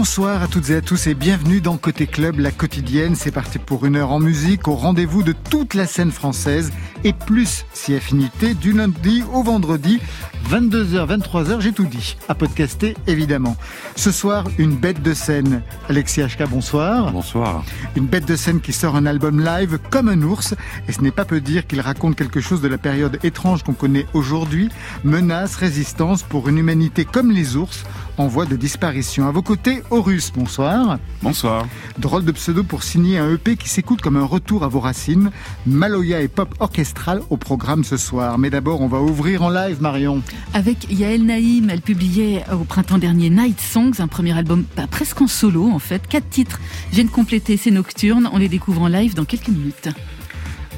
Bonsoir 0.00 0.42
à 0.42 0.48
toutes 0.48 0.70
et 0.70 0.76
à 0.76 0.80
tous 0.80 1.08
et 1.08 1.14
bienvenue 1.14 1.60
dans 1.60 1.76
Côté 1.76 2.06
Club, 2.06 2.38
la 2.38 2.50
quotidienne. 2.50 3.14
C'est 3.16 3.30
parti 3.30 3.58
pour 3.58 3.84
une 3.84 3.96
heure 3.96 4.12
en 4.12 4.18
musique 4.18 4.66
au 4.66 4.74
rendez-vous 4.74 5.22
de 5.22 5.32
toute 5.50 5.74
la 5.74 5.86
scène 5.86 6.10
française 6.10 6.72
et 7.04 7.12
plus 7.12 7.66
si 7.74 7.94
affinité 7.94 8.54
du 8.54 8.72
lundi 8.72 9.22
au 9.34 9.42
vendredi 9.42 10.00
22h, 10.48 11.06
23h, 11.06 11.60
j'ai 11.60 11.72
tout 11.72 11.84
dit. 11.84 12.16
À 12.28 12.34
podcaster, 12.34 12.96
évidemment. 13.06 13.56
Ce 13.94 14.10
soir, 14.10 14.44
une 14.58 14.74
bête 14.74 15.00
de 15.02 15.14
scène. 15.14 15.62
Alexis 15.88 16.22
HK, 16.22 16.48
bonsoir. 16.48 17.12
Bonsoir. 17.12 17.62
Une 17.94 18.06
bête 18.06 18.26
de 18.26 18.34
scène 18.34 18.60
qui 18.60 18.72
sort 18.72 18.96
un 18.96 19.06
album 19.06 19.44
live 19.44 19.78
comme 19.90 20.08
un 20.08 20.20
ours. 20.22 20.54
Et 20.88 20.92
ce 20.92 21.02
n'est 21.02 21.12
pas 21.12 21.24
peu 21.24 21.40
dire 21.40 21.66
qu'il 21.66 21.80
raconte 21.80 22.16
quelque 22.16 22.40
chose 22.40 22.62
de 22.62 22.68
la 22.68 22.78
période 22.78 23.18
étrange 23.22 23.62
qu'on 23.62 23.74
connaît 23.74 24.06
aujourd'hui. 24.12 24.70
Menace, 25.04 25.54
résistance 25.56 26.22
pour 26.22 26.48
une 26.48 26.58
humanité 26.58 27.04
comme 27.04 27.30
les 27.30 27.54
ours 27.56 27.84
en 28.18 28.26
voie 28.26 28.46
de 28.46 28.56
disparition. 28.56 29.28
À 29.28 29.30
vos 29.30 29.42
côtés, 29.42 29.82
Horus, 29.92 30.30
bonsoir. 30.32 31.00
Bonsoir. 31.20 31.66
Drôle 31.98 32.24
de 32.24 32.30
pseudo 32.30 32.62
pour 32.62 32.84
signer 32.84 33.18
un 33.18 33.34
EP 33.34 33.56
qui 33.56 33.68
s'écoute 33.68 34.00
comme 34.00 34.16
un 34.16 34.24
retour 34.24 34.62
à 34.62 34.68
vos 34.68 34.78
racines. 34.78 35.32
Maloya 35.66 36.20
et 36.20 36.28
pop 36.28 36.54
orchestral 36.60 37.22
au 37.28 37.36
programme 37.36 37.82
ce 37.82 37.96
soir. 37.96 38.38
Mais 38.38 38.50
d'abord, 38.50 38.82
on 38.82 38.86
va 38.86 39.00
ouvrir 39.00 39.42
en 39.42 39.50
live, 39.50 39.82
Marion. 39.82 40.22
Avec 40.54 40.88
Yael 40.92 41.24
Naïm, 41.24 41.70
elle 41.70 41.80
publiait 41.80 42.44
au 42.52 42.62
printemps 42.62 42.98
dernier 42.98 43.30
Night 43.30 43.60
Songs, 43.60 43.94
un 43.98 44.06
premier 44.06 44.38
album 44.38 44.64
bah, 44.76 44.86
presque 44.88 45.20
en 45.22 45.26
solo 45.26 45.68
en 45.68 45.80
fait. 45.80 46.06
Quatre 46.06 46.28
titres 46.30 46.60
viennent 46.92 47.08
compléter 47.08 47.56
ces 47.56 47.72
nocturnes. 47.72 48.30
On 48.32 48.38
les 48.38 48.48
découvre 48.48 48.82
en 48.82 48.88
live 48.88 49.14
dans 49.14 49.24
quelques 49.24 49.48
minutes. 49.48 49.88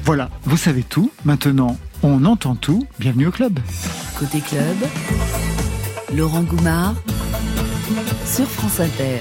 Voilà, 0.05 0.31
vous 0.45 0.57
savez 0.57 0.81
tout. 0.81 1.11
Maintenant, 1.23 1.77
on 2.01 2.25
entend 2.25 2.55
tout. 2.55 2.87
Bienvenue 2.99 3.27
au 3.27 3.31
club. 3.31 3.59
Côté 4.17 4.41
club, 4.41 4.77
Laurent 6.15 6.41
Goumard 6.41 6.95
sur 8.25 8.47
France 8.47 8.79
Inter. 8.79 9.19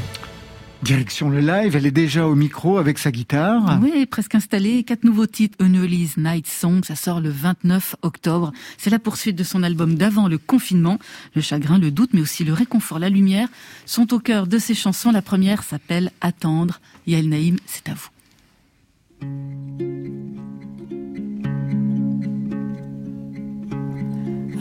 Direction 0.82 1.30
le 1.30 1.40
live, 1.40 1.76
elle 1.76 1.86
est 1.86 1.92
déjà 1.92 2.26
au 2.26 2.34
micro 2.34 2.78
avec 2.78 2.98
sa 2.98 3.12
guitare. 3.12 3.78
Oui, 3.80 4.04
presque 4.06 4.34
installée. 4.34 4.82
Quatre 4.82 5.04
nouveaux 5.04 5.26
titres, 5.26 5.56
Unreleased 5.60 6.18
Night 6.18 6.46
Song, 6.46 6.82
ça 6.84 6.96
sort 6.96 7.20
le 7.20 7.30
29 7.30 7.96
octobre. 8.02 8.52
C'est 8.78 8.90
la 8.90 8.98
poursuite 8.98 9.36
de 9.36 9.44
son 9.44 9.62
album 9.62 9.94
d'avant 9.94 10.26
le 10.26 10.38
confinement. 10.38 10.98
Le 11.34 11.42
chagrin, 11.42 11.78
le 11.78 11.90
doute, 11.90 12.10
mais 12.14 12.20
aussi 12.20 12.42
le 12.42 12.52
réconfort, 12.52 12.98
la 12.98 13.10
lumière 13.10 13.48
sont 13.86 14.12
au 14.12 14.18
cœur 14.18 14.46
de 14.46 14.58
ses 14.58 14.74
chansons. 14.74 15.12
La 15.12 15.22
première 15.22 15.62
s'appelle 15.62 16.10
Attendre. 16.20 16.80
Yael 17.06 17.28
Naïm, 17.28 17.58
c'est 17.66 17.88
à 17.88 17.94
vous. 17.94 18.08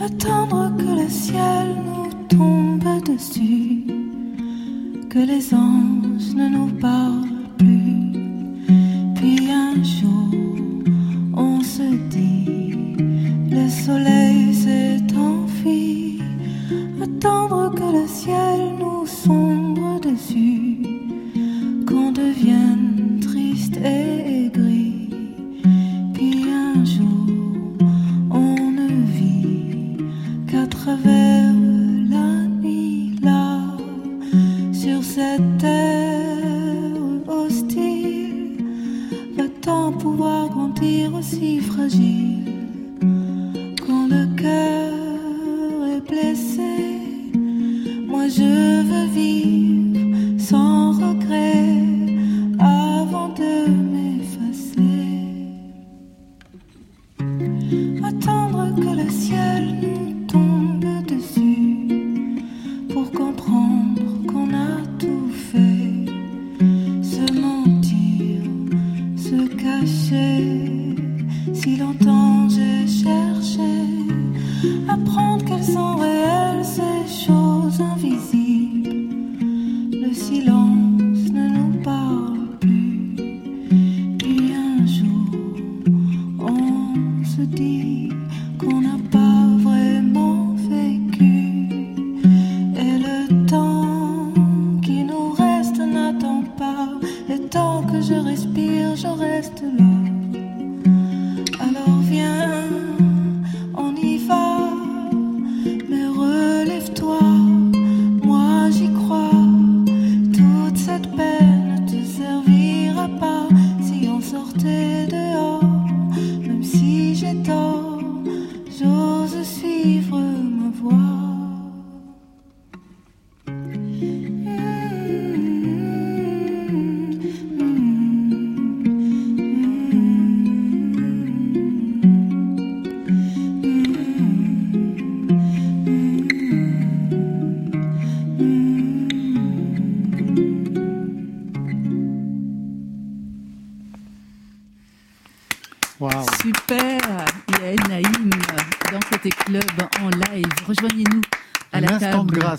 Attendre 0.00 0.76
que 0.76 1.02
le 1.02 1.08
ciel 1.08 1.76
nous 1.84 2.28
tombe 2.28 3.04
dessus 3.04 4.11
que 5.12 5.18
les 5.18 5.52
anges 5.52 6.34
ne 6.34 6.48
nous 6.48 6.68
parlent 6.80 7.01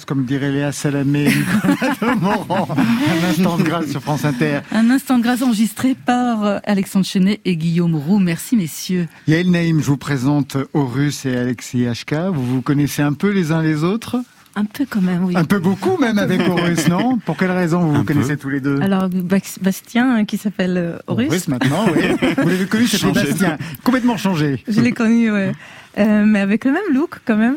grâce, 0.03 0.05
comme 0.05 0.25
dirait 0.25 0.51
Léa 0.51 0.71
Salamé, 0.71 1.25
Nicolas 1.27 2.13
Demorand. 2.15 2.67
Un 2.71 3.29
instant 3.29 3.57
de 3.57 3.63
grâce 3.63 3.89
sur 3.89 4.01
France 4.01 4.25
Inter. 4.25 4.59
Un 4.71 4.89
instant 4.89 5.17
de 5.17 5.23
grâce 5.23 5.41
enregistré 5.41 5.95
par 5.95 6.43
euh, 6.43 6.59
Alexandre 6.65 7.05
Chenet 7.05 7.39
et 7.45 7.55
Guillaume 7.55 7.95
Roux. 7.95 8.19
Merci 8.19 8.55
messieurs. 8.55 9.07
Yael 9.27 9.49
Naïm, 9.51 9.79
je 9.79 9.85
vous 9.85 9.97
présente 9.97 10.57
Horus 10.73 11.25
et 11.25 11.35
Alexis 11.35 11.85
HK. 11.85 12.15
Vous 12.33 12.45
vous 12.45 12.61
connaissez 12.61 13.01
un 13.01 13.13
peu 13.13 13.29
les 13.29 13.51
uns 13.51 13.61
les 13.61 13.83
autres? 13.83 14.17
Un 14.55 14.65
peu 14.65 14.85
quand 14.87 15.01
même, 15.01 15.23
oui. 15.25 15.35
Un 15.35 15.45
peu 15.45 15.57
beaucoup 15.57 15.97
même 15.97 16.19
avec 16.19 16.39
Horus, 16.47 16.87
non? 16.87 17.17
Pour 17.17 17.37
quelle 17.37 17.49
raison 17.49 17.79
vous 17.79 17.95
Un 17.95 17.97
vous 17.99 18.03
peu. 18.03 18.13
connaissez 18.13 18.37
tous 18.37 18.49
les 18.49 18.59
deux? 18.61 18.79
Alors, 18.81 19.09
Bastien, 19.09 20.15
hein, 20.15 20.25
qui 20.25 20.37
s'appelle 20.37 20.77
euh, 20.77 20.97
Horus, 21.07 21.47
maintenant, 21.47 21.85
oui. 21.91 22.01
Vous 22.37 22.49
l'avez 22.49 22.67
connu, 22.67 22.85
c'était. 22.85 23.11
Bastien. 23.11 23.57
Complètement 23.83 24.15
changé. 24.17 24.63
je 24.67 24.79
l'ai 24.79 24.91
connu, 24.91 25.31
ouais. 25.31 25.53
Euh, 25.97 26.23
mais 26.25 26.39
avec 26.39 26.65
le 26.65 26.71
même 26.71 26.93
look 26.93 27.19
quand 27.25 27.37
même. 27.37 27.55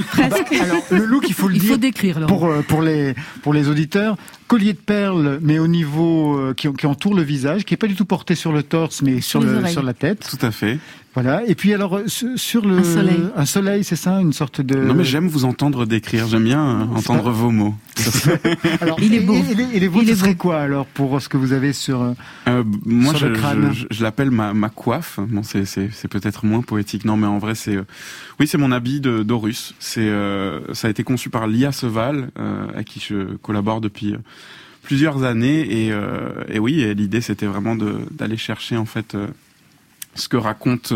Presque. 0.00 0.52
Alors, 0.52 0.82
le 0.90 1.04
look, 1.04 1.24
il 1.28 1.34
faut 1.34 1.48
le 1.48 1.54
Il 1.54 1.60
dire. 1.60 1.72
faut 1.72 1.76
décrire 1.76 2.20
Laurent. 2.20 2.34
Pour, 2.36 2.46
euh, 2.46 2.62
pour, 2.62 2.82
les, 2.82 3.14
pour 3.42 3.52
les 3.54 3.68
auditeurs, 3.68 4.16
collier 4.48 4.72
de 4.72 4.78
perles, 4.78 5.38
mais 5.42 5.58
au 5.58 5.66
niveau 5.68 6.36
euh, 6.38 6.54
qui, 6.54 6.72
qui 6.72 6.86
entoure 6.86 7.14
le 7.14 7.22
visage, 7.22 7.64
qui 7.64 7.74
est 7.74 7.78
pas 7.78 7.86
du 7.86 7.94
tout 7.94 8.04
porté 8.04 8.34
sur 8.34 8.52
le 8.52 8.62
torse, 8.62 9.02
mais 9.02 9.20
sur, 9.20 9.40
le, 9.40 9.66
sur 9.66 9.82
la 9.82 9.94
tête. 9.94 10.26
Tout 10.28 10.44
à 10.44 10.50
fait. 10.50 10.78
Voilà. 11.14 11.42
Et 11.46 11.54
puis 11.54 11.72
alors 11.72 11.96
euh, 11.96 12.08
sur 12.08 12.66
le 12.66 12.78
Un 12.78 12.82
soleil. 12.84 13.20
un 13.36 13.44
soleil, 13.44 13.84
c'est 13.84 13.94
ça, 13.96 14.20
une 14.20 14.32
sorte 14.32 14.60
de. 14.60 14.74
Non 14.76 14.94
mais 14.94 15.04
j'aime 15.04 15.28
vous 15.28 15.44
entendre 15.44 15.86
décrire, 15.86 16.26
j'aime 16.26 16.44
bien 16.44 16.64
euh, 16.64 16.96
entendre 16.96 17.30
vos 17.30 17.50
mots. 17.52 17.74
Alors, 18.80 18.98
Il 19.00 19.14
est 19.14 19.20
beau. 19.20 19.34
Et, 19.34 19.54
les, 19.54 19.76
et 19.76 19.80
les 19.80 19.86
vôtres, 19.88 20.04
Il 20.06 20.10
est 20.10 20.14
ce 20.14 20.20
serait 20.20 20.34
quoi 20.34 20.60
alors 20.60 20.86
pour 20.86 21.22
ce 21.22 21.28
que 21.28 21.36
vous 21.36 21.52
avez 21.52 21.72
sur 21.72 22.02
euh, 22.02 22.12
Euh, 22.48 22.64
moi, 22.84 23.10
Sur 23.14 23.20
je, 23.20 23.26
le 23.26 23.34
crâne. 23.34 23.72
je, 23.72 23.86
je 23.90 24.02
l'appelle 24.02 24.30
ma, 24.32 24.52
ma 24.54 24.68
coiffe. 24.70 25.20
Bon, 25.20 25.42
c'est, 25.44 25.64
c'est, 25.66 25.88
c'est 25.92 26.08
peut-être 26.08 26.44
moins 26.46 26.62
poétique. 26.62 27.04
Non, 27.04 27.16
mais 27.16 27.26
en 27.28 27.38
vrai, 27.38 27.54
c'est, 27.54 27.76
euh, 27.76 27.84
oui, 28.40 28.46
c'est 28.48 28.58
mon 28.58 28.72
habit 28.72 29.00
de, 29.00 29.22
d'Horus. 29.22 29.74
C'est, 29.78 30.00
euh, 30.08 30.60
ça 30.74 30.88
a 30.88 30.90
été 30.90 31.04
conçu 31.04 31.30
par 31.30 31.46
Lia 31.46 31.70
Seval, 31.70 32.30
euh, 32.40 32.66
à 32.76 32.82
qui 32.82 32.98
je 33.00 33.36
collabore 33.36 33.80
depuis, 33.80 34.16
plusieurs 34.82 35.22
années. 35.22 35.60
Et, 35.86 35.92
et 36.48 36.58
oui, 36.58 36.92
l'idée 36.94 37.20
c'était 37.20 37.46
vraiment 37.46 37.76
d'aller 38.10 38.36
chercher 38.36 38.76
en 38.76 38.84
fait 38.84 39.16
ce 40.14 40.28
que 40.28 40.36
raconte 40.36 40.92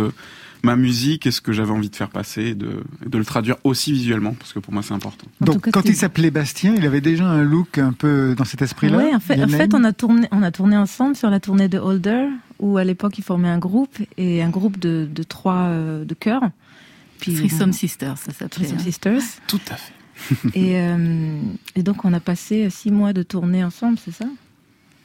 ma 0.62 0.76
musique 0.76 1.26
et 1.26 1.30
ce 1.30 1.40
que 1.40 1.52
j'avais 1.52 1.70
envie 1.70 1.90
de 1.90 1.96
faire 1.96 2.08
passer, 2.08 2.54
de, 2.54 2.82
de 3.06 3.18
le 3.18 3.24
traduire 3.24 3.56
aussi 3.64 3.92
visuellement, 3.92 4.34
parce 4.34 4.52
que 4.52 4.58
pour 4.58 4.72
moi 4.72 4.82
c'est 4.82 4.94
important. 4.94 5.26
Donc 5.40 5.70
quand 5.70 5.84
il 5.84 5.94
s'appelait 5.94 6.30
Bastien, 6.30 6.74
il 6.76 6.84
avait 6.84 7.00
déjà 7.00 7.24
un 7.26 7.42
look 7.42 7.78
un 7.78 7.92
peu 7.92 8.34
dans 8.36 8.44
cet 8.44 8.62
esprit-là 8.62 8.98
Oui, 8.98 9.14
en 9.14 9.20
fait, 9.20 9.42
en 9.42 9.48
fait 9.48 9.74
on, 9.74 9.84
a 9.84 9.92
tourné, 9.92 10.28
on 10.32 10.42
a 10.42 10.50
tourné 10.50 10.76
ensemble 10.76 11.16
sur 11.16 11.30
la 11.30 11.40
tournée 11.40 11.68
de 11.68 11.78
Holder, 11.78 12.26
où 12.58 12.76
à 12.76 12.84
l'époque 12.84 13.18
il 13.18 13.24
formait 13.24 13.48
un 13.48 13.58
groupe, 13.58 13.98
et 14.16 14.42
un 14.42 14.50
groupe 14.50 14.78
de, 14.78 15.08
de 15.10 15.22
trois 15.22 15.66
euh, 15.66 16.04
de 16.04 16.14
chœurs. 16.14 16.50
Puis, 17.20 17.34
Threesome 17.34 17.72
Sisters, 17.72 18.16
ça 18.16 18.32
s'appelait. 18.32 18.48
Threesome 18.48 18.78
hein. 18.78 18.82
Sisters. 18.82 19.22
Tout 19.48 19.60
à 19.70 19.76
fait. 19.76 19.92
et, 20.54 20.80
euh, 20.80 21.40
et 21.76 21.82
donc 21.82 22.04
on 22.04 22.12
a 22.12 22.20
passé 22.20 22.68
six 22.70 22.90
mois 22.90 23.12
de 23.12 23.22
tournée 23.22 23.62
ensemble, 23.62 23.98
c'est 24.04 24.12
ça? 24.12 24.26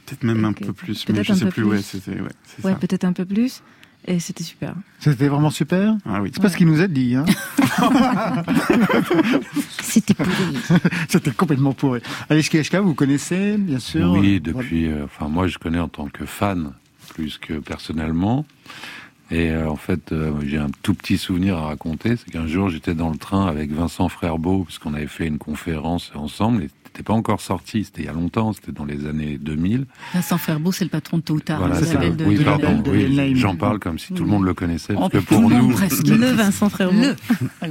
Peut-être 0.06 0.24
même 0.24 0.44
un 0.44 0.54
peu 0.54 0.74
plus, 0.74 1.06
mais 1.09 1.24
je 1.24 1.33
sais 1.33 1.45
plus. 1.45 1.63
Ouais, 1.63 1.81
c'était 1.81 2.12
ouais, 2.12 2.30
ouais 2.63 2.75
peut-être 2.75 3.06
un 3.06 3.13
peu 3.13 3.25
plus. 3.25 3.62
Et 4.06 4.20
c'était 4.20 4.44
super. 4.44 4.76
C'était 5.00 5.28
vraiment 5.28 5.50
super 5.50 5.96
ah 6.06 6.22
oui. 6.22 6.32
C'est 6.34 6.42
pas 6.42 6.50
ce 6.50 6.58
qu'il 6.58 6.68
nous 6.68 6.82
a 6.82 6.88
dit. 6.88 7.16
Hein 7.16 7.26
c'était 9.82 10.14
pourri. 10.14 10.58
c'était 11.10 11.32
complètement 11.32 11.74
pourri. 11.74 12.02
Alex 12.30 12.50
Keshka, 12.50 12.82
vous 12.82 12.96
connaissez, 12.96 13.58
bien 13.58 13.80
sûr 13.80 14.12
Oui, 14.12 14.42
depuis... 14.42 14.88
Euh, 14.88 15.06
enfin, 15.06 15.30
moi, 15.30 15.48
je 15.48 15.58
connais 15.58 15.80
en 15.80 15.88
tant 15.88 16.08
que 16.08 16.26
fan, 16.26 16.74
plus 17.14 17.38
que 17.38 17.54
personnellement. 17.54 18.46
Et 19.32 19.52
euh, 19.52 19.70
en 19.70 19.78
fait, 19.78 20.12
euh, 20.12 20.34
j'ai 20.46 20.58
un 20.58 20.70
tout 20.82 20.94
petit 20.94 21.18
souvenir 21.18 21.58
à 21.58 21.68
raconter. 21.68 22.18
C'est 22.18 22.30
qu'un 22.30 22.46
jour, 22.46 22.70
j'étais 22.70 22.94
dans 22.94 23.10
le 23.10 23.18
train 23.18 23.48
avec 23.48 23.72
Vincent 23.72 24.10
Frerbeau, 24.10 24.64
parce 24.64 24.80
qu'on 24.80 24.94
avait 24.94 25.08
fait 25.08 25.28
une 25.28 25.38
conférence 25.38 26.12
ensemble. 26.14 26.64
Et 26.64 26.70
c'était 26.94 27.04
pas 27.04 27.13
encore 27.13 27.42
sorti, 27.42 27.86
c'était 27.86 28.04
il 28.04 28.06
y 28.06 28.07
a 28.07 28.13
longtemps, 28.13 28.54
c'était 28.54 28.72
dans 28.72 28.86
les 28.86 29.07
années 29.07 29.40
2000. 29.40 29.88
Vincent 30.13 30.38
Frerbeau, 30.38 30.72
c'est 30.72 30.84
le 30.84 30.92
patron 30.92 31.18
de 31.18 31.24
Tôt 31.24 31.34
ou 31.34 31.40
Tard. 31.40 31.57
Voilà, 31.57 31.81
de, 31.81 32.24
oui, 32.24 32.38
pardon, 32.44 32.84
oui, 32.86 33.36
j'en 33.36 33.56
parle 33.56 33.80
comme 33.80 33.98
si 33.98 34.13
tout 34.13 34.24
le 34.24 34.30
monde 34.30 34.45
le 34.45 34.54
connaissait. 34.54 34.94
Parce 34.94 35.10
que 35.10 35.18
pour 35.18 35.50
nous, 35.50 35.69
presque. 35.72 36.07
le 36.07 36.28
Vincent 36.28 36.69
Frerbeau. 36.69 37.01
Le. 37.01 37.16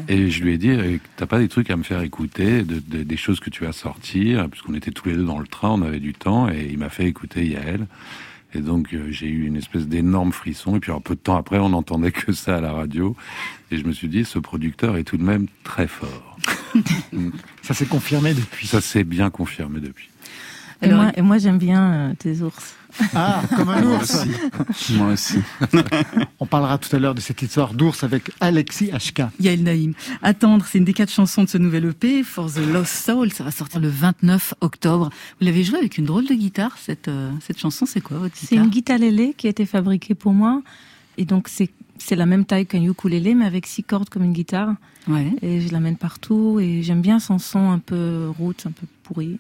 Et 0.09 0.29
je 0.29 0.43
lui 0.43 0.55
ai 0.55 0.59
dit, 0.59 0.73
t'as 1.17 1.27
pas 1.27 1.39
des 1.39 1.47
trucs 1.47 1.71
à 1.71 1.77
me 1.77 1.85
faire 1.85 2.01
écouter, 2.01 2.65
de, 2.65 2.81
des 2.81 3.17
choses 3.17 3.39
que 3.39 3.49
tu 3.49 3.65
as 3.65 3.73
sortir, 3.73 4.49
puisqu'on 4.49 4.75
était 4.75 4.91
tous 4.91 5.09
les 5.09 5.15
deux 5.15 5.25
dans 5.25 5.39
le 5.39 5.47
train, 5.47 5.71
on 5.71 5.83
avait 5.83 6.01
du 6.01 6.15
temps, 6.15 6.49
et 6.49 6.69
il 6.73 6.79
m'a 6.79 6.89
fait 6.89 7.07
écouter 7.07 7.47
Yael. 7.47 7.87
Et 8.55 8.61
donc 8.61 8.93
euh, 8.93 9.07
j'ai 9.11 9.29
eu 9.29 9.47
une 9.47 9.57
espèce 9.57 9.87
d'énorme 9.89 10.33
frisson. 10.33 10.77
Et 10.77 10.81
puis 10.81 10.93
un 10.93 11.01
peu 11.01 11.15
de 11.15 11.21
temps 11.21 11.37
après, 11.37 11.59
on 11.59 11.71
n'entendait 11.71 12.13
que 12.13 12.33
ça 12.33 12.57
à 12.57 12.61
la 12.61 12.73
radio. 12.73 13.17
Et 13.71 13.79
je 13.79 13.85
me 13.85 13.93
suis 13.93 14.09
dit, 14.09 14.25
ce 14.25 14.39
producteur 14.39 14.97
est 14.97 15.05
tout 15.05 15.17
de 15.17 15.23
même 15.23 15.47
très 15.65 15.87
fort. 15.87 16.37
ça 17.63 17.75
s'est 17.75 17.87
confirmé 17.87 18.35
depuis. 18.35 18.67
Ça 18.67 18.81
s'est 18.81 19.05
bien 19.05 19.31
confirmé 19.31 19.81
depuis. 19.81 20.09
Et, 20.83 20.89
moi, 20.89 21.13
et 21.17 21.23
moi 21.23 21.39
j'aime 21.39 21.59
bien 21.59 21.93
euh, 21.93 22.15
tes 22.19 22.43
ours. 22.43 22.77
Ah, 23.15 23.43
comme 23.57 23.69
un 23.69 23.83
ours. 23.85 24.25
Moi 24.91 25.13
aussi. 25.13 25.39
On 26.41 26.47
parlera 26.47 26.79
tout 26.79 26.95
à 26.95 26.99
l'heure 26.99 27.15
de 27.15 27.21
cette 27.21 27.43
histoire 27.43 27.75
d'ours 27.75 28.05
avec 28.05 28.31
Alexis 28.41 28.91
HK. 28.91 29.23
Yael 29.41 29.63
Naïm. 29.63 29.95
Attendre, 30.23 30.65
c'est 30.69 30.79
une 30.79 30.85
des 30.85 30.93
quatre 30.93 31.13
chansons 31.13 31.45
de 31.45 31.49
ce 31.49 31.59
nouvel 31.59 31.87
EP, 31.87 32.23
For 32.23 32.51
the 32.51 32.59
Lost 32.59 33.05
Soul. 33.05 33.33
Ça 33.33 33.45
va 33.45 33.51
sortir 33.51 33.81
le 33.81 33.89
29 33.89 34.55
octobre. 34.61 35.11
Vous 35.41 35.47
l'avez 35.47 35.65
joué 35.65 35.79
avec 35.79 35.99
une 35.99 36.05
drôle 36.05 36.27
de 36.27 36.35
guitare, 36.35 36.77
cette, 36.79 37.09
euh, 37.09 37.31
cette 37.41 37.59
chanson. 37.59 37.87
C'est 37.87 38.01
quoi 38.01 38.19
votre 38.19 38.35
guitare 38.35 38.49
C'est 38.49 38.57
une 38.57 38.69
guitare 38.69 38.99
lélé 38.99 39.35
qui 39.37 39.47
a 39.47 39.51
été 39.51 39.67
fabriquée 39.67 40.15
pour 40.15 40.33
moi. 40.33 40.63
Et 41.19 41.25
donc, 41.25 41.49
c'est 41.49 41.71
c'est 41.99 42.17
la 42.17 42.27
même 42.27 42.45
taille 42.45 42.67
qu'un 42.67 42.83
ukulélé, 42.83 43.35
mais 43.35 43.45
avec 43.45 43.65
six 43.67 43.85
cordes 43.85 44.09
comme 44.09 44.25
une 44.25 44.33
guitare. 44.33 44.75
Ouais. 45.07 45.31
Et 45.41 45.61
je 45.61 45.73
l'amène 45.73 45.97
partout. 45.97 46.59
Et 46.61 46.83
j'aime 46.83 47.01
bien 47.01 47.21
son 47.21 47.39
son 47.39 47.71
un 47.71 47.79
peu 47.79 48.29
route, 48.37 48.65
un 48.67 48.73
peu 48.73 48.87
pourri. 49.05 49.39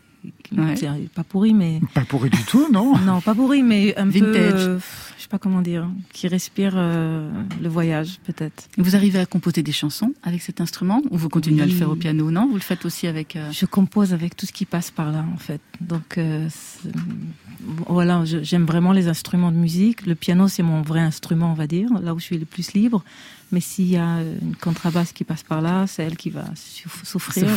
Pas 1.14 1.24
pourri, 1.24 1.54
mais. 1.54 1.80
Pas 1.94 2.04
pourri 2.04 2.30
du 2.30 2.42
tout, 2.44 2.70
non? 2.70 2.96
Non, 2.98 3.20
pas 3.20 3.34
pourri, 3.34 3.62
mais 3.62 3.96
un 3.96 4.10
peu. 4.10 4.36
Euh, 4.36 4.78
je 5.16 5.22
sais 5.22 5.28
pas 5.28 5.38
comment 5.38 5.62
dire. 5.62 5.88
Qui 6.12 6.28
respire 6.28 6.74
euh, 6.76 7.30
le 7.60 7.68
voyage, 7.68 8.18
peut-être. 8.24 8.68
Vous 8.78 8.96
arrivez 8.96 9.18
à 9.18 9.26
composer 9.26 9.62
des 9.62 9.72
chansons 9.72 10.12
avec 10.22 10.42
cet 10.42 10.60
instrument 10.60 11.02
Ou 11.10 11.16
vous 11.16 11.28
continuez 11.28 11.62
à 11.62 11.66
le 11.66 11.72
faire 11.72 11.90
au 11.90 11.96
piano? 11.96 12.30
Non 12.30 12.46
Vous 12.48 12.54
le 12.54 12.60
faites 12.60 12.84
aussi 12.84 13.06
avec. 13.06 13.36
Euh, 13.36 13.50
je 13.50 13.66
compose 13.66 14.12
avec 14.12 14.36
tout 14.36 14.46
ce 14.46 14.52
qui 14.52 14.66
passe 14.66 14.90
par 14.90 15.10
là, 15.10 15.24
en 15.32 15.38
fait. 15.38 15.60
Donc, 15.80 16.18
voilà, 17.86 18.24
j'aime 18.24 18.64
vraiment 18.64 18.92
les 18.92 19.08
instruments 19.08 19.52
de 19.52 19.56
musique. 19.56 20.06
Le 20.06 20.14
piano, 20.14 20.48
c'est 20.48 20.62
mon 20.62 20.82
vrai 20.82 21.00
instrument, 21.00 21.50
on 21.50 21.54
va 21.54 21.66
dire, 21.66 21.88
là 22.00 22.14
où 22.14 22.18
je 22.18 22.24
suis 22.24 22.38
le 22.38 22.46
plus 22.46 22.72
libre. 22.72 23.04
Mais 23.52 23.60
s'il 23.60 23.90
y 23.90 23.98
a 23.98 24.20
une 24.22 24.56
contrebasse 24.56 25.12
qui 25.12 25.24
passe 25.24 25.42
par 25.42 25.60
là, 25.60 25.86
c'est 25.86 26.02
elle 26.02 26.16
qui 26.16 26.30
va 26.30 26.44
souffrir. 27.04 27.46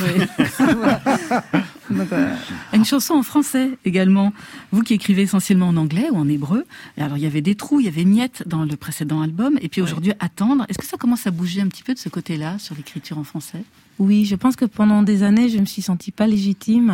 Une 2.74 2.86
chanson 2.86 3.14
en 3.14 3.24
français 3.24 3.70
également. 3.86 4.34
Vous 4.72 4.82
qui 4.82 4.94
écrivez 4.94 5.22
essentiellement 5.22 5.70
en 5.70 5.78
anglais 5.78 6.10
ou 6.12 6.18
en 6.18 6.28
hébreu. 6.28 6.66
Alors 6.98 7.18
il 7.18 7.24
y 7.24 7.28
avait 7.28 7.42
des 7.42 7.56
trous, 7.56 7.80
il 7.80 7.86
y 7.86 7.90
avait 7.90 8.04
miettes 8.06 8.44
dans 8.46 8.64
le 8.64 8.76
précédent 8.76 9.22
album, 9.22 9.58
et 9.62 9.70
puis 9.70 9.82
aujourd'hui 9.82 10.12
attendre. 10.20 10.66
Est-ce 10.68 10.78
que 10.78 10.86
ça 10.86 10.98
commence 10.98 11.28
à 11.28 11.32
bouger 11.32 11.62
un 11.62 11.68
petit 11.68 11.84
peu 11.84 11.94
de 11.94 12.00
ce 12.00 12.10
côté-là 12.10 12.60
sur 12.60 12.76
l'écriture 12.76 13.18
en 13.18 13.24
français? 13.24 13.64
Oui, 13.98 14.26
je 14.26 14.36
pense 14.36 14.58
que 14.58 14.66
pendant 14.66 15.04
des 15.04 15.24
années, 15.24 15.48
je 15.48 15.58
me 15.58 15.66
suis 15.66 15.82
sentie 15.82 16.12
pas 16.12 16.28
légitime 16.28 16.90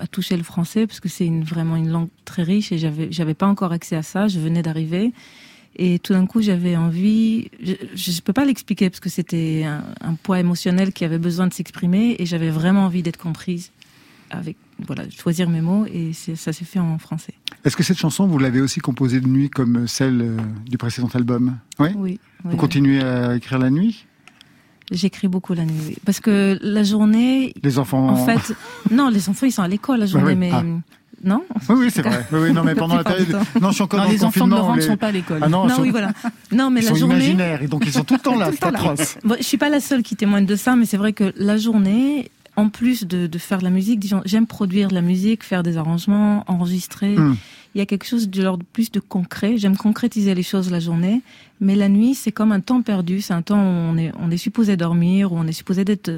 à, 0.00 0.06
toucher 0.08 0.36
le 0.36 0.42
français 0.42 0.86
parce 0.88 0.98
que 0.98 1.08
c'est 1.08 1.26
une, 1.26 1.44
vraiment 1.44 1.76
une 1.76 1.90
langue 1.90 2.08
très 2.24 2.42
riche 2.42 2.72
et 2.72 2.78
j'avais, 2.78 3.12
j'avais 3.12 3.34
pas 3.34 3.46
encore 3.46 3.70
accès 3.70 3.94
à 3.94 4.02
ça. 4.02 4.26
Je 4.26 4.40
venais 4.40 4.62
d'arriver. 4.62 5.12
Et 5.76 5.98
tout 5.98 6.12
d'un 6.12 6.26
coup, 6.26 6.42
j'avais 6.42 6.76
envie, 6.76 7.50
je 7.62 8.10
ne 8.10 8.20
peux 8.20 8.32
pas 8.32 8.44
l'expliquer 8.44 8.90
parce 8.90 9.00
que 9.00 9.08
c'était 9.08 9.64
un, 9.64 10.14
poids 10.14 10.40
émotionnel 10.40 10.92
qui 10.92 11.04
avait 11.04 11.18
besoin 11.18 11.46
de 11.46 11.54
s'exprimer 11.54 12.16
et 12.18 12.26
j'avais 12.26 12.50
vraiment 12.50 12.84
envie 12.84 13.02
d'être 13.02 13.16
comprise 13.16 13.70
avec, 14.30 14.56
voilà, 14.86 15.04
choisir 15.10 15.48
mes 15.48 15.60
mots 15.60 15.86
et 15.86 16.12
ça 16.12 16.52
s'est 16.52 16.64
fait 16.64 16.78
en 16.78 16.98
français. 16.98 17.34
Est-ce 17.64 17.76
que 17.76 17.82
cette 17.82 17.98
chanson, 17.98 18.26
vous 18.26 18.38
l'avez 18.38 18.60
aussi 18.60 18.80
composée 18.80 19.20
de 19.20 19.26
nuit 19.26 19.50
comme 19.50 19.86
celle 19.86 20.20
euh, 20.20 20.36
du 20.68 20.78
précédent 20.78 21.08
album? 21.14 21.58
Oui? 21.78 21.88
oui 21.96 22.20
vous 22.44 22.56
continuez 22.56 23.02
à 23.02 23.36
écrire 23.36 23.58
la 23.58 23.70
nuit? 23.70 24.06
J'écris 24.90 25.28
beaucoup 25.28 25.54
la 25.54 25.64
nuit, 25.64 25.96
parce 26.04 26.18
que 26.18 26.58
la 26.62 26.82
journée. 26.82 27.54
Les 27.62 27.78
enfants. 27.78 28.08
En 28.08 28.26
fait, 28.26 28.54
non, 28.90 29.08
les 29.08 29.28
enfants 29.28 29.46
ils 29.46 29.52
sont 29.52 29.62
à 29.62 29.68
l'école 29.68 30.00
la 30.00 30.06
journée, 30.06 30.34
mais 30.34 30.50
ah. 30.52 30.64
Non 31.22 31.42
Oui, 31.68 31.76
oui, 31.78 31.90
c'est 31.90 32.02
vrai. 32.02 32.26
Oui, 32.32 32.52
non, 32.52 32.64
mais 32.64 32.74
pendant 32.74 32.96
la 32.96 33.04
période. 33.12 33.36
Non, 33.60 33.68
je 33.68 33.74
suis 33.74 33.82
encore 33.82 34.00
non, 34.00 34.06
dans 34.06 34.12
les 34.12 34.24
enfants 34.24 34.46
de 34.46 34.52
Laurent 34.52 34.76
ne 34.76 34.80
sont 34.80 34.96
pas 34.96 35.08
à 35.08 35.12
l'école. 35.12 35.40
Ah 35.42 35.48
non, 35.48 35.66
non 35.66 35.76
oui, 35.80 35.90
voilà. 35.90 36.12
Non, 36.52 36.70
mais 36.70 36.80
ils 36.80 36.84
la 36.84 36.90
sont 36.90 36.96
journée. 36.96 37.16
imaginaires 37.16 37.62
et 37.62 37.66
donc 37.68 37.82
ils 37.86 37.92
sont 37.92 38.04
tout 38.04 38.14
le 38.14 38.20
temps 38.20 38.38
là. 38.38 38.50
c'est 38.52 38.64
atroce. 38.64 39.18
Bon, 39.24 39.36
je 39.38 39.44
suis 39.44 39.58
pas 39.58 39.68
la 39.68 39.80
seule 39.80 40.02
qui 40.02 40.16
témoigne 40.16 40.46
de 40.46 40.56
ça, 40.56 40.76
mais 40.76 40.86
c'est 40.86 40.96
vrai 40.96 41.12
que 41.12 41.32
la 41.36 41.56
journée, 41.56 42.30
en 42.56 42.68
plus 42.68 43.06
de, 43.06 43.26
de 43.26 43.38
faire 43.38 43.58
de 43.58 43.64
la 43.64 43.70
musique, 43.70 44.12
j'aime 44.24 44.46
produire 44.46 44.88
de 44.88 44.94
la 44.94 45.02
musique, 45.02 45.44
faire 45.44 45.62
des 45.62 45.76
arrangements, 45.76 46.44
enregistrer. 46.48 47.16
Hmm. 47.16 47.36
Il 47.74 47.78
y 47.78 47.82
a 47.82 47.86
quelque 47.86 48.04
chose 48.06 48.28
de 48.28 48.42
l'ordre 48.42 48.64
plus 48.72 48.90
de 48.90 48.98
concret. 48.98 49.56
J'aime 49.56 49.76
concrétiser 49.76 50.34
les 50.34 50.42
choses 50.42 50.72
la 50.72 50.80
journée, 50.80 51.22
mais 51.60 51.76
la 51.76 51.88
nuit, 51.88 52.14
c'est 52.14 52.32
comme 52.32 52.50
un 52.50 52.58
temps 52.58 52.82
perdu. 52.82 53.20
C'est 53.20 53.34
un 53.34 53.42
temps 53.42 53.60
où 53.60 53.66
on 53.92 53.96
est, 53.96 54.10
on 54.18 54.30
est 54.30 54.36
supposé 54.38 54.76
dormir, 54.76 55.32
où 55.32 55.36
on 55.38 55.46
est 55.46 55.52
supposé 55.52 55.84
d'être 55.84 56.10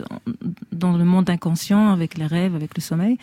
dans 0.72 0.96
le 0.96 1.04
monde 1.04 1.28
inconscient 1.28 1.92
avec 1.92 2.16
les 2.16 2.24
rêves, 2.26 2.54
avec 2.54 2.70
le 2.74 2.80
sommeil. 2.80 3.18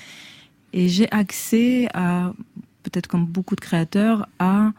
Et 0.73 0.87
j'ai 0.87 1.11
accès 1.11 1.87
à, 1.93 2.33
peut-être 2.83 3.07
comme 3.07 3.25
beaucoup 3.25 3.55
de 3.55 3.61
créateurs, 3.61 4.27
à 4.39 4.71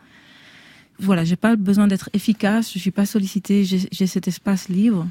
voilà, 0.99 1.25
j'ai 1.25 1.37
pas 1.37 1.57
besoin 1.57 1.87
d'être 1.87 2.11
efficace, 2.13 2.73
je 2.73 2.79
suis 2.79 2.91
pas 2.91 3.07
sollicitée, 3.07 3.65
j'ai 3.65 4.07
cet 4.07 4.29
espace 4.29 4.69
libre. 4.69 5.07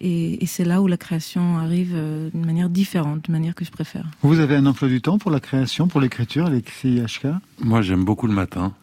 Et, 0.00 0.44
c'est 0.46 0.64
là 0.64 0.82
où 0.82 0.86
la 0.86 0.96
création 0.96 1.58
arrive 1.58 1.92
euh, 1.94 2.30
d'une 2.30 2.44
manière 2.44 2.68
différente, 2.68 3.26
d'une 3.26 3.32
manière 3.32 3.54
que 3.54 3.64
je 3.64 3.70
préfère. 3.70 4.04
Vous 4.22 4.40
avez 4.40 4.56
un 4.56 4.66
emploi 4.66 4.88
du 4.88 5.00
temps 5.00 5.18
pour 5.18 5.30
la 5.30 5.38
création, 5.38 5.86
pour 5.86 6.00
l'écriture, 6.00 6.50
les 6.50 6.62
HK 6.62 7.28
Moi, 7.60 7.80
j'aime 7.82 8.04
beaucoup 8.04 8.26
le 8.26 8.32
matin. 8.32 8.74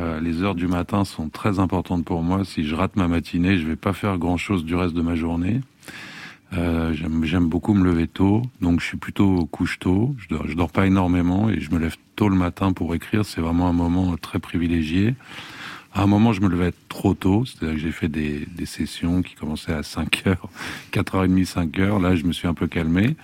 Euh, 0.00 0.18
les 0.20 0.42
heures 0.42 0.56
du 0.56 0.66
matin 0.66 1.04
sont 1.04 1.28
très 1.28 1.60
importantes 1.60 2.04
pour 2.04 2.22
moi. 2.22 2.44
Si 2.44 2.64
je 2.64 2.74
rate 2.74 2.96
ma 2.96 3.06
matinée, 3.06 3.58
je 3.58 3.66
vais 3.66 3.76
pas 3.76 3.92
faire 3.92 4.18
grand-chose 4.18 4.64
du 4.64 4.74
reste 4.74 4.94
de 4.94 5.02
ma 5.02 5.14
journée. 5.14 5.60
Euh, 6.52 6.92
j'aime 6.92 7.48
beaucoup 7.48 7.74
me 7.74 7.84
lever 7.84 8.06
tôt, 8.06 8.42
donc 8.60 8.80
je 8.80 8.86
suis 8.86 8.96
plutôt 8.96 9.46
couche 9.46 9.78
tôt. 9.78 10.14
Je 10.18 10.28
dors, 10.28 10.46
je 10.46 10.54
dors 10.54 10.70
pas 10.70 10.86
énormément 10.86 11.48
et 11.48 11.60
je 11.60 11.70
me 11.70 11.78
lève 11.78 11.96
tôt 12.16 12.28
le 12.28 12.36
matin 12.36 12.72
pour 12.72 12.94
écrire. 12.94 13.24
C'est 13.24 13.40
vraiment 13.40 13.68
un 13.68 13.72
moment 13.72 14.16
très 14.16 14.38
privilégié. 14.38 15.14
À 15.94 16.02
un 16.02 16.06
moment, 16.06 16.32
je 16.32 16.40
me 16.40 16.48
levais 16.48 16.72
trop 16.88 17.14
tôt, 17.14 17.44
c'est-à-dire 17.44 17.76
que 17.76 17.80
j'ai 17.80 17.92
fait 17.92 18.08
des, 18.08 18.46
des, 18.46 18.66
sessions 18.66 19.22
qui 19.22 19.36
commençaient 19.36 19.72
à 19.72 19.84
5 19.84 20.26
heures, 20.26 20.48
4h30, 20.92 21.44
5 21.44 21.78
heures. 21.78 21.98
Là, 22.00 22.16
je 22.16 22.24
me 22.24 22.32
suis 22.32 22.48
un 22.48 22.54
peu 22.54 22.66
calmé, 22.66 23.16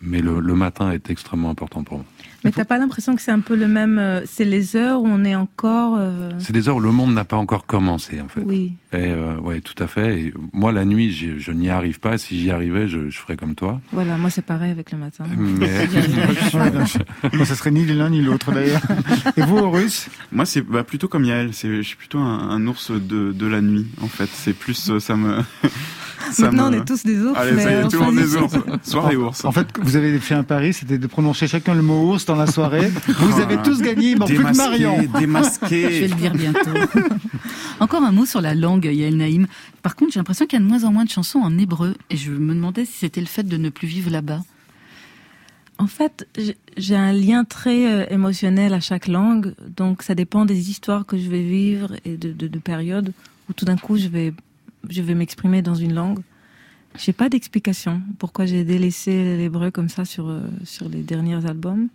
mais 0.00 0.20
le, 0.20 0.40
le 0.40 0.54
matin 0.54 0.90
est 0.92 1.10
extrêmement 1.10 1.50
important 1.50 1.84
pour 1.84 1.98
moi. 1.98 2.06
Mais 2.44 2.52
t'as 2.52 2.64
pas 2.64 2.78
l'impression 2.78 3.14
que 3.16 3.20
c'est 3.20 3.30
un 3.30 3.40
peu 3.40 3.54
le 3.54 3.68
même 3.68 3.98
euh, 3.98 4.22
C'est 4.24 4.46
les 4.46 4.74
heures 4.74 5.02
où 5.02 5.06
on 5.06 5.24
est 5.24 5.34
encore. 5.34 5.96
Euh, 5.98 6.30
c'est 6.38 6.54
des 6.54 6.68
heures 6.68 6.76
où 6.76 6.80
le 6.80 6.90
monde 6.90 7.12
n'a 7.12 7.24
pas 7.24 7.36
encore 7.36 7.66
commencé 7.66 8.20
en 8.20 8.28
fait. 8.28 8.40
Oui. 8.40 8.76
Et 8.92 9.08
euh, 9.08 9.36
ouais, 9.38 9.60
tout 9.60 9.80
à 9.82 9.86
fait. 9.86 10.18
Et 10.18 10.34
moi, 10.52 10.72
la 10.72 10.86
nuit, 10.86 11.12
je 11.12 11.52
n'y 11.52 11.68
arrive 11.68 12.00
pas. 12.00 12.16
Si 12.16 12.40
j'y 12.40 12.50
arrivais, 12.50 12.88
je, 12.88 13.10
je, 13.10 13.18
ferais 13.18 13.36
comme 13.36 13.54
toi. 13.54 13.80
Voilà, 13.92 14.16
moi 14.16 14.30
c'est 14.30 14.44
pareil 14.44 14.70
avec 14.70 14.90
le 14.90 14.98
matin. 14.98 15.24
Mais 15.36 15.68
moi, 17.34 17.44
ça 17.44 17.54
serait 17.54 17.70
ni 17.70 17.84
l'un 17.84 18.08
ni 18.08 18.22
l'autre 18.22 18.52
d'ailleurs. 18.52 18.82
Et 19.36 19.42
vous, 19.42 19.58
Horus? 19.58 20.08
Moi, 20.32 20.46
c'est 20.46 20.62
bah, 20.62 20.82
plutôt 20.82 21.08
comme 21.08 21.24
Yael. 21.24 21.52
C'est, 21.52 21.68
je 21.76 21.82
suis 21.82 21.96
plutôt 21.96 22.18
un, 22.18 22.48
un 22.48 22.66
ours 22.66 22.90
de, 22.90 23.32
de 23.32 23.46
la 23.46 23.60
nuit 23.60 23.86
en 24.00 24.08
fait. 24.08 24.30
C'est 24.32 24.54
plus 24.54 24.98
ça 24.98 25.16
me. 25.16 25.40
Maintenant, 26.38 26.70
on 26.70 26.72
est 26.72 26.84
tous 26.84 27.04
des 27.04 27.20
ours. 27.20 27.38
Allez, 27.38 27.60
ça 27.60 27.70
y 27.70 27.74
est, 27.74 27.88
tout 27.88 27.98
le 27.98 28.04
monde 28.04 28.16
des 28.16 28.36
ours. 28.36 28.54
Soir 28.82 29.10
les 29.10 29.16
ours. 29.16 29.44
En 29.44 29.52
fait, 29.52 29.66
Vous 29.82 29.96
avez 29.96 30.18
fait 30.18 30.34
un 30.34 30.42
pari, 30.42 30.72
c'était 30.72 30.98
de 30.98 31.06
prononcer 31.06 31.48
chacun 31.48 31.74
le 31.74 31.82
mot 31.82 32.12
ours 32.12 32.24
dans 32.24 32.36
la 32.36 32.46
soirée. 32.46 32.90
Vous 33.08 33.40
avez 33.40 33.56
tous 33.58 33.80
gagné, 33.80 34.14
manque 34.16 34.28
plus 34.28 34.44
que 34.44 34.56
Marion. 34.56 34.98
Démasqué. 35.18 35.82
Je 35.82 36.00
vais 36.00 36.08
le 36.08 36.14
dire 36.14 36.32
bientôt. 36.34 36.70
Encore 37.80 38.02
un 38.02 38.12
mot 38.12 38.26
sur 38.26 38.40
la 38.40 38.54
langue, 38.54 38.84
Yael 38.84 39.16
Naïm. 39.16 39.46
Par 39.82 39.96
contre, 39.96 40.12
j'ai 40.12 40.20
l'impression 40.20 40.46
qu'il 40.46 40.58
y 40.58 40.62
a 40.62 40.64
de 40.64 40.68
moins 40.68 40.84
en 40.84 40.92
moins 40.92 41.04
de 41.04 41.10
chansons 41.10 41.38
en 41.38 41.56
hébreu. 41.58 41.94
Et 42.10 42.16
je 42.16 42.30
me 42.30 42.54
demandais 42.54 42.84
si 42.84 42.92
c'était 42.92 43.20
le 43.20 43.26
fait 43.26 43.44
de 43.44 43.56
ne 43.56 43.70
plus 43.70 43.88
vivre 43.88 44.10
là-bas. 44.10 44.40
En 45.78 45.86
fait, 45.86 46.28
j'ai 46.76 46.94
un 46.94 47.12
lien 47.12 47.44
très 47.44 47.90
euh, 47.90 48.06
émotionnel 48.10 48.74
à 48.74 48.80
chaque 48.80 49.08
langue, 49.08 49.54
donc 49.74 50.02
ça 50.02 50.14
dépend 50.14 50.44
des 50.44 50.68
histoires 50.68 51.06
que 51.06 51.16
je 51.16 51.30
vais 51.30 51.42
vivre 51.42 51.92
et 52.04 52.18
de, 52.18 52.32
de, 52.32 52.48
de 52.48 52.58
périodes 52.58 53.14
où 53.48 53.54
tout 53.54 53.64
d'un 53.64 53.78
coup 53.78 53.96
je 53.96 54.08
vais, 54.08 54.34
je 54.88 55.02
vais 55.02 55.14
m'exprimer 55.14 55.62
dans 55.62 55.74
une 55.74 55.94
langue. 55.94 56.20
J'ai 56.98 57.12
pas 57.12 57.28
d'explication 57.28 58.02
pourquoi 58.18 58.46
j'ai 58.46 58.64
délaissé 58.64 59.36
l'hébreu 59.36 59.70
comme 59.70 59.88
ça 59.88 60.04
sur, 60.04 60.28
euh, 60.28 60.42
sur 60.64 60.88
les 60.88 61.02
derniers 61.02 61.44
albums, 61.46 61.88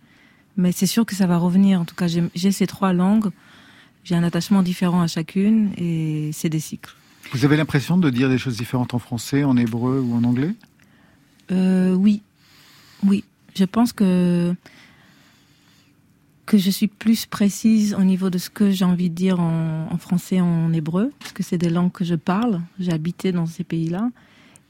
mais 0.56 0.72
c'est 0.72 0.86
sûr 0.86 1.04
que 1.04 1.14
ça 1.14 1.26
va 1.26 1.36
revenir. 1.36 1.80
En 1.80 1.84
tout 1.84 1.94
cas, 1.94 2.06
j'ai 2.06 2.52
ces 2.52 2.66
trois 2.66 2.92
langues, 2.92 3.30
j'ai 4.04 4.14
un 4.14 4.22
attachement 4.22 4.62
différent 4.62 5.02
à 5.02 5.06
chacune 5.06 5.70
et 5.76 6.30
c'est 6.32 6.48
des 6.48 6.60
cycles. 6.60 6.94
Vous 7.32 7.44
avez 7.44 7.56
l'impression 7.56 7.98
de 7.98 8.08
dire 8.08 8.28
des 8.28 8.38
choses 8.38 8.56
différentes 8.56 8.94
en 8.94 8.98
français, 8.98 9.44
en 9.44 9.56
hébreu 9.56 10.00
ou 10.00 10.14
en 10.14 10.24
anglais? 10.24 10.54
Euh, 11.50 11.92
Oui, 11.94 12.22
oui 13.04 13.24
je 13.56 13.64
pense 13.64 13.92
que 13.92 14.54
que 16.46 16.58
je 16.58 16.70
suis 16.70 16.86
plus 16.86 17.26
précise 17.26 17.94
au 17.94 18.02
niveau 18.02 18.30
de 18.30 18.38
ce 18.38 18.48
que 18.48 18.70
j'ai 18.70 18.84
envie 18.84 19.10
de 19.10 19.14
dire 19.14 19.40
en, 19.40 19.88
en 19.90 19.98
français, 19.98 20.40
en 20.40 20.72
hébreu, 20.72 21.12
parce 21.18 21.32
que 21.32 21.42
c'est 21.42 21.58
des 21.58 21.70
langues 21.70 21.92
que 21.92 22.04
je 22.04 22.14
parle. 22.14 22.60
J'ai 22.78 22.92
habité 22.92 23.32
dans 23.32 23.46
ces 23.46 23.64
pays-là. 23.64 24.10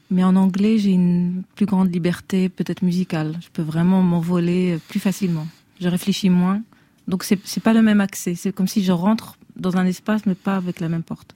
Mais 0.09 0.23
en 0.23 0.35
anglais, 0.35 0.77
j'ai 0.77 0.91
une 0.91 1.43
plus 1.55 1.65
grande 1.65 1.93
liberté, 1.93 2.49
peut-être 2.49 2.81
musicale. 2.81 3.37
Je 3.41 3.49
peux 3.51 3.61
vraiment 3.61 4.01
m'envoler 4.01 4.79
plus 4.87 4.99
facilement. 4.99 5.47
Je 5.81 5.89
réfléchis 5.89 6.29
moins. 6.29 6.61
Donc, 7.07 7.23
c'est, 7.23 7.39
c'est 7.43 7.61
pas 7.61 7.73
le 7.73 7.81
même 7.81 8.01
accès. 8.01 8.35
C'est 8.35 8.53
comme 8.53 8.67
si 8.67 8.83
je 8.83 8.91
rentre 8.91 9.37
dans 9.55 9.77
un 9.77 9.85
espace, 9.85 10.25
mais 10.25 10.35
pas 10.35 10.55
avec 10.55 10.79
la 10.79 10.89
même 10.89 11.03
porte, 11.03 11.35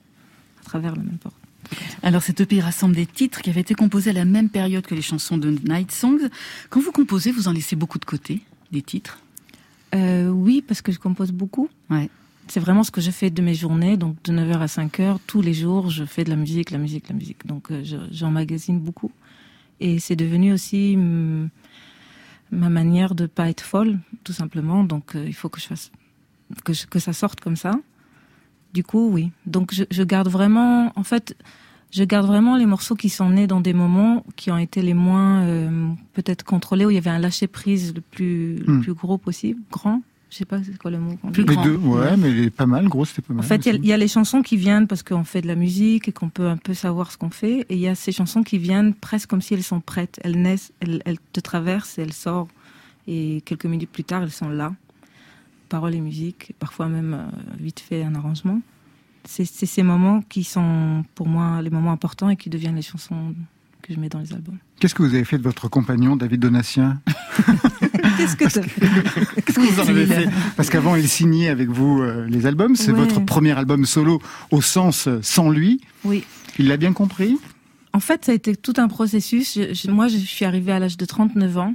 à 0.60 0.64
travers 0.64 0.96
la 0.96 1.02
même 1.02 1.18
porte. 1.18 1.36
Alors 2.02 2.22
cet 2.22 2.40
EP 2.40 2.60
rassemble 2.60 2.94
des 2.94 3.06
titres 3.06 3.40
qui 3.40 3.50
avaient 3.50 3.60
été 3.60 3.74
composés 3.74 4.10
à 4.10 4.12
la 4.12 4.24
même 4.24 4.48
période 4.48 4.84
que 4.86 4.94
les 4.94 5.02
chansons 5.02 5.38
de 5.38 5.50
Night 5.50 5.92
Songs. 5.92 6.28
Quand 6.70 6.80
vous 6.80 6.92
composez, 6.92 7.30
vous 7.30 7.48
en 7.48 7.52
laissez 7.52 7.76
beaucoup 7.76 7.98
de 7.98 8.04
côté, 8.04 8.42
des 8.72 8.82
titres? 8.82 9.18
Euh, 9.94 10.28
Oui, 10.28 10.62
parce 10.66 10.82
que 10.82 10.92
je 10.92 10.98
compose 10.98 11.32
beaucoup. 11.32 11.68
Ouais. 11.90 12.08
C'est 12.48 12.60
vraiment 12.60 12.82
ce 12.82 12.90
que 12.90 13.00
je 13.00 13.10
fais 13.10 13.30
de 13.30 13.40
mes 13.40 13.54
journées, 13.54 13.96
donc 13.96 14.22
de 14.24 14.32
9h 14.32 14.58
à 14.58 14.66
5h, 14.66 15.18
tous 15.26 15.40
les 15.40 15.54
jours, 15.54 15.90
je 15.90 16.04
fais 16.04 16.24
de 16.24 16.30
la 16.30 16.36
musique, 16.36 16.70
la 16.70 16.78
musique, 16.78 17.08
la 17.08 17.14
musique. 17.14 17.46
Donc 17.46 17.70
euh, 17.70 17.82
j'emmagasine 18.10 18.80
beaucoup. 18.80 19.12
Et 19.80 19.98
c'est 19.98 20.16
devenu 20.16 20.52
aussi 20.52 20.96
mm, 20.96 21.48
ma 22.50 22.68
manière 22.68 23.14
de 23.14 23.26
pas 23.26 23.48
être 23.48 23.62
folle, 23.62 23.98
tout 24.24 24.32
simplement. 24.32 24.84
Donc 24.84 25.14
euh, 25.14 25.24
il 25.26 25.34
faut 25.34 25.48
que 25.48 25.60
je 25.60 25.66
fasse 25.66 25.92
que, 26.64 26.72
je, 26.72 26.86
que 26.86 26.98
ça 26.98 27.12
sorte 27.12 27.40
comme 27.40 27.56
ça. 27.56 27.72
Du 28.74 28.84
coup, 28.84 29.08
oui. 29.10 29.30
Donc 29.46 29.72
je, 29.72 29.84
je, 29.90 30.02
garde 30.02 30.28
vraiment, 30.28 30.92
en 30.96 31.04
fait, 31.04 31.36
je 31.92 32.02
garde 32.04 32.26
vraiment 32.26 32.56
les 32.56 32.66
morceaux 32.66 32.94
qui 32.96 33.08
sont 33.10 33.30
nés 33.30 33.46
dans 33.46 33.60
des 33.60 33.74
moments 33.74 34.24
qui 34.36 34.50
ont 34.50 34.58
été 34.58 34.82
les 34.82 34.94
moins 34.94 35.42
euh, 35.42 35.88
peut-être 36.14 36.42
contrôlés, 36.44 36.84
où 36.86 36.90
il 36.90 36.94
y 36.94 36.98
avait 36.98 37.10
un 37.10 37.18
lâcher 37.20 37.46
prise 37.46 37.94
le 37.94 38.00
plus, 38.00 38.56
Hmm. 38.66 38.76
le 38.76 38.80
plus 38.80 38.94
gros 38.94 39.18
possible, 39.18 39.60
grand. 39.70 40.02
Je 40.30 40.38
sais 40.38 40.44
pas 40.46 40.62
c'est 40.64 40.78
quoi 40.78 40.90
le 40.90 40.98
mot. 40.98 41.14
qu'on 41.16 41.28
dit. 41.28 41.32
Plus 41.34 41.44
Les 41.44 41.54
grand. 41.54 41.64
deux, 41.66 41.76
ouais, 41.76 42.16
mais 42.16 42.48
pas 42.48 42.64
mal, 42.64 42.88
gros, 42.88 43.04
c'était 43.04 43.20
pas 43.20 43.34
mal. 43.34 43.44
En 43.44 43.46
fait, 43.46 43.66
il 43.66 43.84
y 43.84 43.92
a- 43.92 43.96
y, 43.96 44.00
les 44.00 44.08
chansons 44.08 44.40
qui 44.40 44.56
viennent 44.56 44.86
parce 44.86 45.02
qu'on 45.02 45.24
fait 45.24 45.42
de 45.42 45.46
la 45.46 45.54
musique 45.56 46.08
et 46.08 46.12
qu'on 46.12 46.30
peut 46.30 46.46
un 46.48 46.56
peu 46.56 46.72
savoir 46.72 47.12
ce 47.12 47.18
qu'on 47.18 47.28
fait. 47.28 47.66
Et 47.68 47.74
il 47.74 47.80
y 47.80 47.86
a 47.88 47.94
ces 47.94 48.12
chansons 48.12 48.42
qui 48.42 48.56
viennent 48.56 48.94
presque 48.94 49.28
comme 49.28 49.42
si 49.42 49.52
elles 49.52 49.62
sont 49.62 49.80
prêtes. 49.80 50.18
Elles 50.24 50.40
naissent, 50.40 50.72
elles, 50.80 51.02
elles 51.04 51.18
te 51.34 51.40
traversent, 51.40 51.98
et 51.98 52.02
elles 52.02 52.14
sortent. 52.14 52.48
Et 53.06 53.42
quelques 53.44 53.66
minutes 53.66 53.90
plus 53.90 54.04
tard, 54.04 54.22
elles 54.22 54.30
sont 54.30 54.48
là. 54.48 54.72
Paroles 55.68 55.94
et 55.94 56.00
musique, 56.00 56.54
parfois 56.58 56.88
même 56.88 57.12
euh, 57.14 57.26
vite 57.60 57.80
fait 57.80 58.02
un 58.02 58.14
arrangement. 58.14 58.60
C'est 59.24 59.44
ces 59.46 59.82
moments 59.82 60.20
qui 60.28 60.44
sont 60.44 61.04
pour 61.14 61.28
moi 61.28 61.62
les 61.62 61.70
moments 61.70 61.92
importants 61.92 62.28
et 62.28 62.36
qui 62.36 62.50
deviennent 62.50 62.76
les 62.76 62.82
chansons 62.82 63.34
que 63.82 63.92
je 63.94 63.98
mets 63.98 64.08
dans 64.08 64.18
les 64.20 64.32
albums. 64.32 64.58
Qu'est-ce 64.80 64.94
que 64.94 65.02
vous 65.02 65.14
avez 65.14 65.24
fait 65.24 65.38
de 65.38 65.42
votre 65.42 65.68
compagnon, 65.68 66.16
David 66.16 66.40
Donatien? 66.40 67.00
Qu'est-ce 68.16 68.36
que 68.36 68.48
ça 68.48 68.60
Qu'est-ce 69.46 69.58
que 69.58 69.60
vous 69.60 69.80
en 69.80 69.86
avez 69.88 70.06
fait? 70.06 70.28
Parce 70.56 70.70
qu'avant, 70.70 70.96
il 70.96 71.08
signait 71.08 71.48
avec 71.48 71.68
vous 71.68 72.00
euh, 72.02 72.26
les 72.28 72.46
albums. 72.46 72.76
C'est 72.76 72.92
Ouais. 72.92 72.98
votre 72.98 73.20
premier 73.24 73.52
album 73.52 73.86
solo 73.86 74.20
au 74.50 74.60
sens 74.60 75.08
euh, 75.08 75.18
sans 75.22 75.50
lui. 75.50 75.80
Oui. 76.04 76.24
Il 76.58 76.68
l'a 76.68 76.76
bien 76.76 76.92
compris? 76.92 77.38
En 77.92 78.00
fait, 78.00 78.24
ça 78.24 78.32
a 78.32 78.34
été 78.34 78.54
tout 78.56 78.74
un 78.76 78.88
processus. 78.88 79.54
Je- 79.56 79.74
je- 79.74 79.90
moi, 79.90 80.08
je 80.08 80.16
suis 80.16 80.44
arrivée 80.44 80.72
à 80.72 80.78
l'âge 80.78 80.96
de 80.96 81.04
39 81.04 81.58
ans 81.58 81.74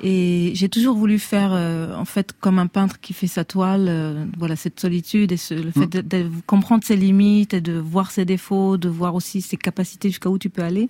et 0.00 0.52
j'ai 0.54 0.68
toujours 0.68 0.96
voulu 0.96 1.18
faire, 1.18 1.50
euh, 1.52 1.94
en 1.94 2.04
fait, 2.04 2.32
comme 2.40 2.58
un 2.58 2.66
peintre 2.66 2.98
qui 3.00 3.12
fait 3.12 3.26
sa 3.26 3.44
toile, 3.44 3.86
euh, 3.88 4.24
voilà, 4.36 4.56
cette 4.56 4.80
solitude 4.80 5.30
et 5.32 5.36
ce, 5.36 5.54
le 5.54 5.70
fait 5.70 5.86
de, 5.86 6.00
de 6.00 6.28
comprendre 6.46 6.82
ses 6.82 6.96
limites 6.96 7.54
et 7.54 7.60
de 7.60 7.74
voir 7.78 8.10
ses 8.10 8.24
défauts, 8.24 8.76
de 8.76 8.88
voir 8.88 9.14
aussi 9.14 9.42
ses 9.42 9.56
capacités 9.56 10.08
jusqu'à 10.08 10.28
où 10.28 10.38
tu 10.38 10.50
peux 10.50 10.62
aller. 10.62 10.88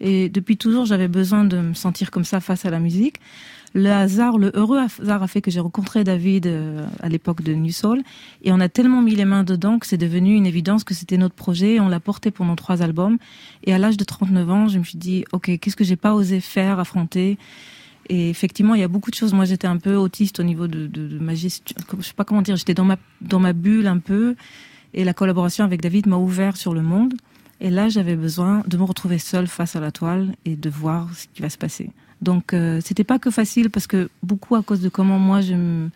Et 0.00 0.28
depuis 0.28 0.56
toujours, 0.56 0.84
j'avais 0.84 1.08
besoin 1.08 1.44
de 1.44 1.58
me 1.58 1.74
sentir 1.74 2.10
comme 2.10 2.24
ça 2.24 2.40
face 2.40 2.64
à 2.64 2.70
la 2.70 2.78
musique. 2.78 3.16
Le 3.74 3.90
hasard, 3.90 4.36
le 4.36 4.52
heureux 4.54 4.78
hasard 4.78 5.22
a 5.22 5.26
fait 5.26 5.40
que 5.40 5.50
j'ai 5.50 5.60
rencontré 5.60 6.04
David 6.04 6.46
euh, 6.46 6.86
à 7.00 7.08
l'époque 7.08 7.42
de 7.42 7.54
New 7.54 7.72
Soul 7.72 8.02
et 8.42 8.52
on 8.52 8.60
a 8.60 8.68
tellement 8.68 9.00
mis 9.00 9.14
les 9.14 9.24
mains 9.24 9.44
dedans 9.44 9.78
que 9.78 9.86
c'est 9.86 9.96
devenu 9.96 10.34
une 10.34 10.46
évidence 10.46 10.84
que 10.84 10.92
c'était 10.92 11.16
notre 11.16 11.34
projet. 11.34 11.80
On 11.80 11.88
l'a 11.88 12.00
porté 12.00 12.30
pendant 12.30 12.54
trois 12.54 12.82
albums 12.82 13.16
et 13.64 13.72
à 13.72 13.78
l'âge 13.78 13.96
de 13.96 14.04
39 14.04 14.50
ans, 14.50 14.68
je 14.68 14.78
me 14.78 14.84
suis 14.84 14.98
dit, 14.98 15.24
ok, 15.32 15.58
qu'est-ce 15.58 15.76
que 15.76 15.84
j'ai 15.84 15.96
pas 15.96 16.14
osé 16.14 16.40
faire, 16.40 16.78
affronter? 16.78 17.38
Et 18.08 18.30
effectivement, 18.30 18.74
il 18.74 18.80
y 18.80 18.84
a 18.84 18.88
beaucoup 18.88 19.10
de 19.10 19.14
choses. 19.14 19.32
Moi, 19.32 19.44
j'étais 19.44 19.66
un 19.66 19.78
peu 19.78 19.94
autiste 19.94 20.40
au 20.40 20.42
niveau 20.42 20.66
de, 20.66 20.86
de, 20.86 21.08
de 21.08 21.18
ma. 21.18 21.34
Je 21.34 21.48
sais 21.48 21.60
pas 22.16 22.24
comment 22.24 22.42
dire. 22.42 22.56
J'étais 22.56 22.74
dans 22.74 22.84
ma 22.84 22.96
dans 23.20 23.40
ma 23.40 23.52
bulle 23.52 23.86
un 23.86 23.98
peu. 23.98 24.34
Et 24.94 25.04
la 25.04 25.14
collaboration 25.14 25.64
avec 25.64 25.80
David 25.80 26.06
m'a 26.06 26.16
ouvert 26.16 26.56
sur 26.56 26.74
le 26.74 26.82
monde. 26.82 27.14
Et 27.60 27.70
là, 27.70 27.88
j'avais 27.88 28.16
besoin 28.16 28.62
de 28.66 28.76
me 28.76 28.82
retrouver 28.82 29.18
seule 29.18 29.46
face 29.46 29.76
à 29.76 29.80
la 29.80 29.92
toile 29.92 30.34
et 30.44 30.56
de 30.56 30.68
voir 30.68 31.08
ce 31.14 31.26
qui 31.32 31.42
va 31.42 31.48
se 31.48 31.58
passer. 31.58 31.90
Donc, 32.20 32.54
euh, 32.54 32.80
c'était 32.82 33.04
pas 33.04 33.18
que 33.18 33.30
facile 33.30 33.70
parce 33.70 33.86
que 33.86 34.08
beaucoup 34.22 34.56
à 34.56 34.62
cause 34.62 34.80
de 34.80 34.88
comment 34.88 35.18
moi 35.18 35.40
je 35.40 35.54
me 35.54 35.90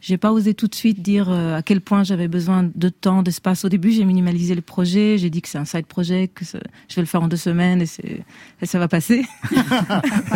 j'ai 0.00 0.18
pas 0.18 0.30
osé 0.32 0.54
tout 0.54 0.68
de 0.68 0.74
suite 0.74 1.02
dire 1.02 1.28
euh, 1.30 1.56
à 1.56 1.62
quel 1.62 1.80
point 1.80 2.04
j'avais 2.04 2.28
besoin 2.28 2.68
de 2.74 2.88
temps, 2.88 3.22
d'espace. 3.22 3.64
Au 3.64 3.68
début, 3.68 3.90
j'ai 3.90 4.04
minimalisé 4.04 4.54
le 4.54 4.60
projet. 4.60 5.16
J'ai 5.18 5.30
dit 5.30 5.42
que 5.42 5.48
c'est 5.48 5.58
un 5.58 5.64
side 5.64 5.86
project, 5.86 6.38
que 6.38 6.44
ça- 6.44 6.58
je 6.88 6.94
vais 6.96 7.02
le 7.02 7.06
faire 7.06 7.22
en 7.22 7.28
deux 7.28 7.36
semaines 7.36 7.82
et, 7.82 7.86
c'est- 7.86 8.22
et 8.62 8.66
ça 8.66 8.78
va 8.78 8.86
passer. 8.88 9.24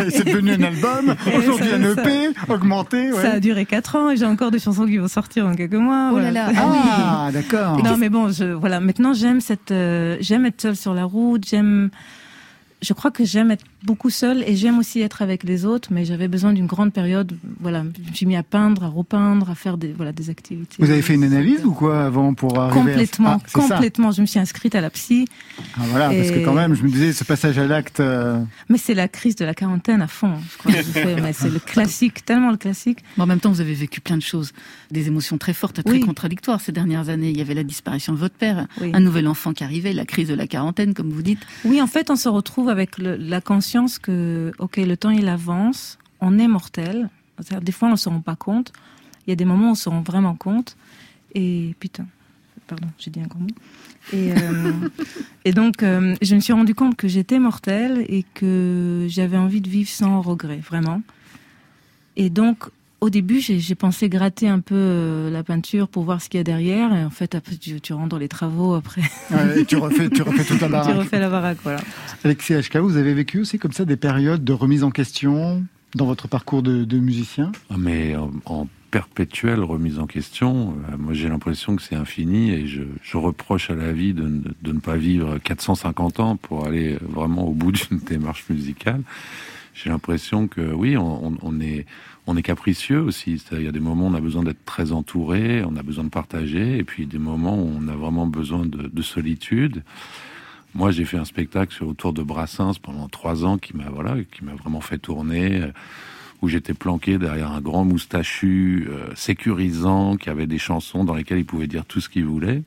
C'est 0.09 0.25
devenu 0.25 0.51
un 0.53 0.63
album, 0.63 1.15
aujourd'hui 1.37 1.69
un 1.71 1.83
EP, 1.93 2.29
augmenté. 2.49 3.11
ouais. 3.13 3.21
Ça 3.21 3.33
a 3.33 3.39
duré 3.39 3.65
quatre 3.65 3.95
ans 3.95 4.09
et 4.09 4.17
j'ai 4.17 4.25
encore 4.25 4.51
des 4.51 4.59
chansons 4.59 4.85
qui 4.85 4.97
vont 4.97 5.07
sortir 5.07 5.45
dans 5.45 5.55
quelques 5.55 5.73
mois. 5.75 6.09
Oh 6.13 6.17
là 6.17 6.31
voilà. 6.31 6.51
là, 6.51 6.59
Ah, 6.59 7.29
d'accord. 7.31 7.81
Non, 7.83 7.97
mais 7.97 8.09
bon, 8.09 8.29
je, 8.31 8.45
voilà. 8.45 8.79
Maintenant, 8.79 9.13
j'aime 9.13 9.41
cette, 9.41 9.71
euh, 9.71 10.17
j'aime 10.19 10.45
être 10.45 10.61
seule 10.61 10.75
sur 10.75 10.93
la 10.93 11.05
route. 11.05 11.45
J'aime, 11.47 11.89
je 12.81 12.93
crois 12.93 13.11
que 13.11 13.23
j'aime 13.25 13.51
être 13.51 13.65
beaucoup 13.83 14.09
seule 14.09 14.43
et 14.47 14.55
j'aime 14.55 14.77
aussi 14.79 15.01
être 15.01 15.21
avec 15.21 15.43
les 15.43 15.65
autres. 15.65 15.89
Mais 15.91 16.05
j'avais 16.05 16.27
besoin 16.27 16.53
d'une 16.53 16.67
grande 16.67 16.93
période. 16.93 17.33
Voilà, 17.59 17.83
je 18.05 18.09
me 18.09 18.15
suis 18.15 18.25
mis 18.25 18.35
à 18.35 18.43
peindre, 18.43 18.83
à 18.83 18.87
repeindre, 18.87 19.49
à 19.49 19.55
faire 19.55 19.77
des, 19.77 19.91
voilà, 19.93 20.11
des 20.11 20.29
activités. 20.29 20.77
Vous 20.79 20.89
avez 20.91 21.01
fait 21.01 21.15
une 21.15 21.23
analyse 21.23 21.65
ou 21.65 21.71
quoi 21.73 22.05
avant 22.05 22.33
pour 22.33 22.59
arriver 22.59 22.79
à- 22.79 22.83
Complètement, 22.83 23.29
Ah, 23.43 23.47
ça. 23.47 23.59
complètement. 23.59 24.11
Je 24.11 24.21
me 24.21 24.25
suis 24.25 24.39
inscrite 24.39 24.75
à 24.75 24.81
la 24.81 24.89
psy, 24.89 25.27
Ah, 25.75 25.81
voilà, 25.89 26.09
parce 26.09 26.31
que 26.31 26.43
quand 26.43 26.53
même, 26.53 26.73
je 26.75 26.83
me 26.83 26.89
disais, 26.89 27.13
ce 27.13 27.23
passage 27.23 27.57
à 27.57 27.65
l'acte. 27.67 27.99
euh, 27.99 28.39
mais 28.69 28.77
c'est 28.77 28.93
la 28.93 29.07
crise 29.07 29.35
de 29.35 29.45
la 29.45 29.53
quarantaine 29.53 30.01
à 30.01 30.07
fond. 30.07 30.33
Je 30.51 30.57
crois. 30.57 30.71
que 30.71 30.77
j'ai 30.77 30.83
fait, 30.83 31.21
mais 31.21 31.33
c'est 31.33 31.49
le 31.49 31.59
classique, 31.65 32.25
tellement 32.25 32.51
le 32.51 32.57
classique. 32.57 32.99
Mais 33.17 33.23
en 33.23 33.27
même 33.27 33.39
temps, 33.39 33.51
vous 33.51 33.61
avez 33.61 33.73
vécu 33.73 34.01
plein 34.01 34.17
de 34.17 34.21
choses, 34.21 34.51
des 34.91 35.07
émotions 35.07 35.37
très 35.37 35.53
fortes 35.53 35.83
très 35.83 35.93
Oui. 35.93 35.99
contradictoires 36.01 36.61
ces 36.61 36.71
dernières 36.71 37.09
années. 37.09 37.29
Il 37.31 37.37
y 37.37 37.41
avait 37.41 37.53
la 37.55 37.63
disparition 37.63 38.13
de 38.13 38.17
votre 38.19 38.35
père, 38.35 38.67
Oui. 38.79 38.91
un 38.93 38.99
nouvel 38.99 39.27
enfant 39.27 39.53
qui 39.53 39.63
arrivait, 39.63 39.93
la 39.93 40.05
crise 40.05 40.27
de 40.27 40.33
la 40.35 40.47
quarantaine, 40.47 40.93
comme 40.93 41.09
vous 41.09 41.21
dites. 41.23 41.39
Oui, 41.65 41.81
en 41.81 41.87
fait, 41.87 42.09
on 42.11 42.15
se 42.15 42.29
retrouve 42.29 42.69
avec 42.69 42.97
le- 42.97 43.15
la 43.15 43.41
conscience 43.41 43.70
que, 43.99 44.51
ok, 44.59 44.77
le 44.77 44.97
temps 44.97 45.09
il 45.09 45.27
avance, 45.27 45.97
on 46.19 46.37
est 46.39 46.47
mortel. 46.47 47.09
Des 47.61 47.71
fois, 47.71 47.87
on 47.87 47.91
ne 47.91 47.97
se 47.97 48.09
rend 48.09 48.21
pas 48.21 48.35
compte. 48.35 48.71
Il 49.25 49.31
y 49.31 49.33
a 49.33 49.35
des 49.35 49.45
moments 49.45 49.69
où 49.69 49.71
on 49.71 49.75
se 49.75 49.89
rend 49.89 50.01
vraiment 50.01 50.35
compte. 50.35 50.77
Et 51.33 51.75
putain, 51.79 52.05
pardon, 52.67 52.87
j'ai 52.97 53.11
dit 53.11 53.19
un 53.19 53.27
grand 53.27 53.39
mot. 53.39 53.47
Et, 54.13 54.31
euh, 54.31 54.73
et 55.45 55.51
donc, 55.53 55.83
euh, 55.83 56.15
je 56.21 56.35
me 56.35 56.39
suis 56.39 56.53
rendu 56.53 56.75
compte 56.75 56.95
que 56.95 57.07
j'étais 57.07 57.39
mortelle 57.39 58.05
et 58.07 58.25
que 58.33 59.07
j'avais 59.09 59.37
envie 59.37 59.61
de 59.61 59.69
vivre 59.69 59.89
sans 59.89 60.21
regret, 60.21 60.57
vraiment. 60.57 61.01
Et 62.17 62.29
donc, 62.29 62.69
au 63.01 63.09
début, 63.09 63.39
j'ai 63.41 63.75
pensé 63.75 64.09
gratter 64.09 64.47
un 64.47 64.59
peu 64.59 64.75
euh, 64.75 65.29
la 65.31 65.43
peinture 65.43 65.87
pour 65.87 66.03
voir 66.03 66.21
ce 66.21 66.29
qu'il 66.29 66.37
y 66.37 66.41
a 66.41 66.43
derrière. 66.43 66.93
Et 66.95 67.03
en 67.03 67.09
fait, 67.09 67.33
après, 67.33 67.55
tu, 67.55 67.81
tu 67.81 67.93
rentres 67.93 68.09
dans 68.09 68.17
les 68.19 68.27
travaux 68.27 68.75
après. 68.75 69.01
ouais, 69.31 69.65
tu 69.65 69.75
refais, 69.77 70.07
tu 70.09 70.21
refais 70.21 70.43
toute 70.43 70.61
la 70.61 70.67
tu 70.67 70.71
baraque. 70.71 70.95
refais 70.97 71.19
la 71.19 71.29
baraque, 71.29 71.57
voilà. 71.63 71.81
Alexis 72.23 72.53
HK, 72.53 72.77
vous 72.77 72.97
avez 72.97 73.13
vécu 73.15 73.39
aussi 73.39 73.57
comme 73.57 73.71
ça 73.71 73.85
des 73.85 73.97
périodes 73.97 74.43
de 74.43 74.53
remise 74.53 74.83
en 74.83 74.91
question 74.91 75.63
dans 75.95 76.05
votre 76.05 76.27
parcours 76.27 76.61
de, 76.61 76.83
de 76.85 76.99
musicien? 76.99 77.51
Ah, 77.71 77.75
Mais 77.79 78.15
en, 78.15 78.31
en 78.45 78.67
perpétuelle 78.91 79.61
remise 79.63 79.97
en 79.97 80.05
question, 80.05 80.75
euh, 80.91 80.97
moi 80.99 81.13
j'ai 81.13 81.27
l'impression 81.27 81.75
que 81.77 81.81
c'est 81.81 81.95
infini 81.95 82.51
et 82.51 82.67
je, 82.67 82.83
je 83.01 83.17
reproche 83.17 83.69
à 83.71 83.75
la 83.75 83.91
vie 83.93 84.13
de, 84.13 84.23
ne- 84.27 84.41
de 84.61 84.71
ne 84.73 84.79
pas 84.79 84.97
vivre 84.97 85.37
450 85.39 86.19
ans 86.19 86.35
pour 86.35 86.65
aller 86.67 86.97
vraiment 87.01 87.47
au 87.47 87.53
bout 87.53 87.71
d'une 87.89 87.97
démarche 87.99 88.45
musicale. 88.49 89.01
j'ai 89.73 89.89
l'impression 89.89 90.47
que 90.49 90.61
oui, 90.73 90.97
on, 90.97 91.37
on, 91.41 91.59
est 91.61 91.85
on 92.27 92.37
est 92.37 92.43
capricieux 92.43 93.01
aussi. 93.01 93.41
Il 93.51 93.63
y 93.63 93.67
a 93.67 93.71
des 93.71 93.79
moments 93.79 94.07
où 94.07 94.11
on 94.11 94.13
a 94.13 94.21
besoin 94.21 94.43
d'être 94.43 94.63
très 94.65 94.91
entouré, 94.91 95.63
on 95.65 95.75
a 95.75 95.83
besoin 95.83 96.03
de 96.03 96.09
partager, 96.09 96.77
et 96.77 96.83
puis 96.83 97.05
des 97.05 97.17
moments 97.17 97.57
où 97.57 97.71
on 97.79 97.87
a 97.87 97.95
vraiment 97.95 98.27
besoin 98.27 98.65
de, 98.65 98.87
de 98.87 99.01
solitude. 99.01 99.83
Moi, 100.73 100.91
j'ai 100.91 101.03
fait 101.03 101.17
un 101.17 101.25
spectacle 101.25 101.83
autour 101.83 102.13
de 102.13 102.23
Brassens 102.23 102.79
pendant 102.81 103.09
trois 103.09 103.43
ans 103.43 103.57
qui 103.57 103.75
m'a 103.75 103.89
voilà, 103.89 104.15
qui 104.31 104.45
m'a 104.45 104.53
vraiment 104.53 104.81
fait 104.81 104.99
tourner 104.99 105.63
où 106.41 106.47
j'étais 106.47 106.73
planqué 106.73 107.17
derrière 107.17 107.51
un 107.51 107.61
grand 107.61 107.85
moustachu 107.85 108.87
euh, 108.89 109.13
sécurisant 109.15 110.17
qui 110.17 110.29
avait 110.29 110.47
des 110.47 110.57
chansons 110.57 111.03
dans 111.03 111.13
lesquelles 111.13 111.39
il 111.39 111.45
pouvait 111.45 111.67
dire 111.67 111.85
tout 111.85 112.01
ce 112.01 112.09
qu'il 112.09 112.25
voulait. 112.25 112.63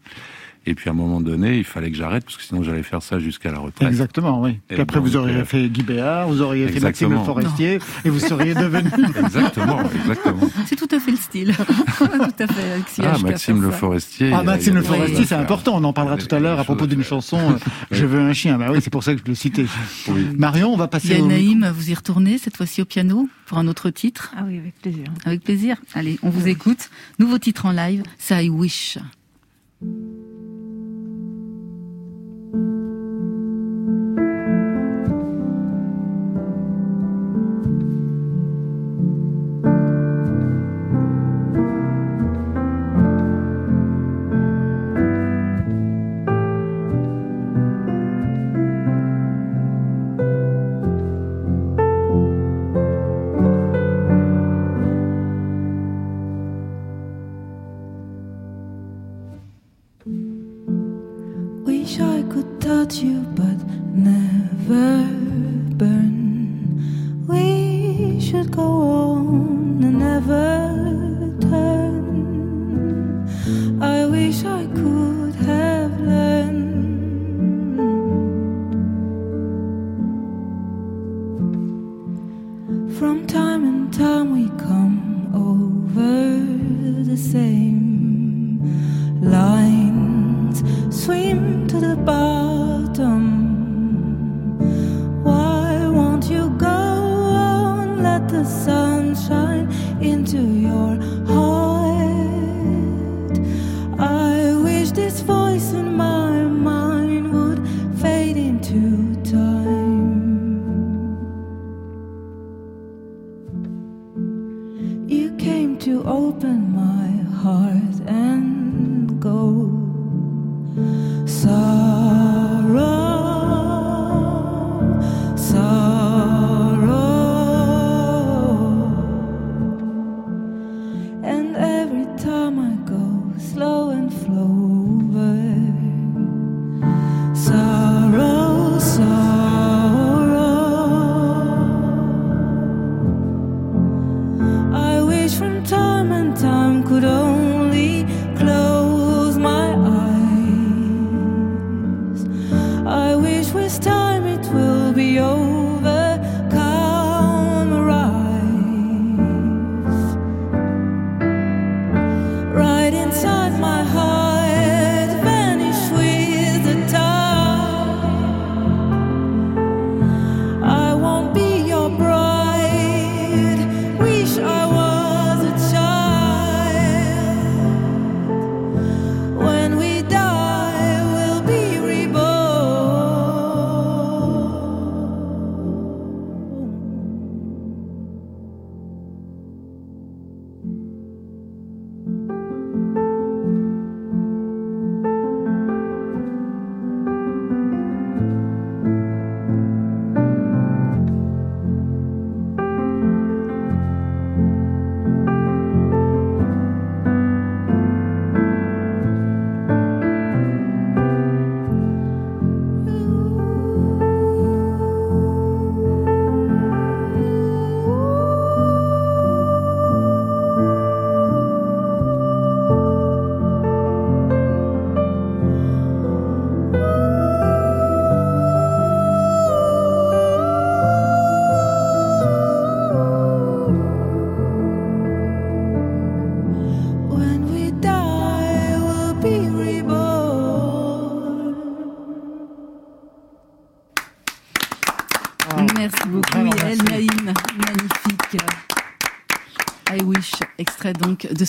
Et 0.66 0.74
puis 0.74 0.88
à 0.88 0.92
un 0.92 0.96
moment 0.96 1.20
donné, 1.20 1.58
il 1.58 1.64
fallait 1.64 1.90
que 1.90 1.96
j'arrête 1.96 2.24
parce 2.24 2.36
que 2.36 2.42
sinon 2.42 2.62
j'allais 2.62 2.82
faire 2.82 3.02
ça 3.02 3.18
jusqu'à 3.18 3.50
la 3.50 3.58
retraite. 3.58 3.86
Exactement, 3.86 4.40
oui. 4.40 4.58
Et 4.70 4.80
après 4.80 4.98
vous 4.98 5.16
auriez 5.16 5.36
euh, 5.36 5.44
fait 5.44 5.68
Guy 5.68 5.82
Béard, 5.82 6.26
vous 6.28 6.40
auriez 6.40 6.68
fait 6.68 6.80
Maxime 6.80 7.12
Le 7.12 7.18
Forestier 7.18 7.78
et 8.04 8.08
vous 8.08 8.18
seriez 8.18 8.54
devenu. 8.54 8.88
exactement, 9.24 9.80
exactement. 9.94 10.48
C'est 10.66 10.76
tout 10.76 10.88
à 10.90 10.98
fait 10.98 11.10
le 11.10 11.16
style. 11.18 11.54
tout 11.98 12.04
à 12.04 12.46
fait. 12.46 13.02
ah, 13.02 13.18
Maxime 13.22 13.60
Le 13.60 13.70
Forestier. 13.70 14.32
Ah, 14.32 14.42
Maxime 14.42 14.76
Le 14.76 14.82
Forestier, 14.82 15.24
c'est 15.26 15.34
important. 15.34 15.76
On 15.76 15.84
en 15.84 15.92
parlera 15.92 16.16
tout 16.16 16.34
à 16.34 16.38
l'heure 16.38 16.58
à 16.58 16.64
propos 16.64 16.86
d'une 16.86 17.04
chanson. 17.04 17.38
Euh, 17.38 17.58
je 17.90 18.06
veux 18.06 18.20
un 18.20 18.32
chien. 18.32 18.56
Bah 18.56 18.68
oui, 18.70 18.78
c'est 18.82 18.90
pour 18.90 19.04
ça 19.04 19.14
que 19.14 19.20
je 19.20 19.26
le 19.26 19.34
citais. 19.34 19.66
Oui. 20.08 20.28
Marion, 20.36 20.72
on 20.72 20.76
va 20.76 20.88
passer. 20.88 21.20
au... 21.20 21.26
Naïm, 21.26 21.70
vous 21.74 21.90
y 21.90 21.94
retournez 21.94 22.38
cette 22.38 22.56
fois-ci 22.56 22.80
au 22.80 22.86
piano 22.86 23.28
pour 23.46 23.58
un 23.58 23.68
autre 23.68 23.90
titre. 23.90 24.32
Ah 24.36 24.44
oui, 24.46 24.58
avec 24.58 24.80
plaisir. 24.80 25.04
Avec 25.26 25.42
plaisir. 25.44 25.76
Allez, 25.94 26.18
on 26.22 26.30
vous 26.30 26.48
écoute. 26.48 26.88
Nouveau 27.18 27.38
titre 27.38 27.66
en 27.66 27.72
live, 27.72 28.02
c'est 28.18 28.46
I 28.46 28.48
Wish. 28.48 28.98
Thank 32.54 32.66
you. 32.66 32.83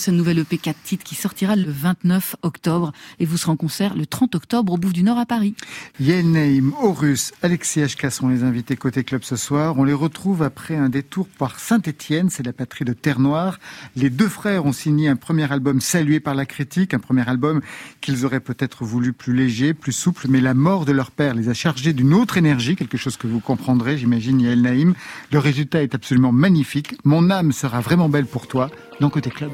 Ce 0.06 0.12
nouvel 0.12 0.38
EP 0.38 0.56
4 0.56 0.76
titres 0.84 1.02
qui 1.02 1.16
sortira 1.16 1.56
le 1.56 1.68
29 1.68 2.36
octobre 2.42 2.92
et 3.18 3.26
vous 3.26 3.36
serez 3.36 3.50
en 3.50 3.56
concert 3.56 3.96
le 3.96 4.06
30 4.06 4.36
octobre 4.36 4.72
au 4.74 4.76
Bouffe 4.76 4.92
du 4.92 5.02
Nord 5.02 5.18
à 5.18 5.26
Paris. 5.26 5.56
Yael 5.98 6.30
Naïm, 6.30 6.72
Horus, 6.80 7.32
Alexis 7.42 7.80
HK 7.82 8.12
sont 8.12 8.28
les 8.28 8.44
invités 8.44 8.76
côté 8.76 9.02
club 9.02 9.24
ce 9.24 9.34
soir. 9.34 9.76
On 9.78 9.82
les 9.82 9.92
retrouve 9.92 10.44
après 10.44 10.76
un 10.76 10.90
détour 10.90 11.26
par 11.26 11.58
Saint-Étienne, 11.58 12.30
c'est 12.30 12.46
la 12.46 12.52
patrie 12.52 12.84
de 12.84 12.92
Terre 12.92 13.18
Noire. 13.18 13.58
Les 13.96 14.08
deux 14.08 14.28
frères 14.28 14.64
ont 14.64 14.72
signé 14.72 15.08
un 15.08 15.16
premier 15.16 15.50
album 15.50 15.80
salué 15.80 16.20
par 16.20 16.36
la 16.36 16.46
critique, 16.46 16.94
un 16.94 17.00
premier 17.00 17.28
album 17.28 17.60
qu'ils 18.00 18.24
auraient 18.24 18.38
peut-être 18.38 18.84
voulu 18.84 19.12
plus 19.12 19.34
léger, 19.34 19.74
plus 19.74 19.90
souple, 19.90 20.26
mais 20.28 20.40
la 20.40 20.54
mort 20.54 20.84
de 20.84 20.92
leur 20.92 21.10
père 21.10 21.34
les 21.34 21.48
a 21.48 21.54
chargés 21.54 21.92
d'une 21.92 22.14
autre 22.14 22.36
énergie, 22.36 22.76
quelque 22.76 22.96
chose 22.96 23.16
que 23.16 23.26
vous 23.26 23.40
comprendrez, 23.40 23.98
j'imagine, 23.98 24.40
Yael 24.40 24.62
Naïm. 24.62 24.94
Le 25.32 25.40
résultat 25.40 25.82
est 25.82 25.96
absolument 25.96 26.30
magnifique. 26.30 26.94
Mon 27.02 27.28
âme 27.28 27.50
sera 27.50 27.80
vraiment 27.80 28.08
belle 28.08 28.26
pour 28.26 28.46
toi 28.46 28.70
dans 29.00 29.10
Côté 29.10 29.30
Club. 29.30 29.50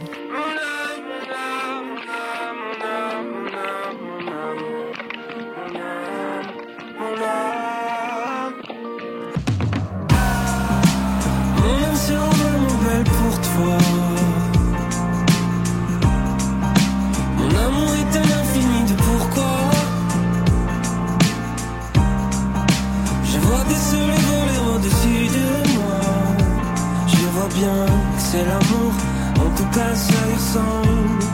C'est 28.18 28.44
l'amour, 28.44 28.92
en 29.38 29.56
tout 29.56 29.68
cas 29.72 29.94
ça 29.94 30.14
y 30.30 30.34
ressemble. 30.34 31.24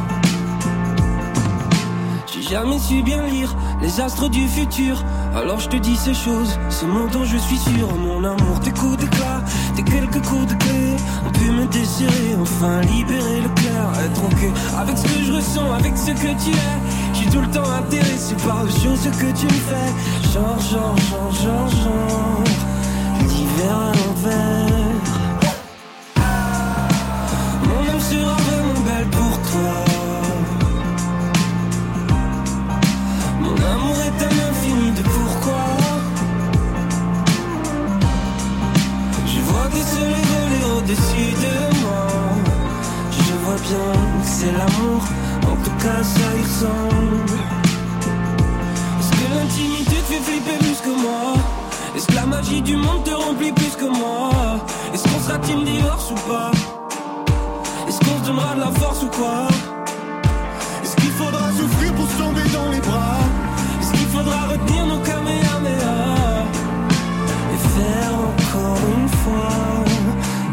J'ai 2.27 2.43
jamais 2.43 2.79
su 2.79 3.03
bien 3.03 3.27
lire 3.27 3.55
les 3.81 4.01
astres 4.01 4.29
du 4.29 4.47
futur. 4.49 5.03
Alors 5.37 5.61
je 5.61 5.69
te 5.69 5.77
dis 5.77 5.97
ces 5.97 6.15
choses, 6.15 6.59
ce 6.71 6.85
mot 6.85 7.07
dont 7.13 7.25
je 7.25 7.37
suis 7.37 7.59
sûr. 7.59 7.89
Mon 7.97 8.25
amour, 8.25 8.61
tes 8.63 8.71
coups 8.71 8.97
d'éclat, 8.97 9.43
tes 9.77 9.83
quelques 9.83 10.25
coups 10.27 10.47
de 10.47 10.55
clé 10.55 10.97
ont 11.27 11.33
pu 11.33 11.51
me 11.51 11.67
desserrer, 11.67 12.37
enfin 12.41 12.81
libérer 12.83 13.41
le 13.43 13.49
cœur. 13.49 13.93
Être 14.05 14.25
ok 14.25 14.43
avec 14.79 14.99
ce 14.99 15.05
que 15.05 15.25
je 15.25 15.33
ressens, 15.33 15.73
avec 15.73 15.97
ce 15.97 16.11
que 16.13 16.33
tu 16.43 16.51
es. 16.51 17.15
Suis 17.15 17.29
tout 17.29 17.41
le 17.41 17.51
temps 17.51 17.71
intéressé 17.71 18.35
par 18.47 18.65
les 18.65 18.73
choses 18.73 19.05
que 19.05 19.39
tu 19.39 19.47
me 19.47 19.61
fais. 19.71 20.33
Genre, 20.33 20.61
genre, 20.61 20.97
genre, 21.11 21.33
genre, 21.33 21.69
genre. 21.69 22.45
L'hiver 23.21 23.77
à 23.77 23.93
l'envers. 23.93 24.78
C'est 44.23 44.53
l'amour, 44.53 45.03
en 45.43 45.57
tout 45.63 45.77
cas 45.83 46.03
ça 46.03 46.29
y 46.39 46.43
ressemble. 46.43 47.33
Est-ce 48.99 49.11
que 49.11 49.35
l'intimité 49.35 49.97
te 49.97 50.13
fait 50.13 50.21
flipper 50.21 50.59
plus 50.59 50.81
que 50.81 51.01
moi. 51.01 51.35
Est-ce 51.95 52.07
que 52.07 52.15
la 52.15 52.27
magie 52.27 52.63
du 52.63 52.77
monde 52.77 53.05
te 53.05 53.11
remplit 53.11 53.53
plus 53.53 53.77
que 53.77 53.85
moi? 53.85 54.31
Est-ce 54.95 55.05
qu'on 55.09 55.21
sera 55.21 55.39
team 55.39 55.65
divorce 55.65 56.11
ou 56.11 56.15
pas? 56.31 56.51
Est-ce 57.89 57.99
qu'on 57.99 58.19
se 58.21 58.25
donnera 58.27 58.55
de 58.55 58.61
la 58.61 58.71
force 58.81 59.03
ou 59.03 59.09
quoi? 59.09 59.49
Est-ce 60.83 60.97
qu'il 60.97 61.11
faudra 61.11 61.51
souffrir 61.53 61.93
pour 61.95 62.09
se 62.09 62.17
tomber 62.17 62.49
dans 62.53 62.71
les 62.71 62.81
bras? 62.81 63.19
Est-ce 63.81 63.93
qu'il 63.93 64.09
faudra 64.09 64.47
retenir 64.53 64.87
nos 64.87 65.01
kamehameha? 65.01 65.99
Et 67.53 67.61
faire 67.77 68.15
encore 68.15 68.81
une 68.97 69.09
fois 69.09 69.85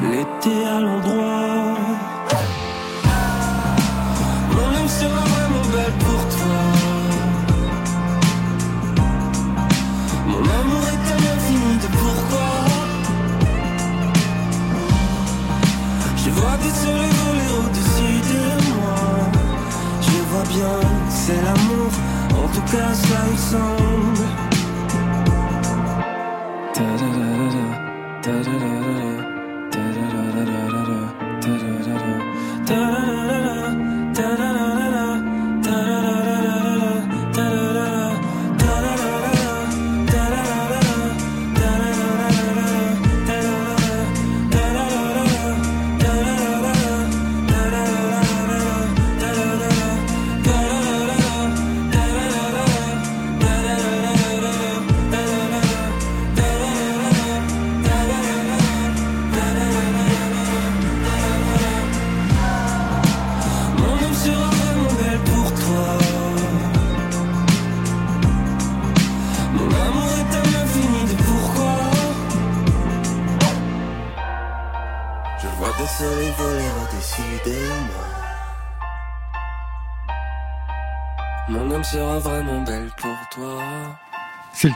l'été 0.02 0.66
à 0.66 0.82
l'endroit 0.82 1.45
c'est 21.26 21.42
l'amour, 21.42 21.92
en 22.44 22.48
tout 22.54 22.62
cas 22.72 22.94
ça 22.94 23.20
me 23.32 23.36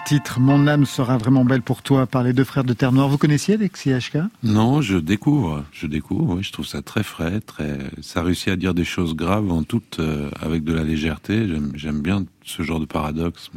titre 0.09 0.39
Mon 0.39 0.65
âme 0.65 0.85
sera 0.85 1.19
vraiment 1.19 1.45
belle 1.45 1.61
pour 1.61 1.83
toi 1.83 2.07
par 2.07 2.23
les 2.23 2.33
deux 2.33 2.43
frères 2.43 2.63
de 2.63 2.73
Terre 2.73 2.91
Noire. 2.91 3.09
Vous 3.09 3.19
connaissiez 3.19 3.53
Alexis 3.53 3.91
HK 3.91 4.17
Non, 4.41 4.81
je 4.81 4.97
découvre, 4.97 5.63
je 5.71 5.85
découvre. 5.85 6.41
Je 6.41 6.51
trouve 6.51 6.65
ça 6.65 6.81
très 6.81 7.03
frais, 7.03 7.41
très. 7.41 7.77
Ça 8.01 8.23
réussit 8.23 8.47
à 8.47 8.55
dire 8.55 8.73
des 8.73 8.85
choses 8.85 9.15
graves 9.15 9.51
en 9.51 9.61
toute 9.61 9.99
euh, 9.99 10.31
avec 10.41 10.63
de 10.63 10.73
la 10.73 10.83
légèreté. 10.83 11.47
J'aime, 11.75 12.01
bien 12.01 12.25
ce 12.43 12.63
genre 12.63 12.79
de 12.79 12.85
paradoxe. 12.85 13.51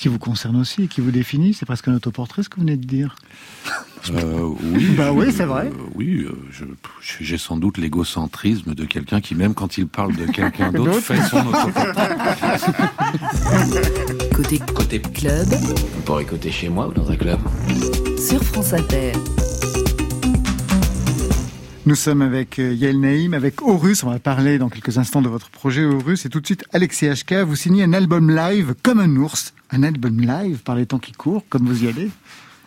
Qui 0.00 0.08
vous 0.08 0.18
concerne 0.18 0.56
aussi, 0.56 0.88
qui 0.88 1.02
vous 1.02 1.10
définit. 1.10 1.52
C'est 1.52 1.66
presque 1.66 1.86
un 1.88 1.94
autoportrait 1.94 2.42
ce 2.42 2.48
que 2.48 2.56
vous 2.56 2.62
venez 2.62 2.78
de 2.78 2.86
dire. 2.86 3.16
Euh, 4.14 4.48
oui. 4.62 4.94
Bah 4.96 5.12
oui, 5.12 5.26
c'est 5.30 5.44
vrai. 5.44 5.66
euh, 5.66 5.90
oui, 5.94 6.24
euh, 6.26 6.32
j'ai 7.20 7.36
sans 7.36 7.58
doute 7.58 7.76
l'égocentrisme 7.76 8.74
de 8.74 8.86
quelqu'un 8.86 9.20
qui, 9.20 9.34
même 9.34 9.52
quand 9.52 9.76
il 9.76 9.86
parle 9.88 10.16
de 10.16 10.24
quelqu'un 10.24 10.72
d'autre, 10.72 11.00
fait 11.00 11.20
son 11.20 11.36
autoportrait. 11.46 11.92
Côté 14.34 14.58
Côté, 14.74 15.02
club 15.02 15.46
on 15.98 16.00
pourrait 16.00 16.22
écouter 16.22 16.50
chez 16.50 16.70
moi 16.70 16.88
ou 16.88 16.94
dans 16.94 17.10
un 17.10 17.16
club. 17.16 17.40
sur 18.18 18.42
France 18.42 18.72
Inter. 18.72 19.12
Nous 21.84 21.94
sommes 21.94 22.22
avec 22.22 22.56
Yael 22.56 22.98
Naïm, 23.00 23.34
avec 23.34 23.60
Horus. 23.60 24.02
On 24.02 24.10
va 24.10 24.18
parler 24.18 24.56
dans 24.56 24.70
quelques 24.70 24.96
instants 24.96 25.20
de 25.20 25.28
votre 25.28 25.50
projet 25.50 25.84
Horus. 25.84 26.24
Et 26.24 26.30
tout 26.30 26.40
de 26.40 26.46
suite, 26.46 26.64
Alexis 26.72 27.06
HK, 27.06 27.34
vous 27.46 27.54
signez 27.54 27.82
un 27.82 27.92
album 27.92 28.34
live 28.34 28.74
comme 28.82 28.98
un 28.98 29.14
ours. 29.16 29.52
Un 29.72 29.82
album 29.82 30.20
live 30.20 30.58
par 30.64 30.74
les 30.74 30.86
temps 30.86 30.98
qui 30.98 31.12
courent, 31.12 31.44
comme 31.48 31.66
vous 31.66 31.84
y 31.84 31.88
allez. 31.88 32.10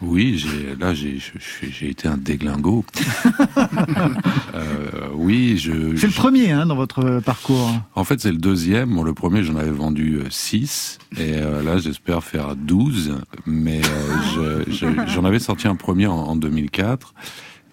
Oui, 0.01 0.37
j'ai, 0.37 0.75
là, 0.75 0.93
j'ai, 0.93 1.19
été 1.89 2.07
un 2.07 2.17
déglingo. 2.17 2.83
Euh, 4.55 5.07
oui, 5.15 5.57
je. 5.57 5.95
C'est 5.95 6.05
le 6.07 6.13
premier 6.13 6.51
hein, 6.51 6.67
dans 6.67 6.75
votre 6.75 6.99
euh, 7.03 7.21
parcours. 7.21 7.71
En 7.95 8.03
fait, 8.03 8.19
c'est 8.21 8.31
le 8.31 8.37
deuxième. 8.37 8.93
Bon, 8.93 9.01
le 9.03 9.13
premier, 9.15 9.43
j'en 9.43 9.55
avais 9.55 9.71
vendu 9.71 10.19
6. 10.29 10.99
Et 11.17 11.33
euh, 11.37 11.63
là, 11.63 11.79
j'espère 11.79 12.23
faire 12.23 12.55
12. 12.55 13.15
Mais 13.47 13.81
euh, 13.83 14.63
je- 14.67 14.71
je- 14.71 15.11
j'en 15.11 15.25
avais 15.25 15.39
sorti 15.39 15.67
un 15.67 15.75
premier 15.75 16.05
en, 16.05 16.13
en 16.13 16.35
2004. 16.35 17.15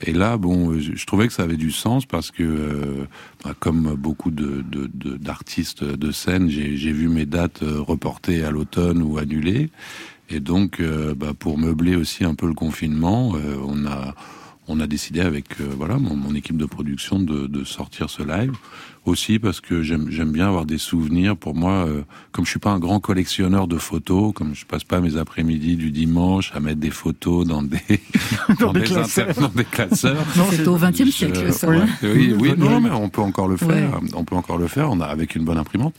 Et 0.03 0.13
là, 0.13 0.39
bon, 0.39 0.79
je, 0.79 0.95
je 0.95 1.07
trouvais 1.07 1.27
que 1.27 1.33
ça 1.33 1.43
avait 1.43 1.57
du 1.59 1.71
sens 1.71 2.07
parce 2.07 2.31
que, 2.31 2.43
euh, 2.43 3.05
bah, 3.45 3.55
comme 3.59 3.95
beaucoup 3.97 4.31
de, 4.31 4.63
de- 4.63 4.91
de- 4.93 5.17
d'artistes 5.17 5.85
de 5.85 6.11
scène, 6.11 6.49
j'ai, 6.49 6.93
vu 6.93 7.09
mes 7.09 7.27
dates 7.27 7.63
euh, 7.63 7.81
reportées 7.81 8.43
à 8.45 8.51
l'automne 8.51 9.03
ou 9.03 9.19
annulées. 9.19 9.71
Et 10.31 10.41
donc, 10.41 10.81
euh, 10.81 11.15
bah, 11.15 11.33
pour 11.39 11.59
meubler 11.59 11.97
aussi 11.97 12.25
un 12.25 12.35
peu 12.35 12.47
le 12.47 12.55
confinement, 12.55 13.33
euh, 13.35 13.57
on 13.67 13.85
a 13.87 14.15
on 14.71 14.81
a 14.81 14.87
décidé 14.87 15.21
avec 15.21 15.61
euh, 15.61 15.69
voilà 15.77 15.99
mon, 15.99 16.15
mon, 16.15 16.35
équipe 16.35 16.57
de 16.57 16.65
production 16.65 17.19
de, 17.19 17.47
de, 17.47 17.65
sortir 17.65 18.09
ce 18.09 18.23
live 18.23 18.53
aussi 19.05 19.39
parce 19.39 19.61
que 19.61 19.83
j'aime 19.83 20.31
bien 20.31 20.47
avoir 20.47 20.67
des 20.67 20.79
souvenirs. 20.79 21.37
Pour 21.37 21.55
moi, 21.55 21.87
euh, 21.87 22.03
comme 22.33 22.45
je 22.45 22.51
suis 22.51 22.61
pas 22.61 22.71
un 22.71 22.79
grand 22.79 23.01
collectionneur 23.01 23.67
de 23.67 23.79
photos, 23.79 24.33
comme 24.35 24.55
je 24.55 24.67
passe 24.67 24.85
pas 24.85 25.01
mes 25.01 25.17
après-midi 25.17 25.77
du 25.77 25.91
dimanche 25.91 26.53
à 26.55 26.61
mettre 26.61 26.81
des 26.81 26.91
photos 26.91 27.47
dans 27.47 27.63
des 27.63 27.79
dans, 28.61 28.67
dans, 28.67 28.73
des, 28.73 28.83
classeurs. 28.83 29.35
dans 29.35 29.49
des 29.49 29.65
classeurs. 29.65 30.25
C'est 30.51 30.69
au 30.69 30.77
XXe 30.77 31.11
siècle, 31.11 31.53
ça. 31.53 31.69
oui, 31.69 31.81
oui, 32.03 32.35
oui 32.39 32.55
non, 32.57 32.81
mais 32.81 32.91
on 32.91 33.09
peut 33.09 33.23
encore 33.23 33.49
le 33.49 33.57
faire. 33.57 34.01
Ouais. 34.01 34.09
On 34.15 34.25
peut 34.25 34.37
encore 34.37 34.59
le 34.59 34.69
faire. 34.69 34.91
On 34.91 35.01
a 35.01 35.07
avec 35.07 35.35
une 35.35 35.45
bonne 35.45 35.59
imprimante. 35.59 35.95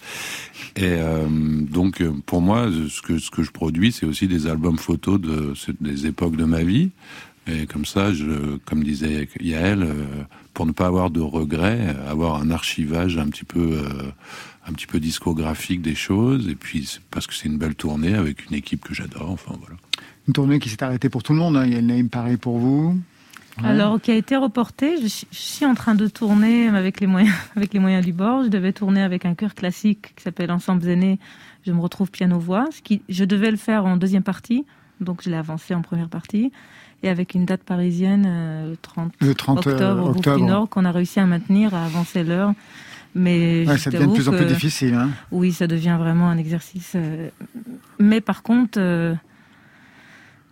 Et 0.75 0.83
euh, 0.85 1.27
donc, 1.27 2.03
pour 2.25 2.41
moi, 2.41 2.67
ce 2.89 3.01
que 3.01 3.17
ce 3.17 3.31
que 3.31 3.43
je 3.43 3.51
produis, 3.51 3.91
c'est 3.91 4.05
aussi 4.05 4.27
des 4.27 4.47
albums 4.47 4.77
photos 4.77 5.19
de 5.19 5.53
des 5.81 6.05
époques 6.05 6.35
de 6.35 6.45
ma 6.45 6.63
vie. 6.63 6.91
Et 7.47 7.65
comme 7.65 7.85
ça, 7.85 8.13
je, 8.13 8.57
comme 8.65 8.83
disait 8.83 9.27
Yael, 9.39 9.83
euh, 9.83 10.05
pour 10.53 10.65
ne 10.65 10.71
pas 10.71 10.85
avoir 10.85 11.09
de 11.09 11.21
regrets, 11.21 11.95
avoir 12.07 12.35
un 12.35 12.51
archivage 12.51 13.17
un 13.17 13.27
petit 13.27 13.45
peu, 13.45 13.81
euh, 13.83 14.11
un 14.67 14.73
petit 14.73 14.85
peu 14.85 14.99
discographique 14.99 15.81
des 15.81 15.95
choses, 15.95 16.47
et 16.47 16.55
puis 16.55 16.99
parce 17.09 17.25
que 17.25 17.33
c'est 17.33 17.47
une 17.47 17.57
belle 17.57 17.75
tournée 17.75 18.13
avec 18.13 18.45
une 18.49 18.55
équipe 18.55 18.83
que 18.83 18.93
j'adore. 18.93 19.31
Enfin 19.31 19.55
voilà. 19.59 19.75
Une 20.27 20.33
tournée 20.33 20.59
qui 20.59 20.69
s'est 20.69 20.83
arrêtée 20.83 21.09
pour 21.09 21.23
tout 21.23 21.33
le 21.33 21.39
monde. 21.39 21.57
Hein. 21.57 21.65
Il 21.65 21.73
y 21.73 21.75
a 21.75 21.81
le 21.81 21.87
name 21.87 22.09
pareil 22.09 22.37
pour 22.37 22.59
vous. 22.59 22.99
Ouais. 23.57 23.67
Alors 23.67 23.99
qui 23.99 24.11
a 24.11 24.15
été 24.15 24.35
reportée. 24.35 24.97
Je, 25.01 25.07
je, 25.07 25.25
suis 25.31 25.65
en 25.65 25.73
train 25.73 25.95
de 25.95 26.07
tourner 26.07 26.67
avec 26.67 27.01
les 27.01 27.07
moyens, 27.07 27.35
avec 27.55 27.73
les 27.73 27.79
moyens 27.79 28.05
du 28.05 28.13
bord. 28.13 28.43
Je 28.43 28.49
devais 28.49 28.71
tourner 28.71 29.01
avec 29.01 29.25
un 29.25 29.33
chœur 29.33 29.55
classique 29.55 30.13
qui 30.15 30.23
s'appelle 30.23 30.51
Ensemble 30.51 30.87
Aînés. 30.87 31.17
Je 31.65 31.71
me 31.71 31.79
retrouve 31.79 32.11
piano 32.11 32.37
voix. 32.37 32.67
Ce 32.71 32.83
qui, 32.83 33.01
je 33.09 33.25
devais 33.25 33.49
le 33.49 33.57
faire 33.57 33.85
en 33.85 33.97
deuxième 33.97 34.23
partie, 34.23 34.63
donc 34.99 35.23
je 35.23 35.29
l'ai 35.31 35.37
avancé 35.37 35.73
en 35.73 35.81
première 35.81 36.09
partie 36.09 36.51
et 37.03 37.09
avec 37.09 37.33
une 37.33 37.45
date 37.45 37.63
parisienne 37.63 38.25
euh, 38.27 38.69
le 38.71 38.77
30, 38.77 39.13
le 39.19 39.33
30 39.33 39.67
octobre, 39.67 40.03
au 40.03 40.09
octobre. 40.09 40.45
Nord 40.45 40.69
qu'on 40.69 40.85
a 40.85 40.91
réussi 40.91 41.19
à 41.19 41.25
maintenir, 41.25 41.73
à 41.73 41.85
avancer 41.85 42.23
l'heure. 42.23 42.53
Mais 43.13 43.65
ouais, 43.67 43.77
ça 43.77 43.89
devient 43.89 44.07
de 44.07 44.13
plus 44.13 44.29
en 44.29 44.31
plus 44.31 44.45
difficile. 44.45 44.93
Hein. 44.93 45.09
Oui, 45.31 45.51
ça 45.51 45.67
devient 45.67 45.97
vraiment 45.99 46.29
un 46.29 46.37
exercice. 46.37 46.93
Euh... 46.95 47.29
Mais 47.99 48.21
par 48.21 48.41
contre, 48.41 48.79
euh... 48.79 49.15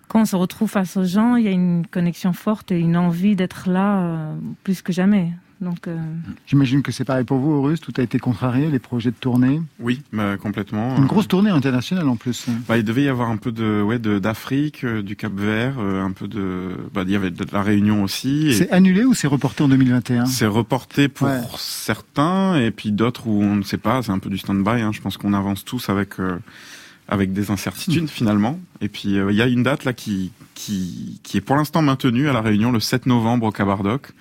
quand 0.07 0.21
on 0.21 0.25
se 0.25 0.35
retrouve 0.35 0.69
face 0.69 0.97
aux 0.97 1.05
gens, 1.05 1.35
il 1.35 1.45
y 1.45 1.47
a 1.47 1.51
une 1.51 1.85
connexion 1.87 2.33
forte 2.33 2.71
et 2.71 2.79
une 2.79 2.97
envie 2.97 3.35
d'être 3.35 3.69
là 3.69 3.99
euh, 3.99 4.35
plus 4.63 4.81
que 4.81 4.91
jamais. 4.91 5.31
Donc, 5.61 5.87
euh... 5.87 5.97
J'imagine 6.47 6.81
que 6.81 6.91
c'est 6.91 7.03
pareil 7.03 7.25
pour 7.25 7.37
vous, 7.37 7.51
Horus. 7.51 7.81
Tout 7.81 7.93
a 7.97 8.01
été 8.01 8.17
contrarié, 8.17 8.69
les 8.69 8.79
projets 8.79 9.11
de 9.11 9.15
tournée. 9.15 9.61
Oui, 9.79 10.01
bah, 10.13 10.37
complètement. 10.37 10.95
Une 10.97 11.05
grosse 11.05 11.27
tournée 11.27 11.49
internationale 11.49 12.07
en 12.07 12.15
plus. 12.15 12.45
Bah, 12.67 12.77
il 12.77 12.83
devait 12.83 13.03
y 13.03 13.09
avoir 13.09 13.29
un 13.29 13.37
peu 13.37 13.51
de, 13.51 13.81
ouais, 13.81 13.99
d'Afrique, 13.99 14.83
euh, 14.83 15.01
du 15.01 15.15
Cap 15.15 15.33
Vert, 15.33 15.75
euh, 15.79 16.01
un 16.01 16.11
peu 16.11 16.27
de, 16.27 16.77
bah, 16.93 17.03
il 17.05 17.11
y 17.11 17.15
avait 17.15 17.31
de 17.31 17.45
la 17.51 17.61
Réunion 17.61 18.03
aussi. 18.03 18.53
C'est 18.53 18.71
annulé 18.71 19.03
ou 19.03 19.13
c'est 19.13 19.27
reporté 19.27 19.63
en 19.63 19.67
2021 19.67 20.25
C'est 20.25 20.45
reporté 20.45 21.09
pour 21.09 21.27
ouais. 21.27 21.41
certains 21.57 22.55
et 22.55 22.71
puis 22.71 22.91
d'autres 22.91 23.27
où 23.27 23.41
on 23.41 23.55
ne 23.55 23.63
sait 23.63 23.77
pas. 23.77 24.01
C'est 24.01 24.11
un 24.11 24.19
peu 24.19 24.29
du 24.29 24.37
stand-by. 24.37 24.81
Hein. 24.81 24.91
Je 24.93 25.01
pense 25.01 25.17
qu'on 25.17 25.33
avance 25.33 25.65
tous 25.65 25.89
avec. 25.89 26.19
Euh, 26.19 26.39
avec 27.09 27.33
des 27.33 27.51
incertitudes 27.51 28.03
mmh. 28.03 28.07
finalement. 28.07 28.59
Et 28.81 28.87
puis 28.87 29.09
il 29.09 29.17
euh, 29.17 29.31
y 29.33 29.41
a 29.41 29.47
une 29.47 29.63
date 29.63 29.83
là 29.83 29.93
qui 29.93 30.31
qui, 30.53 31.19
qui 31.23 31.37
est 31.37 31.41
pour 31.41 31.55
l'instant 31.55 31.81
maintenue 31.81 32.29
à 32.29 32.33
la 32.33 32.41
Réunion 32.41 32.71
le 32.71 32.79
7 32.79 33.05
novembre 33.05 33.47
au 33.47 33.51
Cabardoc. 33.51 34.11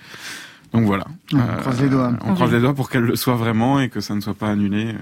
Donc 0.73 0.85
voilà. 0.85 1.07
On 1.33 1.39
euh, 1.39 1.57
croise 1.61 1.81
les 1.81 1.89
doigts. 1.89 2.13
On 2.25 2.35
croise 2.35 2.53
les 2.53 2.61
doigts 2.61 2.75
pour 2.75 2.91
qu'elle 2.91 3.03
le 3.03 3.17
soit 3.17 3.37
vraiment 3.37 3.81
et 3.81 3.89
que 3.89 4.01
ça 4.01 4.15
ne 4.15 4.21
soit 4.21 4.35
pas 4.35 4.51
annulé. 4.51 4.95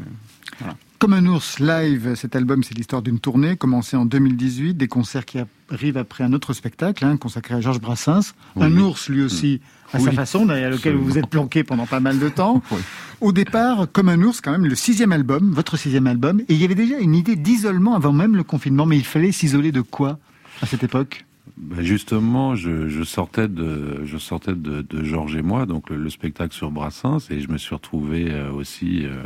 Voilà. 0.58 0.76
Comme 0.98 1.12
un 1.12 1.26
ours 1.26 1.58
live, 1.58 2.14
cet 2.14 2.36
album, 2.36 2.62
c'est 2.64 2.74
l'histoire 2.74 3.02
d'une 3.02 3.18
tournée 3.18 3.56
commencée 3.56 3.98
en 3.98 4.06
2018, 4.06 4.74
des 4.74 4.88
concerts 4.88 5.26
qui 5.26 5.38
arrivent 5.70 5.98
après 5.98 6.24
un 6.24 6.32
autre 6.32 6.54
spectacle 6.54 7.04
hein, 7.04 7.18
consacré 7.18 7.54
à 7.54 7.60
Georges 7.60 7.80
Brassens. 7.80 8.32
Oui. 8.54 8.64
Un 8.64 8.76
ours, 8.78 9.10
lui 9.10 9.22
aussi, 9.22 9.60
à 9.92 9.98
oui. 9.98 10.04
sa 10.04 10.12
façon, 10.12 10.46
derrière 10.46 10.70
lequel 10.70 10.94
vous 10.94 11.04
vous 11.04 11.18
êtes 11.18 11.26
planqué 11.26 11.64
pendant 11.64 11.84
pas 11.84 12.00
mal 12.00 12.18
de 12.18 12.30
temps. 12.30 12.62
oui. 12.70 12.78
Au 13.20 13.32
départ, 13.32 13.88
comme 13.92 14.08
un 14.08 14.22
ours, 14.22 14.40
quand 14.40 14.52
même, 14.52 14.64
le 14.64 14.74
sixième 14.74 15.12
album, 15.12 15.52
votre 15.52 15.76
sixième 15.76 16.06
album, 16.06 16.40
et 16.40 16.54
il 16.54 16.58
y 16.58 16.64
avait 16.64 16.74
déjà 16.74 16.98
une 16.98 17.14
idée 17.14 17.36
d'isolement 17.36 17.94
avant 17.94 18.12
même 18.12 18.34
le 18.34 18.42
confinement, 18.42 18.86
mais 18.86 18.96
il 18.96 19.04
fallait 19.04 19.32
s'isoler 19.32 19.72
de 19.72 19.82
quoi 19.82 20.18
à 20.62 20.66
cette 20.66 20.82
époque? 20.82 21.26
Ben 21.56 21.82
justement, 21.82 22.54
je, 22.54 23.02
sortais 23.02 23.48
de, 23.48 24.02
je 24.04 24.18
sortais 24.18 24.54
de, 24.54 25.04
Georges 25.04 25.36
et 25.36 25.42
moi, 25.42 25.64
donc 25.64 25.88
le, 25.88 25.96
le, 25.96 26.10
spectacle 26.10 26.54
sur 26.54 26.70
Brassens, 26.70 27.30
et 27.30 27.40
je 27.40 27.48
me 27.48 27.56
suis 27.56 27.74
retrouvé 27.74 28.30
euh, 28.30 28.50
aussi 28.52 29.06
euh, 29.06 29.22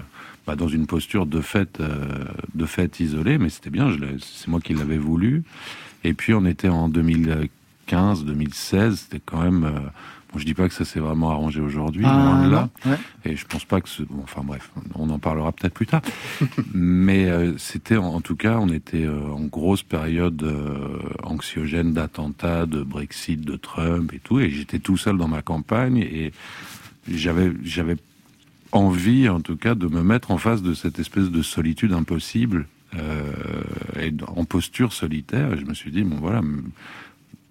bah, 0.47 0.55
dans 0.55 0.69
une 0.69 0.87
posture 0.87 1.27
de 1.27 1.41
fait, 1.41 1.81
euh, 1.81 2.25
de 2.55 2.67
fait 2.67 3.01
isolée, 3.01 3.39
mais 3.39 3.49
c'était 3.49 3.71
bien, 3.71 3.91
c'est 4.21 4.49
moi 4.49 4.61
qui 4.61 4.75
l'avais 4.75 4.99
voulu. 4.99 5.43
Et 6.05 6.15
puis 6.15 6.33
on 6.33 6.47
était 6.47 6.69
en 6.69 6.89
2015, 6.89 8.25
2016, 8.25 9.01
c'était 9.01 9.23
quand 9.25 9.43
même. 9.43 9.91
Bon, 10.33 10.39
je 10.39 10.45
dis 10.45 10.55
pas 10.55 10.69
que 10.69 10.75
ça 10.75 10.85
s'est 10.85 11.01
vraiment 11.01 11.31
arrangé 11.31 11.61
aujourd'hui, 11.61 12.05
ah, 12.07 12.15
loin 12.15 12.47
de 12.47 12.51
là. 12.51 12.69
Ouais. 12.87 12.99
Et 13.25 13.37
je 13.37 13.45
pense 13.47 13.65
pas 13.65 13.81
que 13.81 13.89
ce... 13.89 14.03
bon, 14.03 14.23
enfin 14.23 14.43
bref, 14.45 14.71
on 14.95 15.11
en 15.11 15.19
parlera 15.19 15.53
peut-être 15.53 15.75
plus 15.75 15.87
tard. 15.87 16.03
Mais 16.75 17.29
euh, 17.29 17.59
c'était 17.59 17.97
en, 17.97 18.07
en, 18.07 18.21
tout 18.21 18.37
cas, 18.37 18.59
on 18.59 18.69
était 18.69 19.05
euh, 19.05 19.33
en 19.33 19.43
grosse 19.43 19.83
période 19.83 20.43
euh, 20.43 20.99
anxiogène 21.23 21.93
d'attentats, 21.93 22.67
de 22.67 22.83
Brexit, 22.83 23.41
de 23.41 23.57
Trump 23.57 24.13
et 24.13 24.19
tout. 24.19 24.41
Et 24.41 24.51
j'étais 24.51 24.79
tout 24.79 24.97
seul 24.97 25.17
dans 25.17 25.29
ma 25.29 25.43
campagne 25.43 25.99
et 25.99 26.33
j'avais 27.09 27.53
j'avais 27.63 27.97
envie, 28.73 29.29
en 29.29 29.41
tout 29.41 29.57
cas, 29.57 29.75
de 29.75 29.87
me 29.87 30.03
mettre 30.03 30.31
en 30.31 30.39
face 30.39 30.63
de 30.63 30.75
cette 30.75 30.99
espèce 30.99 31.31
de 31.31 31.43
solitude 31.43 31.93
impossible 31.93 32.67
euh, 32.97 33.33
et 34.01 34.13
en 34.27 34.45
posture 34.45 34.93
solitaire. 34.93 35.53
Et 35.53 35.59
je 35.59 35.65
me 35.65 35.75
suis 35.75 35.91
dit 35.91 36.03
bon 36.03 36.17
voilà 36.17 36.43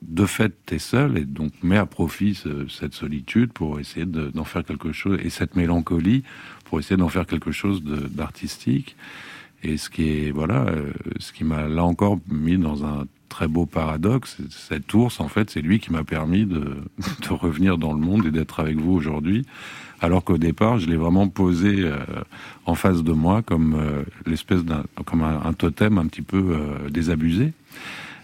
de 0.02 0.26
fait, 0.26 0.54
tu 0.66 0.76
es 0.76 0.80
seul 0.80 1.18
et 1.18 1.26
donc 1.26 1.52
mets 1.62 1.78
à 1.78 1.86
profit 1.86 2.36
ce, 2.36 2.68
cette 2.68 2.94
solitude 2.94 3.52
pour 3.52 3.80
essayer 3.80 4.06
d'en 4.06 4.30
de, 4.30 4.48
faire 4.48 4.64
quelque 4.64 4.92
chose 4.92 5.20
et 5.24 5.30
cette 5.30 5.56
mélancolie 5.56 6.24
pour 6.66 6.80
essayer 6.80 6.98
d'en 6.98 7.10
faire 7.10 7.26
quelque 7.26 7.52
chose 7.52 7.84
d'artistique. 7.84 8.96
Et 9.62 9.76
ce 9.78 9.90
qui 9.90 10.04
est 10.10 10.32
voilà, 10.32 10.66
euh, 10.68 10.94
ce 11.20 11.34
qui 11.34 11.44
m'a 11.44 11.68
là 11.68 11.84
encore 11.84 12.20
mis 12.30 12.58
dans 12.58 12.86
un 12.86 13.06
très 13.28 13.48
beau 13.48 13.66
paradoxe, 13.66 14.38
cet 14.50 14.94
ours 14.94 15.20
en 15.20 15.28
fait, 15.28 15.50
c'est 15.50 15.62
lui 15.62 15.80
qui 15.80 15.92
m'a 15.92 16.04
permis 16.04 16.46
de, 16.46 16.78
de, 17.22 17.34
revenir 17.34 17.78
dans 17.78 17.94
le 17.94 18.00
monde 18.00 18.26
et 18.26 18.32
d'être 18.32 18.60
avec 18.60 18.78
vous 18.78 18.94
aujourd'hui, 18.94 19.46
alors 20.02 20.24
qu'au 20.24 20.38
départ, 20.38 20.80
je 20.80 20.90
l'ai 20.90 20.96
vraiment 20.96 21.28
posé 21.28 21.82
euh, 21.82 21.98
en 22.66 22.76
face 22.76 23.04
de 23.04 23.12
moi 23.12 23.42
comme 23.42 23.76
euh, 23.76 24.04
l'espèce 24.26 24.64
d'un 24.64 24.84
comme 25.06 25.24
un, 25.24 25.42
un, 25.44 25.54
totem 25.54 25.98
un 25.98 26.08
petit 26.08 26.22
peu 26.22 26.38
euh, 26.38 26.90
désabusé 26.90 27.54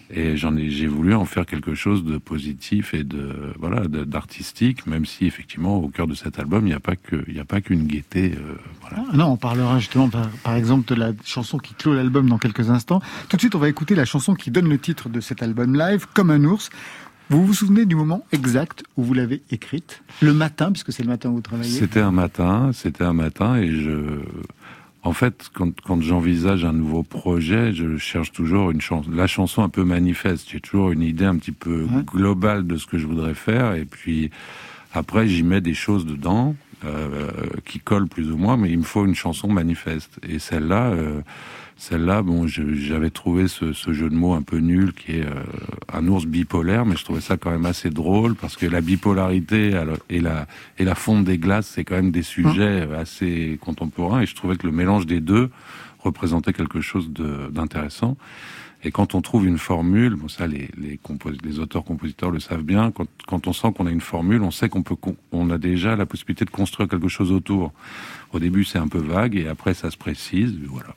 et 0.10 0.38
j'en 0.38 0.56
ai 0.56 0.70
j'ai 0.70 0.88
voulu 0.88 1.13
en 1.15 1.26
faire 1.26 1.46
quelque 1.46 1.74
chose 1.74 2.04
de 2.04 2.18
positif 2.18 2.94
et 2.94 3.04
de 3.04 3.54
voilà 3.58 3.88
d'artistique 3.88 4.86
même 4.86 5.06
si 5.06 5.26
effectivement 5.26 5.78
au 5.78 5.88
cœur 5.88 6.08
de 6.08 6.13
cet 6.13 6.39
album 6.39 6.65
il 6.65 6.70
n'y 6.70 6.76
a 6.76 6.80
pas 6.80 6.96
que 6.96 7.24
il 7.28 7.34
n'y 7.34 7.39
a 7.39 7.46
pas 7.46 7.62
qu'une 7.62 7.88
gaieté 7.88 8.34
euh, 8.34 8.56
voilà. 8.82 9.04
ah, 9.12 9.15
non 9.15 9.26
on 9.28 9.38
parlera 9.38 9.80
justement 9.80 10.10
par, 10.10 10.28
par, 10.44 10.56
exemple 10.56 10.88
de 10.94 11.00
la 11.00 11.12
chanson 11.24 11.58
qui 11.58 11.74
clôt 11.74 11.94
l'album 11.94 12.30
dans 12.30 12.38
quelques 12.38 12.70
instants. 12.70 13.02
Tout 13.30 13.38
de 13.38 13.41
suite 13.41 13.56
on 13.56 13.60
va 13.60 13.70
écouter 13.70 13.96
la 13.96 14.06
chanson 14.06 14.36
qui 14.36 14.52
donne 14.52 14.70
le 14.70 14.78
titre 14.78 15.10
de 15.10 15.20
cet 15.20 15.41
album 15.41 15.76
live 15.76 16.06
comme 16.13 16.30
un 16.30 16.44
ours. 16.44 16.70
Vous 17.30 17.44
vous 17.44 17.56
souvenez 17.56 17.86
du 17.86 17.96
moment 17.96 18.24
exact 18.32 18.84
où 18.98 19.04
vous 19.04 19.15
l'avez 19.15 19.41
écrite? 19.50 20.04
Le 20.22 20.34
matin 20.34 20.72
puisque 20.72 20.94
c'est 20.94 21.02
le 21.02 21.10
matin 21.10 21.30
où 21.30 21.36
vous 21.36 21.41
travaillez? 21.41 21.80
C'était 21.80 22.02
un 22.02 22.12
matin 22.12 22.72
c'était 22.74 23.04
un 23.04 23.13
matin 23.13 23.56
et 23.56 23.72
je 23.72 24.22
en 25.06 25.13
fait, 25.13 25.52
quand, 25.54 25.80
quand 25.82 26.02
j'envisage 26.02 26.65
un 26.65 26.74
nouveau 26.74 27.04
projet, 27.04 27.74
je 27.74 27.96
cherche 27.98 28.32
toujours 28.32 28.72
une 28.72 28.82
chance, 28.82 29.06
la 29.10 29.28
chanson 29.28 29.62
un 29.62 29.70
peu 29.70 29.84
manifeste. 29.84 30.50
J'ai 30.52 30.60
toujours 30.60 30.91
une 30.91 31.04
idée 31.04 31.26
un 31.26 31.38
petit 31.38 31.52
peu 31.52 31.84
ouais. 31.84 32.04
globale 32.04 32.65
de 32.65 32.76
ce 32.76 32.88
que 32.88 32.98
je 32.98 33.06
voudrais 33.06 33.36
faire, 33.36 33.76
et 33.76 33.86
puis 33.86 34.32
après 34.94 35.28
j'y 35.28 35.44
mets 35.44 35.62
des 35.62 35.76
choses 35.76 36.08
dedans 36.08 36.56
euh, 36.84 37.30
qui 37.65 37.80
collent 37.80 38.08
plus 38.08 38.32
ou 38.32 38.38
moins, 38.38 38.58
mais 38.58 38.72
il 38.72 38.80
me 38.80 38.84
faut 38.84 39.06
une 39.06 39.13
chanson 39.13 39.48
manifeste. 39.48 40.20
Et 40.28 40.39
celle-là, 40.39 40.88
euh, 40.88 41.22
celle-là, 41.77 42.21
bon, 42.21 42.47
j'avais 42.47 43.09
trouvé 43.09 43.49
ce, 43.49 43.73
ce, 43.73 43.91
jeu 43.91 44.09
de 44.09 44.15
mots 44.15 44.33
un 44.33 44.41
peu 44.41 44.57
nul 44.57 44.93
qui 44.93 45.17
est 45.17 45.25
euh, 45.25 45.43
un 45.91 46.07
ours 46.07 46.25
bipolaire, 46.25 46.85
mais 46.85 46.95
je 46.95 47.03
trouvais 47.03 47.21
ça 47.21 47.35
quand 47.35 47.51
même 47.51 47.65
assez 47.65 47.89
drôle 47.89 48.35
parce 48.35 48.55
que 48.55 48.65
la 48.65 48.79
bipolarité 48.79 49.73
et 50.09 50.21
la, 50.21 50.47
et 50.77 50.85
la 50.85 50.95
fonte 50.95 51.25
des 51.25 51.38
glaces, 51.38 51.67
c'est 51.67 51.83
quand 51.83 51.95
même 51.95 52.11
des 52.11 52.23
sujets 52.23 52.88
assez 52.97 53.59
contemporains 53.61 54.21
et 54.21 54.25
je 54.25 54.35
trouvais 54.35 54.55
que 54.55 54.65
le 54.65 54.71
mélange 54.71 55.05
des 55.05 55.19
deux 55.19 55.49
représentait 55.99 56.53
quelque 56.53 56.79
chose 56.79 57.11
d'intéressant. 57.11 58.15
Et 58.85 58.91
quand 58.91 59.15
on 59.15 59.21
trouve 59.21 59.47
une 59.47 59.57
formule, 59.57 60.15
bon 60.15 60.27
ça 60.27 60.47
les, 60.47 60.69
les, 60.77 60.99
les 61.43 61.59
auteurs-compositeurs 61.59 62.31
le 62.31 62.39
savent 62.39 62.63
bien, 62.63 62.91
quand, 62.91 63.07
quand 63.27 63.47
on 63.47 63.53
sent 63.53 63.73
qu'on 63.75 63.88
a 63.88 63.91
une 63.91 64.01
formule, 64.01 64.43
on 64.43 64.51
sait 64.51 64.69
qu'on 64.69 64.83
peut, 64.83 64.95
on 65.31 65.49
a 65.49 65.57
déjà 65.57 65.95
la 65.95 66.05
possibilité 66.05 66.45
de 66.45 66.51
construire 66.51 66.88
quelque 66.88 67.07
chose 67.09 67.31
autour. 67.31 67.73
Au 68.31 68.39
début 68.39 68.63
c'est 68.63 68.79
un 68.79 68.88
peu 68.88 68.99
vague 68.99 69.35
et 69.35 69.47
après 69.47 69.73
ça 69.73 69.91
se 69.91 69.97
précise, 69.97 70.55
voilà. 70.67 70.95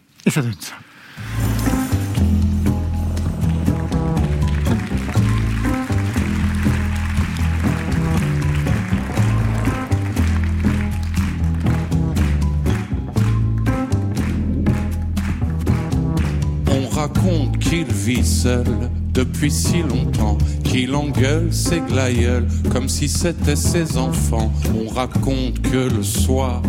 On 16.70 16.88
raconte 16.88 17.59
qu'il 17.59 17.85
vit 17.85 18.24
seul 18.24 18.64
depuis 19.12 19.50
si 19.50 19.83
longtemps 19.83 20.38
qu'il 20.64 20.94
engueule 20.94 21.52
ses 21.52 21.81
glaïeuls 21.81 22.46
comme 22.70 22.88
si 22.88 23.09
c'était 23.09 23.57
ses 23.57 23.96
enfants. 23.96 24.52
On 24.74 24.88
raconte 24.88 25.61
que 25.62 25.88
le 25.94 26.02
soir, 26.02 26.62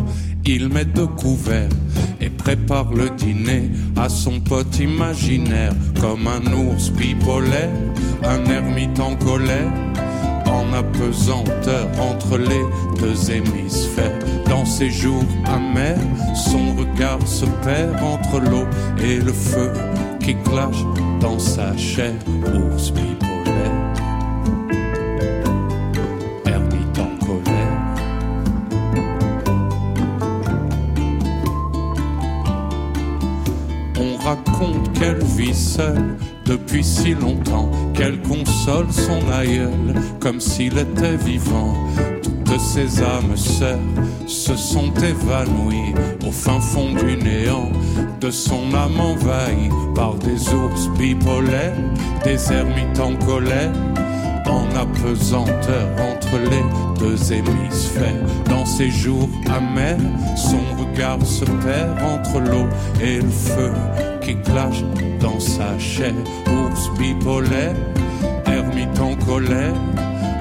il 0.45 0.69
met 0.69 0.85
de 0.85 1.05
couverts 1.05 1.69
et 2.18 2.18
prépare 2.39 2.91
le 2.93 3.09
dîner 3.11 3.69
à 3.95 4.09
son 4.09 4.39
pote 4.39 4.79
imaginaire 4.79 5.73
comme 6.01 6.27
un 6.27 6.53
ours 6.53 6.89
bipolaire, 6.89 7.69
un 8.23 8.43
ermite 8.45 8.99
en 8.99 9.15
colère 9.15 9.71
en 10.49 10.73
apesanteur 10.73 11.87
entre 11.99 12.37
les 12.37 12.65
deux 12.99 13.31
hémisphères. 13.31 14.17
Dans 14.47 14.65
ses 14.65 14.89
jours 14.89 15.23
amers, 15.45 15.99
son 16.35 16.75
regard 16.75 17.25
se 17.27 17.45
perd 17.63 18.01
entre 18.01 18.39
l'eau 18.39 18.65
et 19.03 19.17
le 19.17 19.33
feu 19.33 19.71
qui 20.19 20.35
clash 20.35 20.83
dans 21.19 21.39
sa 21.39 21.75
chair. 21.77 22.13
Ours 22.27 22.91
bipolaire, 22.91 23.28
depuis 36.45 36.83
si 36.83 37.13
longtemps 37.13 37.69
qu'elle 37.93 38.19
console 38.21 38.87
son 38.91 39.31
aïeul 39.31 39.93
comme 40.19 40.39
s'il 40.39 40.77
était 40.77 41.15
vivant. 41.17 41.73
Toutes 42.45 42.59
ses 42.59 43.01
âmes 43.03 43.37
sœurs 43.37 43.77
se 44.25 44.55
sont 44.55 44.91
évanouies 44.95 45.93
au 46.27 46.31
fin 46.31 46.59
fond 46.59 46.91
du 46.93 47.15
néant 47.17 47.71
de 48.19 48.31
son 48.31 48.73
âme 48.73 48.99
envahie 48.99 49.69
par 49.93 50.15
des 50.15 50.49
ours 50.53 50.89
bipolaires, 50.97 51.77
des 52.23 52.51
ermites 52.51 52.99
en 52.99 53.15
colère. 53.25 53.71
En 54.47 54.65
apesanteur 54.75 55.87
entre 56.11 56.39
les 56.49 56.63
deux 56.99 57.31
hémisphères, 57.31 58.25
dans 58.49 58.65
ses 58.65 58.89
jours 58.89 59.29
amers, 59.45 59.99
son 60.35 60.61
regard 60.75 61.23
se 61.23 61.45
perd 61.45 61.99
entre 62.01 62.39
l'eau 62.39 62.67
et 62.99 63.17
le 63.17 63.29
feu 63.29 63.71
qui 64.21 64.35
clash 64.37 64.83
dans 65.19 65.39
sa 65.39 65.77
chair. 65.77 66.13
Ours 66.47 66.89
bipolaire, 66.97 67.75
ermite 68.45 68.99
en 68.99 69.15
colère, 69.15 69.75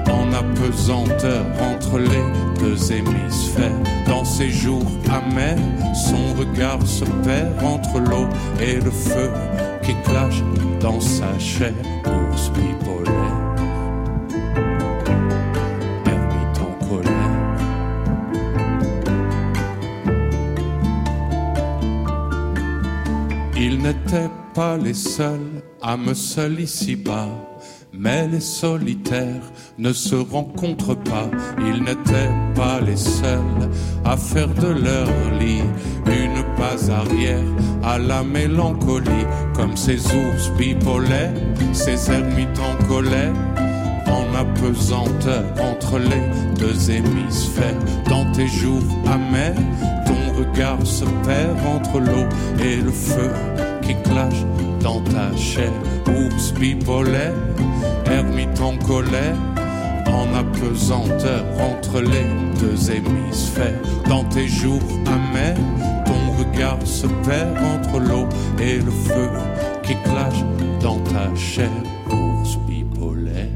en 0.09 0.33
apesanteur 0.33 1.45
entre 1.61 1.99
les 1.99 2.25
deux 2.59 2.91
hémisphères. 2.91 3.71
Dans 4.07 4.25
ses 4.25 4.49
jours 4.49 4.85
amers, 5.09 5.57
son 5.93 6.33
regard 6.37 6.85
se 6.85 7.05
perd 7.23 7.63
entre 7.63 7.99
l'eau 7.99 8.27
et 8.61 8.75
le 8.75 8.91
feu 8.91 9.29
qui 9.83 9.93
clash 10.03 10.43
dans 10.79 10.99
sa 10.99 11.37
chair. 11.37 11.73
Ours 12.05 12.49
bipolaire. 12.49 12.89
Ils 23.61 23.77
n'étaient 23.81 24.29
les 24.59 24.93
seuls 24.93 25.63
à 25.81 25.95
me 25.95 26.13
seul 26.13 26.59
ici-bas. 26.59 27.29
Mais 27.93 28.27
les 28.27 28.41
solitaires 28.41 29.51
ne 29.77 29.93
se 29.93 30.15
rencontrent 30.15 30.95
pas. 30.95 31.29
Ils 31.59 31.81
n'étaient 31.81 32.31
pas 32.55 32.79
les 32.81 32.97
seuls 32.97 33.69
à 34.05 34.15
faire 34.17 34.53
de 34.53 34.67
leur 34.67 35.07
lit 35.39 35.63
une 36.05 36.43
base 36.57 36.89
arrière 36.89 37.43
à 37.83 37.97
la 37.97 38.23
mélancolie. 38.23 39.25
Comme 39.55 39.75
ces 39.75 39.99
ours 40.13 40.51
bipolaires, 40.57 41.33
ces 41.73 42.11
ermites 42.11 42.59
en 42.59 42.85
colère 42.85 43.33
en 44.07 44.35
apesanteur 44.35 45.43
entre 45.61 45.99
les 45.99 46.55
deux 46.59 46.91
hémisphères. 46.91 47.79
Dans 48.07 48.29
tes 48.31 48.47
jours 48.47 48.83
amers, 49.07 49.55
ton 50.05 50.37
regard 50.37 50.85
se 50.85 51.05
perd 51.25 51.57
entre 51.65 51.99
l'eau 51.99 52.27
et 52.63 52.77
le 52.77 52.91
feu 52.91 53.31
qui 53.89 53.95
clash 54.03 54.45
dans 54.81 55.01
ta 55.01 55.35
chair. 55.35 55.71
Ours 56.07 56.53
bipolaire, 56.53 57.33
ermite 58.05 58.61
en 58.61 58.77
colère, 58.77 59.35
en 60.05 60.27
apesanteur 60.35 61.43
entre 61.59 62.01
les 62.01 62.27
deux 62.59 62.91
hémisphères. 62.91 63.81
Dans 64.07 64.23
tes 64.25 64.47
jours 64.47 64.83
amers, 65.07 65.57
ton 66.05 66.21
regard 66.37 66.85
se 66.85 67.07
perd 67.25 67.57
entre 67.57 67.99
l'eau 67.99 68.27
et 68.59 68.77
le 68.77 68.91
feu 68.91 69.29
qui 69.81 69.95
clash 70.03 70.39
dans 70.81 70.99
ta 70.99 71.33
chair. 71.35 71.71
Ours 72.11 72.57
bipolaire. 72.67 73.49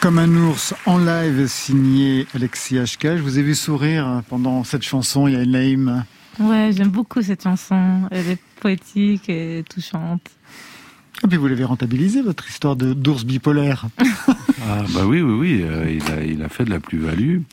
Comme 0.00 0.18
un 0.18 0.36
ours 0.36 0.72
en 0.86 0.98
live 0.98 1.48
signé 1.48 2.28
Alexis 2.34 2.76
HK. 2.76 3.16
Je 3.16 3.22
vous 3.22 3.40
ai 3.40 3.42
vu 3.42 3.56
sourire 3.56 4.22
pendant 4.28 4.62
cette 4.62 4.82
chanson, 4.82 5.26
il 5.26 5.34
y 5.34 5.36
a 5.36 5.44
Naïm. 5.44 6.04
Ouais, 6.40 6.70
j'aime 6.72 6.88
beaucoup 6.90 7.22
cette 7.22 7.42
chanson. 7.42 8.02
Elle 8.10 8.30
est 8.30 8.38
poétique 8.60 9.28
et 9.28 9.64
touchante. 9.68 10.22
Et 11.22 11.28
puis 11.28 11.36
vous 11.36 11.46
l'avez 11.46 11.64
rentabilisé, 11.64 12.22
votre 12.22 12.48
histoire 12.48 12.76
de 12.76 12.92
d'ours 12.92 13.24
bipolaire. 13.24 13.86
Ah 14.66 14.82
bah 14.94 15.04
oui, 15.04 15.20
oui, 15.20 15.34
oui, 15.34 15.62
euh, 15.62 15.90
il, 15.90 16.10
a, 16.10 16.24
il 16.24 16.42
a 16.42 16.48
fait 16.48 16.64
de 16.64 16.70
la 16.70 16.80
plus-value. 16.80 17.40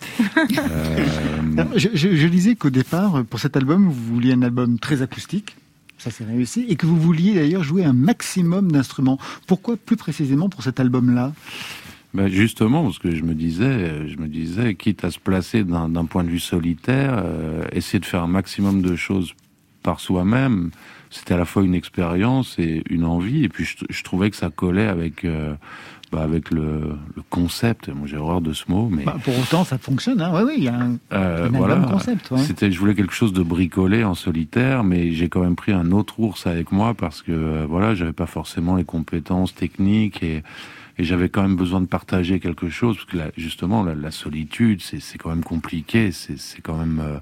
Euh, 1.58 1.66
je, 1.76 1.90
je 1.94 2.28
lisais 2.28 2.56
qu'au 2.56 2.70
départ, 2.70 3.26
pour 3.26 3.40
cet 3.42 3.58
album, 3.58 3.90
vous 3.90 4.14
vouliez 4.14 4.32
un 4.32 4.42
album 4.44 4.80
très 4.80 5.02
acoustique. 5.02 5.58
Ça 5.98 6.10
s'est 6.10 6.24
réussi. 6.24 6.66
Et 6.70 6.78
que 6.78 6.86
vous 6.86 6.98
vouliez 7.00 7.36
d'ailleurs 7.36 7.64
jouer 7.64 7.84
un 7.84 7.92
maximum 7.94 8.72
d'instruments. 8.72 9.20
Pourquoi 9.46 9.76
plus 9.76 9.98
précisément 9.98 10.48
pour 10.48 10.64
cet 10.64 10.80
album-là? 10.80 11.34
Bah 12.14 12.28
justement, 12.28 12.84
parce 12.84 13.00
que 13.00 13.16
je 13.16 13.24
me 13.24 13.34
disais, 13.34 14.08
je 14.08 14.18
me 14.18 14.28
disais, 14.28 14.76
quitte 14.76 15.04
à 15.06 15.12
se 15.12 15.20
placer 15.20 15.64
d'un 15.64 16.06
point 16.06 16.24
de 16.24 16.30
vue 16.30 16.40
solitaire, 16.40 17.22
euh, 17.24 17.64
essayer 17.72 18.00
de 18.00 18.06
faire 18.06 18.24
un 18.24 18.28
maximum 18.28 18.82
de 18.82 18.96
choses 18.96 19.34
par 19.82 20.00
soi-même, 20.00 20.72
c'était 21.10 21.34
à 21.34 21.38
la 21.38 21.46
fois 21.46 21.64
une 21.64 21.74
expérience 21.76 22.58
et 22.60 22.84
une 22.90 23.06
envie. 23.06 23.44
Et 23.44 23.50
puis 23.50 23.66
je, 23.66 23.78
je 23.90 24.04
trouvais 24.04 24.30
que 24.30 24.36
ça 24.36 24.50
collait 24.50 24.88
avec 24.88 25.26
euh, 25.26 25.54
bah, 26.12 26.22
avec 26.24 26.52
le, 26.52 26.98
le 27.16 27.22
concept. 27.30 27.88
Moi, 27.88 28.06
j'ai 28.06 28.18
horreur 28.18 28.42
de 28.42 28.52
ce 28.52 28.66
mot, 28.68 28.90
mais 28.92 29.06
Bah, 29.06 29.16
Pour 29.24 29.38
autant, 29.40 29.64
ça 29.64 29.78
fonctionne. 29.78 30.22
Hein. 30.22 30.32
Oui, 30.34 30.42
oui, 30.46 30.54
il 30.58 30.64
y 30.66 30.68
a 30.68 30.76
un, 30.76 30.98
euh, 31.14 31.48
un 31.48 31.50
voilà. 31.50 31.78
concept. 31.78 32.30
ouais. 32.32 32.40
C'était, 32.40 32.70
je 32.72 32.78
voulais 32.80 32.96
quelque 32.96 33.14
chose 33.14 33.32
de 33.32 33.42
bricolé 33.42 34.04
en 34.04 34.14
solitaire, 34.14 34.84
mais 34.84 35.14
j'ai 35.14 35.30
quand 35.30 35.42
même 35.42 35.56
pris 35.56 35.72
un 35.72 35.92
autre 35.92 36.20
ours 36.20 36.46
avec 36.48 36.74
moi 36.74 36.94
parce 36.94 37.22
que 37.22 37.32
euh, 37.32 37.66
voilà, 37.68 37.96
j'avais 37.96 38.12
pas 38.14 38.26
forcément 38.26 38.76
les 38.76 38.84
compétences 38.84 39.56
techniques 39.56 40.22
et, 40.22 40.44
et 41.02 41.04
j'avais 41.04 41.30
quand 41.30 41.42
même 41.42 41.56
besoin 41.56 41.82
de 41.82 41.88
partager 41.88 42.40
quelque 42.40 42.70
chose 42.70 42.96
parce 42.96 43.08
que 43.08 43.42
justement, 43.42 43.82
la, 43.84 44.12
solitude, 44.12 44.84
c'est, 44.84 45.18
quand 45.18 45.30
même 45.30 45.44
compliqué, 45.44 46.12
c'est, 46.12 46.62
quand 46.62 46.78
même, 46.78 47.02
euh, 47.04 47.18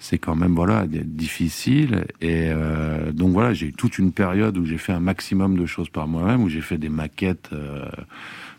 c'est 0.00 0.18
quand 0.18 0.34
même 0.34 0.56
voilà 0.56 0.84
difficile. 0.88 2.06
Et 2.20 2.48
euh, 2.50 3.12
donc 3.12 3.30
voilà, 3.30 3.54
j'ai 3.54 3.66
eu 3.66 3.72
toute 3.72 3.98
une 3.98 4.10
période 4.10 4.58
où 4.58 4.66
j'ai 4.66 4.78
fait 4.78 4.92
un 4.92 4.98
maximum 4.98 5.56
de 5.56 5.64
choses 5.64 5.90
par 5.90 6.08
moi-même, 6.08 6.42
où 6.42 6.48
j'ai 6.48 6.60
fait 6.60 6.76
des 6.76 6.88
maquettes. 6.88 7.50
euh, 7.52 7.88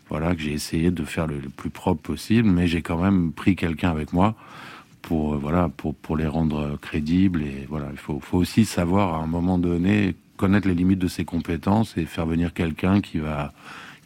voilà, 0.08 0.34
que 0.34 0.40
j'ai 0.40 0.54
essayé 0.54 0.90
de 0.90 1.04
faire 1.04 1.26
le, 1.26 1.36
plus 1.54 1.68
propre 1.68 2.00
possible, 2.00 2.48
mais 2.48 2.66
j'ai 2.66 2.80
quand 2.80 3.00
même 3.00 3.32
pris 3.32 3.56
quelqu'un 3.56 3.90
avec 3.90 4.14
moi 4.14 4.34
pour 5.02 5.36
voilà 5.36 5.68
pour 5.68 5.94
pour 5.94 6.16
les 6.16 6.26
rendre 6.26 6.78
crédibles 6.80 7.42
et 7.42 7.66
voilà 7.68 7.88
il 7.90 7.96
faut 7.98 8.20
faut 8.20 8.36
aussi 8.36 8.66
savoir 8.66 9.14
à 9.14 9.22
un 9.22 9.26
moment 9.26 9.56
donné 9.56 10.14
connaître 10.36 10.68
les 10.68 10.74
limites 10.74 10.98
de 10.98 11.08
ses 11.08 11.24
compétences 11.24 11.96
et 11.96 12.06
faire 12.06 12.26
venir 12.26 12.52
quelqu'un 12.52 13.00
qui 13.00 13.18
va 13.18 13.52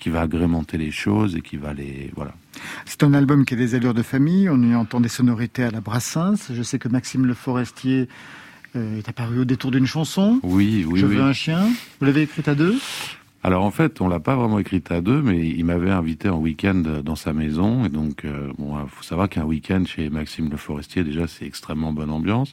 qui 0.05 0.11
va 0.11 0.21
agrémenter 0.21 0.77
les 0.77 0.91
choses 0.91 1.35
et 1.35 1.41
qui 1.41 1.57
va 1.57 1.73
les 1.73 2.13
voilà 2.15 2.35
C'est 2.85 3.03
un 3.05 3.15
album 3.15 3.47
qui 3.47 3.55
a 3.55 3.57
des 3.57 3.75
allures 3.75 3.95
de 3.95 4.03
famille. 4.03 4.51
On 4.51 4.63
y 4.63 4.75
entend 4.75 5.01
des 5.01 5.09
sonorités 5.09 5.63
à 5.63 5.71
la 5.71 5.81
Brassens. 5.81 6.53
Je 6.53 6.63
sais 6.63 6.79
que 6.79 6.91
Maxime 6.91 7.25
Le 7.25 7.33
Forestier 7.33 8.07
euh, 8.77 8.99
est 8.99 9.09
apparu 9.09 9.39
au 9.41 9.45
détour 9.47 9.71
d'une 9.71 9.87
chanson. 9.87 10.41
oui 10.43 10.85
oui 10.87 11.01
Je 11.01 11.07
oui 11.07 11.17
veux 11.17 11.23
un 11.23 11.33
chien. 11.33 11.63
Vous 12.01 12.05
l'avez 12.05 12.21
écrite 12.21 12.49
à 12.49 12.55
deux? 12.55 12.79
Alors 13.43 13.65
en 13.65 13.71
fait, 13.71 14.03
on 14.03 14.09
l'a 14.09 14.21
pas 14.21 14.37
vraiment 14.37 14.59
écrite 14.59 14.93
à 14.93 15.01
deux, 15.01 15.23
mais 15.23 15.49
il 15.49 15.65
m'avait 15.65 15.91
invité 15.91 16.29
en 16.29 16.37
week-end 16.39 16.83
dans 17.03 17.17
sa 17.17 17.33
maison. 17.33 17.87
Et 17.87 17.89
donc, 17.89 18.27
euh, 18.27 18.53
bon, 18.59 18.79
il 18.83 18.91
faut 18.91 19.03
savoir 19.03 19.31
qu'un 19.31 19.45
week-end 19.45 19.85
chez 19.87 20.11
Maxime 20.11 20.51
Le 20.51 20.59
Forestier, 20.59 21.03
déjà, 21.03 21.27
c'est 21.27 21.47
extrêmement 21.47 21.93
bonne 21.95 22.11
ambiance. 22.11 22.53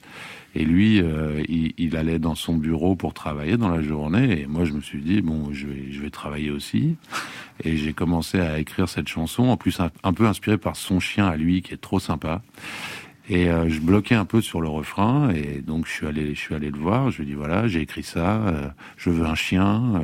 Et 0.54 0.66
lui, 0.66 1.02
euh, 1.02 1.44
il, 1.48 1.96
allait 1.96 2.20
dans 2.20 2.36
son 2.36 2.56
bureau 2.56 2.96
pour 2.96 3.14
travailler 3.14 3.56
dans 3.56 3.70
la 3.70 3.82
journée. 3.82 4.42
Et 4.42 4.46
moi, 4.48 4.66
je 4.66 4.74
me 4.74 4.82
suis 4.82 5.00
dit, 5.00 5.22
bon, 5.22 5.54
je 5.54 5.68
vais, 5.68 6.10
travailler 6.10 6.52
aussi. 6.52 6.96
Et 7.64 7.78
j'ai 7.78 7.94
commencé 7.94 8.40
à 8.40 8.60
écrire 8.60 8.90
cette 8.90 9.08
chanson, 9.08 9.44
en 9.44 9.56
plus 9.56 9.80
un, 9.80 10.14
peu 10.14 10.26
inspiré 10.26 10.58
par 10.58 10.76
son 10.76 11.00
chien 11.00 11.26
à 11.26 11.38
lui, 11.38 11.62
qui 11.62 11.74
est 11.74 11.82
trop 11.82 12.00
sympa. 12.00 12.42
Et 13.30 13.50
euh, 13.50 13.70
je 13.70 13.80
bloquais 13.80 14.16
un 14.16 14.26
peu 14.26 14.42
sur 14.42 14.60
le 14.60 14.68
refrain, 14.68 15.30
et 15.30 15.62
donc 15.62 15.86
je 15.86 15.92
suis 15.92 16.08
allé, 16.08 16.36
je 16.36 16.40
suis 16.40 16.54
allé 16.54 16.70
le 16.70 16.78
voir. 16.78 17.12
Je 17.12 17.18
lui 17.18 17.24
ai 17.24 17.28
dit 17.28 17.34
voilà, 17.34 17.68
j'ai 17.68 17.80
écrit 17.80 18.04
ça. 18.04 18.42
euh, 18.48 18.68
je 18.98 19.10
veux 19.10 19.26
un 19.26 19.36
chien. 19.36 20.04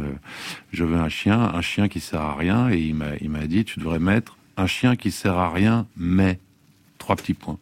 je 0.71 0.85
veux 0.85 0.95
un 0.95 1.09
chien, 1.09 1.37
un 1.41 1.61
chien 1.61 1.89
qui 1.89 1.99
sert 1.99 2.21
à 2.21 2.35
rien. 2.35 2.69
Et 2.69 2.79
il 2.79 3.29
m'a 3.29 3.47
dit 3.47 3.65
tu 3.65 3.79
devrais 3.79 3.99
mettre 3.99 4.37
un 4.55 4.67
chien 4.67 4.95
qui 4.95 5.11
sert 5.11 5.37
à 5.37 5.51
rien, 5.51 5.87
mais 5.97 6.39
trois 6.99 7.17
petits 7.17 7.33
points. 7.33 7.59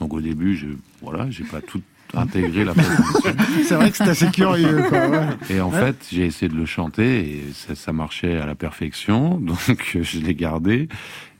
Donc 0.00 0.14
au 0.14 0.20
début, 0.20 0.56
je 0.56 0.68
voilà, 1.02 1.28
j'ai 1.30 1.44
pas 1.44 1.60
tout 1.60 1.82
intégrer 2.14 2.64
la 2.64 2.74
partition. 2.74 3.30
c'est 3.64 3.74
vrai 3.74 3.90
que 3.90 3.96
c'est 3.96 4.08
assez 4.08 4.30
curieux. 4.30 4.84
Quoi, 4.88 5.08
ouais. 5.08 5.26
Et 5.50 5.60
en 5.60 5.70
fait, 5.70 6.06
j'ai 6.10 6.26
essayé 6.26 6.48
de 6.48 6.56
le 6.56 6.66
chanter 6.66 7.20
et 7.20 7.52
ça, 7.52 7.74
ça, 7.74 7.92
marchait 7.92 8.36
à 8.36 8.46
la 8.46 8.54
perfection, 8.54 9.38
donc 9.40 9.98
je 10.00 10.18
l'ai 10.20 10.34
gardé. 10.34 10.88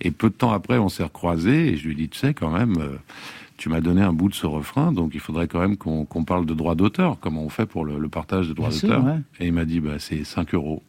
Et 0.00 0.10
peu 0.10 0.28
de 0.28 0.34
temps 0.34 0.52
après, 0.52 0.78
on 0.78 0.88
s'est 0.88 1.02
recroisés 1.02 1.68
et 1.68 1.76
je 1.76 1.86
lui 1.86 1.92
ai 1.92 1.96
dit, 1.96 2.08
tu 2.08 2.18
sais, 2.18 2.34
quand 2.34 2.50
même, 2.50 2.76
euh, 2.78 2.96
tu 3.56 3.68
m'as 3.68 3.80
donné 3.80 4.02
un 4.02 4.12
bout 4.12 4.28
de 4.28 4.34
ce 4.34 4.46
refrain, 4.46 4.92
donc 4.92 5.12
il 5.14 5.20
faudrait 5.20 5.48
quand 5.48 5.60
même 5.60 5.76
qu'on 5.76 6.04
qu 6.04 6.24
parle 6.24 6.46
de 6.46 6.54
droits 6.54 6.76
d'auteur, 6.76 7.18
comment 7.20 7.42
on 7.42 7.48
fait 7.48 7.66
pour 7.66 7.84
le, 7.84 7.98
le 7.98 8.08
partage 8.08 8.48
de 8.48 8.54
droits 8.54 8.70
d'auteur. 8.70 9.04
Ouais. 9.04 9.18
Et 9.40 9.46
il 9.46 9.52
m'a 9.52 9.64
dit, 9.64 9.80
bah, 9.80 9.98
c'est 9.98 10.24
5 10.24 10.54
euros. 10.54 10.82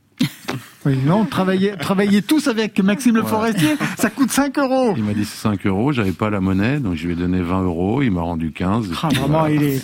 Oui, 0.86 0.98
non, 1.04 1.26
travailler, 1.26 1.74
travailler 1.78 2.22
tous 2.22 2.48
avec 2.48 2.80
Maxime 2.80 3.16
Le 3.16 3.24
Forestier, 3.24 3.76
ça 3.98 4.10
coûte 4.10 4.32
5 4.32 4.58
euros. 4.60 4.94
Il 4.96 5.04
m'a 5.04 5.14
dit 5.14 5.26
5 5.26 5.66
euros, 5.66 5.92
j'avais 5.92 6.14
pas 6.14 6.30
la 6.30 6.40
monnaie, 6.40 6.80
donc 6.80 6.96
je 6.96 7.06
lui 7.06 7.14
ai 7.14 7.16
donné 7.18 7.42
20 7.42 7.64
euros, 7.64 8.02
il 8.02 8.12
m'a 8.12 8.22
rendu 8.22 8.54
15. 8.54 8.90
Ah, 9.04 9.10
vraiment, 9.14 9.46
il 9.48 9.62
est 9.62 9.82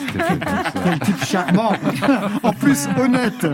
type 1.04 1.26
charmant. 1.26 1.74
en 2.44 2.54
plus, 2.54 2.88
honnête. 2.98 3.46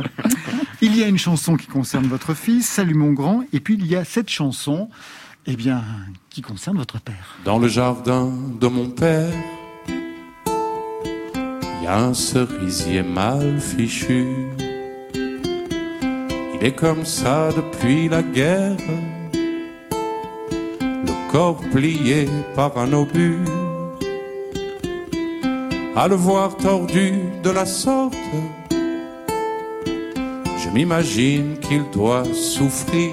Il 0.82 0.95
y 0.95 1.03
a 1.03 1.07
une 1.07 1.17
chanson 1.17 1.55
qui 1.55 1.65
concerne 1.65 2.05
votre 2.05 2.36
fils, 2.36 2.67
Salut 2.67 2.93
mon 2.93 3.11
grand, 3.11 3.43
et 3.53 3.59
puis 3.59 3.73
il 3.73 3.88
y 3.88 3.95
a 3.95 4.05
cette 4.05 4.29
chanson, 4.29 4.89
eh 5.47 5.55
bien, 5.55 5.82
qui 6.29 6.43
concerne 6.43 6.77
votre 6.77 6.99
père. 7.01 7.38
Dans 7.43 7.57
le 7.57 7.67
jardin 7.67 8.32
de 8.59 8.67
mon 8.67 8.89
père, 8.91 9.34
il 9.88 11.86
y 11.86 11.88
a 11.88 11.97
un 11.97 12.13
cerisier 12.13 13.01
mal 13.01 13.59
fichu. 13.59 14.51
Est 16.62 16.74
comme 16.74 17.05
ça 17.05 17.49
depuis 17.55 18.07
la 18.07 18.22
guerre, 18.22 18.78
le 20.72 21.32
corps 21.32 21.59
plié 21.72 22.30
par 22.55 22.78
un 22.78 22.93
obus. 22.93 23.39
À 25.95 26.07
le 26.07 26.14
voir 26.14 26.55
tordu 26.57 27.14
de 27.43 27.49
la 27.49 27.66
sorte, 27.66 28.16
je 30.59 30.70
m'imagine 30.70 31.57
qu'il 31.57 31.84
doit 31.91 32.26
souffrir 32.32 33.09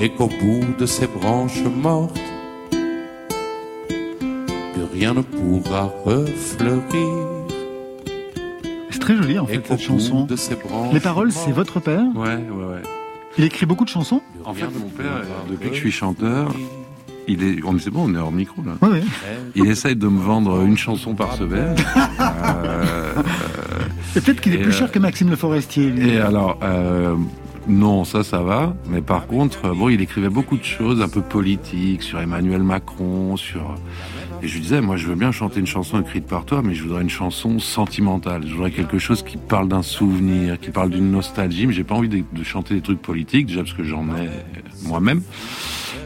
et 0.00 0.10
qu'au 0.10 0.28
bout 0.28 0.64
de 0.78 0.86
ses 0.86 1.08
branches 1.08 1.64
mortes, 1.64 2.20
plus 4.74 4.84
rien 4.94 5.14
ne 5.14 5.22
pourra 5.22 5.92
refleurir. 6.04 7.39
C'est 9.00 9.06
très 9.06 9.16
joli 9.16 9.38
en 9.38 9.46
fait 9.46 9.66
cette 9.66 9.80
chanson. 9.80 10.26
Les 10.92 11.00
paroles, 11.00 11.32
c'est 11.32 11.52
votre 11.52 11.80
père 11.80 12.02
Ouais, 12.14 12.28
ouais, 12.36 12.36
ouais. 12.36 12.82
Il 13.38 13.44
écrit 13.44 13.64
beaucoup 13.64 13.84
de 13.84 13.88
chansons 13.90 14.20
En 14.44 14.52
fait, 14.54 14.64
mon 14.78 14.88
père, 14.88 15.06
depuis 15.48 15.68
que 15.70 15.74
je 15.74 15.80
suis 15.80 15.90
chanteur, 15.92 16.52
il 17.28 17.42
est, 17.44 17.62
on 17.64 17.78
c'est 17.78 17.90
bon, 17.90 18.10
on 18.10 18.14
est 18.14 18.18
hors 18.18 18.32
micro 18.32 18.62
là. 18.62 18.72
Oui, 18.82 18.88
oui. 18.92 19.00
Il 19.54 19.66
essaye 19.68 19.96
de 19.96 20.06
me 20.08 20.20
vendre 20.20 20.62
une 20.62 20.76
chanson 20.76 21.14
par 21.14 21.34
semaine. 21.34 21.76
euh, 22.20 23.12
Peut-être 24.14 24.40
qu'il 24.40 24.54
est 24.54 24.58
plus 24.58 24.72
cher 24.72 24.90
que 24.90 24.98
Maxime 24.98 25.30
Le 25.30 25.36
Forestier. 25.36 25.90
Lui. 25.90 26.10
Et 26.10 26.20
alors, 26.20 26.58
euh, 26.62 27.14
non, 27.68 28.04
ça, 28.04 28.24
ça 28.24 28.42
va. 28.42 28.74
Mais 28.88 29.02
par 29.02 29.26
contre, 29.26 29.74
bon, 29.74 29.88
il 29.88 30.00
écrivait 30.00 30.28
beaucoup 30.28 30.56
de 30.56 30.64
choses 30.64 31.02
un 31.02 31.08
peu 31.08 31.20
politiques 31.20 32.02
sur 32.02 32.20
Emmanuel 32.20 32.62
Macron, 32.62 33.36
sur. 33.36 33.74
Et 34.42 34.48
je 34.48 34.54
lui 34.54 34.60
disais, 34.62 34.80
moi, 34.80 34.96
je 34.96 35.06
veux 35.06 35.14
bien 35.14 35.32
chanter 35.32 35.60
une 35.60 35.66
chanson 35.66 36.00
écrite 36.00 36.26
par 36.26 36.46
toi, 36.46 36.62
mais 36.62 36.74
je 36.74 36.82
voudrais 36.82 37.02
une 37.02 37.10
chanson 37.10 37.58
sentimentale. 37.58 38.44
Je 38.46 38.54
voudrais 38.54 38.70
quelque 38.70 38.98
chose 38.98 39.22
qui 39.22 39.36
parle 39.36 39.68
d'un 39.68 39.82
souvenir, 39.82 40.58
qui 40.58 40.70
parle 40.70 40.90
d'une 40.90 41.10
nostalgie. 41.10 41.66
Mais 41.66 41.74
j'ai 41.74 41.84
pas 41.84 41.94
envie 41.94 42.08
de, 42.08 42.22
de, 42.32 42.42
chanter 42.42 42.74
des 42.74 42.80
trucs 42.80 43.02
politiques, 43.02 43.46
déjà 43.46 43.62
parce 43.62 43.74
que 43.74 43.84
j'en 43.84 44.06
ai 44.16 44.30
moi-même. 44.86 45.20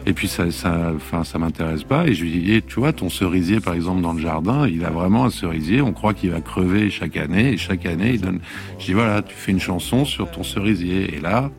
Et 0.06 0.12
puis 0.12 0.28
ça, 0.28 0.50
ça, 0.50 0.92
enfin, 0.94 1.24
ça 1.24 1.38
m'intéresse 1.38 1.84
pas. 1.84 2.06
Et 2.06 2.14
je 2.14 2.24
lui 2.24 2.40
dis, 2.40 2.62
tu 2.62 2.80
vois, 2.80 2.92
ton 2.92 3.08
cerisier, 3.08 3.60
par 3.60 3.74
exemple, 3.74 4.02
dans 4.02 4.12
le 4.12 4.20
jardin, 4.20 4.68
il 4.68 4.84
a 4.84 4.90
vraiment 4.90 5.24
un 5.24 5.30
cerisier. 5.30 5.80
On 5.80 5.92
croit 5.92 6.12
qu'il 6.12 6.30
va 6.30 6.40
crever 6.40 6.90
chaque 6.90 7.16
année. 7.16 7.52
Et 7.52 7.56
chaque 7.56 7.86
année, 7.86 8.12
il 8.14 8.20
donne. 8.20 8.40
Je 8.78 8.86
dis, 8.86 8.92
voilà, 8.92 9.22
tu 9.22 9.34
fais 9.34 9.52
une 9.52 9.60
chanson 9.60 10.04
sur 10.04 10.30
ton 10.30 10.42
cerisier. 10.42 11.16
Et 11.16 11.20
là, 11.20 11.50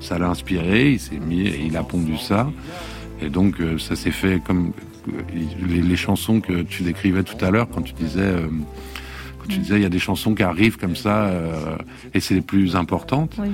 ça 0.00 0.18
l'a 0.18 0.28
inspiré. 0.28 0.92
Il 0.92 1.00
s'est 1.00 1.18
mis, 1.18 1.46
et 1.46 1.62
il 1.66 1.76
a 1.76 1.82
pondu 1.82 2.16
ça. 2.18 2.50
Et 3.20 3.30
donc, 3.30 3.56
ça 3.78 3.96
s'est 3.96 4.12
fait 4.12 4.40
comme 4.44 4.72
les, 5.68 5.82
les, 5.82 5.96
chansons 5.96 6.40
que 6.40 6.62
tu 6.62 6.82
décrivais 6.82 7.22
tout 7.22 7.42
à 7.44 7.50
l'heure 7.50 7.68
quand 7.68 7.82
tu 7.82 7.92
disais. 7.94 8.20
Euh, 8.20 8.48
quand 9.38 9.48
tu 9.48 9.58
disais, 9.58 9.76
il 9.76 9.82
y 9.82 9.86
a 9.86 9.90
des 9.90 9.98
chansons 9.98 10.34
qui 10.34 10.42
arrivent 10.42 10.76
comme 10.76 10.96
ça, 10.96 11.26
euh, 11.26 11.76
et 12.14 12.20
c'est 12.20 12.34
les 12.34 12.40
plus 12.40 12.76
importantes. 12.76 13.34
Oui. 13.38 13.48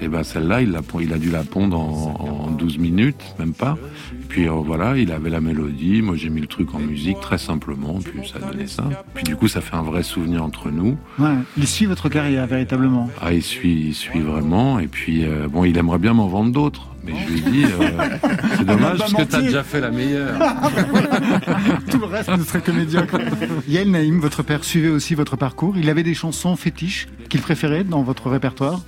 Et 0.00 0.08
ben 0.08 0.22
celle-là, 0.22 0.62
il, 0.62 0.78
il, 1.00 1.12
a 1.12 1.18
dû 1.18 1.30
la 1.30 1.42
pondre 1.42 1.78
en, 1.78 2.46
en 2.46 2.50
12 2.50 2.78
minutes, 2.78 3.34
même 3.38 3.52
pas. 3.52 3.76
Et 4.12 4.26
puis 4.28 4.48
euh, 4.48 4.52
voilà, 4.52 4.96
il 4.96 5.10
avait 5.10 5.30
la 5.30 5.40
mélodie, 5.40 6.02
moi 6.02 6.14
j'ai 6.16 6.28
mis 6.28 6.40
le 6.40 6.46
truc 6.46 6.74
en 6.74 6.78
musique 6.78 7.18
très 7.20 7.38
simplement, 7.38 7.98
puis 8.04 8.28
ça 8.28 8.38
donnait 8.38 8.68
ça. 8.68 8.84
Puis 9.14 9.24
du 9.24 9.34
coup, 9.34 9.48
ça 9.48 9.60
fait 9.60 9.74
un 9.74 9.82
vrai 9.82 10.02
souvenir 10.02 10.44
entre 10.44 10.70
nous. 10.70 10.96
Ouais, 11.18 11.34
il 11.56 11.66
suit 11.66 11.86
votre 11.86 12.08
carrière 12.08 12.46
véritablement. 12.46 13.10
Ah, 13.20 13.32
il 13.32 13.42
suit, 13.42 13.86
il 13.88 13.94
suit 13.94 14.20
vraiment. 14.20 14.78
Et 14.78 14.86
puis 14.86 15.24
euh, 15.24 15.48
bon, 15.48 15.64
il 15.64 15.76
aimerait 15.76 15.98
bien 15.98 16.14
m'en 16.14 16.28
vendre 16.28 16.52
d'autres. 16.52 16.88
Mais 17.04 17.12
je 17.26 17.32
lui 17.32 17.40
dis, 17.40 17.64
euh, 17.64 18.16
c'est 18.58 18.66
dommage 18.66 18.98
parce 18.98 19.14
que 19.14 19.22
t'as 19.22 19.40
déjà 19.40 19.62
fait 19.64 19.80
la 19.80 19.90
meilleure. 19.90 20.38
Tout 21.90 21.98
le 21.98 22.06
reste 22.06 22.30
ne 22.36 22.42
serait 22.42 22.60
que 22.60 22.70
médiocre. 22.70 23.16
Yael 23.68 23.90
Naïm, 23.90 24.20
votre 24.20 24.42
père 24.42 24.62
suivait 24.62 24.90
aussi 24.90 25.14
votre 25.14 25.36
parcours. 25.36 25.76
Il 25.76 25.88
avait 25.88 26.02
des 26.02 26.14
chansons 26.14 26.54
fétiches 26.56 27.08
qu'il 27.28 27.40
préférait 27.40 27.84
dans 27.84 28.02
votre 28.02 28.28
répertoire? 28.28 28.82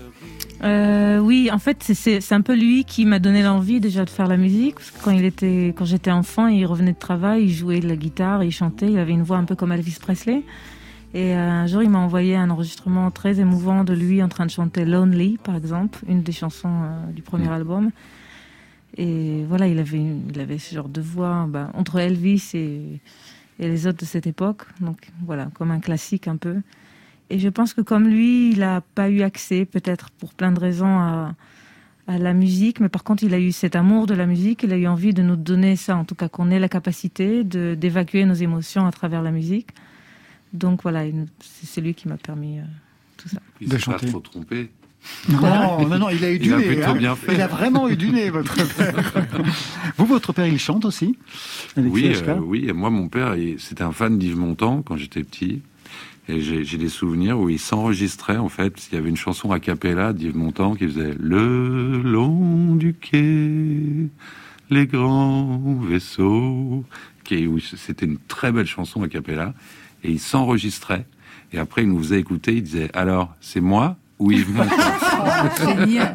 Euh, 0.63 1.19
oui, 1.19 1.51
en 1.51 1.59
fait, 1.59 1.83
c'est 1.83 2.33
un 2.33 2.43
peu 2.43 2.55
lui 2.55 2.85
qui 2.85 3.07
m'a 3.07 3.19
donné 3.19 3.43
l'envie 3.43 3.81
déjà 3.81 4.05
de 4.05 4.11
faire 4.11 4.27
la 4.27 4.37
musique. 4.37 4.75
Parce 4.75 4.91
que 4.91 5.03
quand 5.03 5.11
il 5.11 5.25
était, 5.25 5.73
quand 5.77 5.85
j'étais 5.85 6.11
enfant, 6.11 6.49
il 6.49 6.67
revenait 6.67 6.93
de 6.93 6.99
travail, 6.99 7.45
il 7.45 7.53
jouait 7.53 7.81
de 7.81 7.89
la 7.89 7.97
guitare, 7.97 8.45
il 8.45 8.53
chantait, 8.53 8.91
il 8.91 8.99
avait 8.99 9.13
une 9.13 9.23
voix 9.23 9.39
un 9.39 9.45
peu 9.45 9.55
comme 9.55 9.73
Elvis 9.73 9.97
Presley. 10.01 10.43
Et 11.13 11.35
euh, 11.35 11.51
un 11.51 11.67
jour, 11.67 11.83
il 11.83 11.91
m'a 11.91 11.99
envoyé 11.99 12.37
un 12.37 12.51
enregistrement 12.51 13.11
très 13.11 13.41
émouvant 13.41 13.85
de 13.85 13.95
lui 13.95 14.23
en 14.23 14.29
train 14.29 14.47
de 14.47 14.51
chanter 14.51 14.85
Lonely, 14.85 15.39
par 15.43 15.57
exemple, 15.57 15.99
une 16.07 16.23
des 16.23 16.33
chansons 16.33 16.69
euh, 16.69 17.13
du 17.13 17.23
premier 17.23 17.49
mmh. 17.49 17.53
album. 17.53 17.91
Et 18.97 19.45
voilà, 19.49 19.67
il 19.67 19.79
avait, 19.79 20.03
il 20.29 20.41
avait 20.41 20.59
ce 20.59 20.75
genre 20.75 20.89
de 20.89 21.01
voix 21.01 21.47
bah, 21.49 21.71
entre 21.75 21.99
Elvis 21.99 22.51
et, 22.55 23.01
et 23.59 23.69
les 23.69 23.87
autres 23.87 23.99
de 23.99 24.05
cette 24.05 24.27
époque. 24.27 24.63
Donc 24.81 25.11
voilà, 25.25 25.49
comme 25.55 25.71
un 25.71 25.81
classique 25.81 26.29
un 26.29 26.37
peu. 26.37 26.57
Et 27.31 27.39
je 27.39 27.49
pense 27.49 27.75
que 27.75 27.81
comme 27.81 28.09
lui, 28.09 28.51
il 28.51 28.59
n'a 28.59 28.81
pas 28.81 29.09
eu 29.09 29.23
accès, 29.23 29.65
peut-être 29.65 30.11
pour 30.11 30.35
plein 30.35 30.51
de 30.51 30.59
raisons, 30.59 30.99
à, 30.99 31.35
à, 32.09 32.19
la 32.19 32.35
musique, 32.35 32.81
mais 32.81 32.89
par 32.89 33.05
contre, 33.05 33.23
il 33.23 33.33
a 33.35 33.39
eu 33.39 33.53
cet 33.53 33.77
amour 33.77 34.07
de 34.07 34.15
la 34.15 34.27
musique, 34.27 34.65
il 34.65 34.73
a 34.73 34.77
eu 34.77 34.89
envie 34.89 35.15
de 35.15 35.23
nous 35.23 35.37
donner 35.37 35.77
ça, 35.77 35.97
en 35.97 36.05
tout 36.05 36.17
cas 36.17 36.29
qu'on 36.29 36.51
ait 36.51 36.59
la 36.59 36.69
capacité 36.69 37.45
d'évacuer 37.45 38.25
nos 38.25 38.35
émotions 38.35 38.85
à 38.85 38.91
travers 38.91 39.23
la 39.23 39.31
musique. 39.31 39.69
Donc 40.53 40.83
voilà, 40.83 41.05
c'est 41.41 41.81
lui 41.81 41.95
qui 41.95 42.09
m'a 42.09 42.17
permis 42.17 42.59
euh, 42.59 42.63
tout 43.17 43.29
ça. 43.29 43.39
Il 43.61 43.69
ne 43.69 43.79
s'est 43.79 43.91
pas 43.91 43.99
trop 43.99 44.19
trompé. 44.19 44.71
Non, 45.29 45.87
non, 45.89 45.99
non, 45.99 46.09
il 46.11 46.25
a 46.25 46.33
eu 46.33 46.39
du 46.39 46.51
nez. 46.51 46.83
A 46.83 46.91
hein. 46.91 46.95
bien 46.95 47.17
fait. 47.17 47.35
Il 47.35 47.41
a 47.41 47.47
vraiment 47.47 47.89
eu 47.89 47.97
du 47.97 48.11
nez, 48.11 48.31
votre 48.31 48.55
père. 48.77 49.13
Vous, 49.97 50.07
votre 50.07 50.33
père, 50.33 50.47
il 50.47 50.59
chante 50.59 50.85
aussi 50.85 51.17
Oui, 51.77 52.13
euh, 52.27 52.39
oui. 52.43 52.67
Et 52.69 52.73
moi, 52.73 52.91
mon 52.91 53.09
père, 53.09 53.35
c'était 53.59 53.83
un 53.83 53.93
fan 53.93 54.19
d'Yves 54.19 54.37
Montand 54.37 54.83
quand 54.83 54.97
j'étais 54.97 55.23
petit. 55.23 55.63
Et 56.29 56.41
j'ai 56.41 56.79
des 56.79 56.89
souvenirs 56.89 57.39
où 57.41 57.49
il 57.49 57.59
s'enregistrait, 57.59 58.37
en 58.37 58.49
fait, 58.49 58.75
qu'il 58.75 58.95
y 58.95 58.97
avait 58.97 59.09
une 59.09 59.17
chanson 59.17 59.51
a 59.51 59.59
cappella 59.59 60.13
d'Yves 60.13 60.37
Montand 60.37 60.75
qui 60.75 60.87
faisait 60.87 61.15
Le 61.19 62.01
long 62.03 62.77
du 62.77 62.95
quai, 62.95 64.09
les 64.71 64.87
grands 64.87 65.77
vaisseaux. 65.81 66.85
C'était 67.77 68.07
une 68.07 68.19
très 68.19 68.53
belle 68.53 68.67
chanson 68.67 69.03
a 69.03 69.09
cappella. 69.09 69.55
Et 70.03 70.11
il 70.11 70.21
s'enregistrait. 70.21 71.07
Et 71.53 71.59
après, 71.59 71.83
il 71.83 71.89
nous 71.89 71.99
faisait 71.99 72.21
écouter. 72.21 72.55
Il 72.55 72.63
disait 72.63 72.91
Alors, 72.95 73.35
c'est 73.41 73.61
moi 73.61 73.97
ou 74.21 74.31
Yves 74.31 74.55
Montand 74.55 74.77
Génial. 75.59 76.15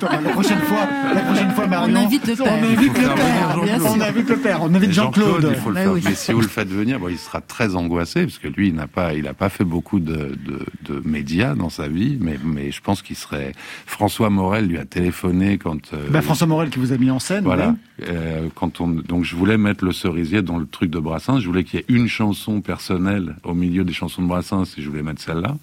la 0.00 0.30
prochaine 0.30 0.60
fois, 0.60 0.86
la 1.12 1.20
prochaine 1.20 1.50
fois, 1.50 1.66
Marion, 1.66 1.96
on 1.96 2.04
invite 2.04 2.26
le 2.28 2.34
père. 2.36 2.46
On 2.48 2.62
invite 2.62 2.98
le 2.98 3.04
père. 3.04 3.58
On 3.84 4.00
invite 4.00 4.28
le 4.28 4.36
père. 4.36 4.62
On 4.62 4.74
invite 4.74 4.92
Jean-Claude. 4.92 5.42
Jean 5.42 5.50
il 5.50 5.56
faut 5.56 5.70
le 5.70 5.76
faire. 5.76 5.92
Oui. 5.92 6.00
Mais 6.04 6.14
si 6.14 6.32
vous 6.32 6.40
le 6.40 6.46
faites 6.46 6.68
venir, 6.68 7.00
bon, 7.00 7.08
il 7.08 7.18
sera 7.18 7.40
très 7.40 7.74
angoissé 7.74 8.22
parce 8.22 8.38
que 8.38 8.46
lui, 8.46 8.68
il 8.68 8.74
n'a 8.74 8.86
pas, 8.86 9.14
il 9.14 9.24
n'a 9.24 9.34
pas 9.34 9.48
fait 9.48 9.64
beaucoup 9.64 9.98
de, 9.98 10.36
de, 10.46 10.64
de, 10.84 11.02
médias 11.04 11.54
dans 11.54 11.70
sa 11.70 11.88
vie, 11.88 12.16
mais, 12.20 12.38
mais 12.44 12.70
je 12.70 12.80
pense 12.80 13.02
qu'il 13.02 13.16
serait. 13.16 13.52
François 13.86 14.30
Morel 14.30 14.66
lui 14.66 14.78
a 14.78 14.84
téléphoné 14.84 15.58
quand. 15.58 15.92
Euh, 15.92 16.08
ben, 16.10 16.22
François 16.22 16.46
Morel 16.46 16.70
qui 16.70 16.78
vous 16.78 16.92
a 16.92 16.98
mis 16.98 17.10
en 17.10 17.18
scène. 17.18 17.42
Voilà. 17.42 17.74
Oui. 17.98 18.04
Euh, 18.08 18.48
quand 18.54 18.80
on, 18.80 18.86
donc 18.86 19.24
je 19.24 19.34
voulais 19.34 19.58
mettre 19.58 19.84
le 19.84 19.92
cerisier 19.92 20.42
dans 20.42 20.58
le 20.58 20.66
truc 20.66 20.90
de 20.90 21.00
Brassens. 21.00 21.40
Je 21.40 21.46
voulais 21.46 21.64
qu'il 21.64 21.80
y 21.80 21.82
ait 21.82 21.86
une 21.88 22.06
chanson 22.06 22.60
personnelle 22.60 23.34
au 23.42 23.54
milieu 23.54 23.82
des 23.82 23.92
chansons 23.92 24.22
de 24.22 24.28
Brassens 24.28 24.64
et 24.76 24.82
je 24.82 24.88
voulais 24.88 25.02
mettre 25.02 25.20
celle-là. 25.20 25.56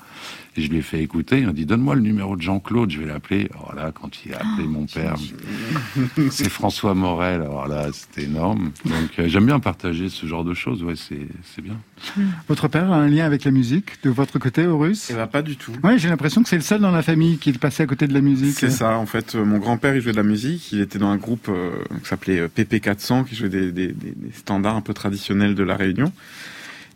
Et 0.58 0.62
je 0.62 0.70
lui 0.70 0.78
ai 0.78 0.82
fait 0.82 1.01
écouter. 1.01 1.39
Il 1.39 1.47
m'a 1.47 1.53
dit 1.53 1.66
donne-moi 1.66 1.95
le 1.95 2.01
numéro 2.01 2.38
de 2.38 2.41
Jean-Claude, 2.41 2.89
je 2.89 2.99
vais 2.99 3.06
l'appeler. 3.06 3.49
Alors 3.53 3.76
là, 3.76 3.91
quand 3.93 4.10
il 4.26 4.34
a 4.34 4.38
appelé 4.38 4.64
oh, 4.66 4.70
mon 4.70 4.86
père, 4.86 5.16
c'est 6.32 6.49
François 6.49 6.93
Morel. 6.93 7.41
Alors 7.41 7.68
là, 7.68 7.88
c'était 7.91 8.24
énorme. 8.24 8.72
Donc 8.86 9.20
euh, 9.20 9.28
j'aime 9.28 9.45
bien 9.45 9.60
partager 9.60 10.08
ce 10.08 10.26
genre 10.26 10.45
de 10.45 10.53
choses. 10.53 10.82
Ouais, 10.84 10.93
c'est 10.95 11.62
bien. 11.62 11.78
Votre 12.47 12.70
père 12.70 12.91
a 12.91 12.95
un 12.95 13.08
lien 13.10 13.26
avec 13.26 13.43
la 13.43 13.51
musique 13.51 14.01
de 14.03 14.10
votre 14.10 14.39
côté, 14.39 14.66
Horus? 14.66 15.10
Eh 15.12 15.14
ben 15.14 15.28
pas 15.28 15.41
du 15.41 15.58
tout. 15.58 15.74
Ouais, 15.84 15.97
j'ai 15.99 16.08
l'impression 16.08 16.41
que 16.41 16.47
c'est 16.47 16.56
le 16.56 16.62
seul 16.62 16.80
dans 16.80 16.91
la 16.91 17.01
famille 17.01 17.38
qui 17.38 17.49
est 17.49 17.58
passé 17.58 17.84
à 17.84 17.86
côté 17.86 18.08
de 18.08 18.14
la 18.14 18.22
musique. 18.22 18.56
C'est 18.58 18.70
ça. 18.70 18.97
En 18.97 19.06
fait, 19.06 19.36
mon 19.36 19.58
grand-père 19.58 19.95
il 19.95 20.01
jouait 20.01 20.14
de 20.14 20.18
la 20.18 20.24
musique. 20.24 20.72
Il 20.72 20.80
était 20.80 20.99
dans 20.99 21.10
un 21.10 21.18
groupe 21.18 21.49
euh, 21.49 21.72
qui 22.01 22.08
s'appelait 22.08 22.47
PP400, 22.47 23.26
qui 23.26 23.36
jouait 23.36 23.49
des, 23.49 23.72
des 23.72 23.93
standards 24.34 24.78
un 24.78 24.82
peu 24.82 24.93
traditionnels 24.93 25.56
de 25.56 25.64
la 25.64 25.76
Réunion. 25.76 26.14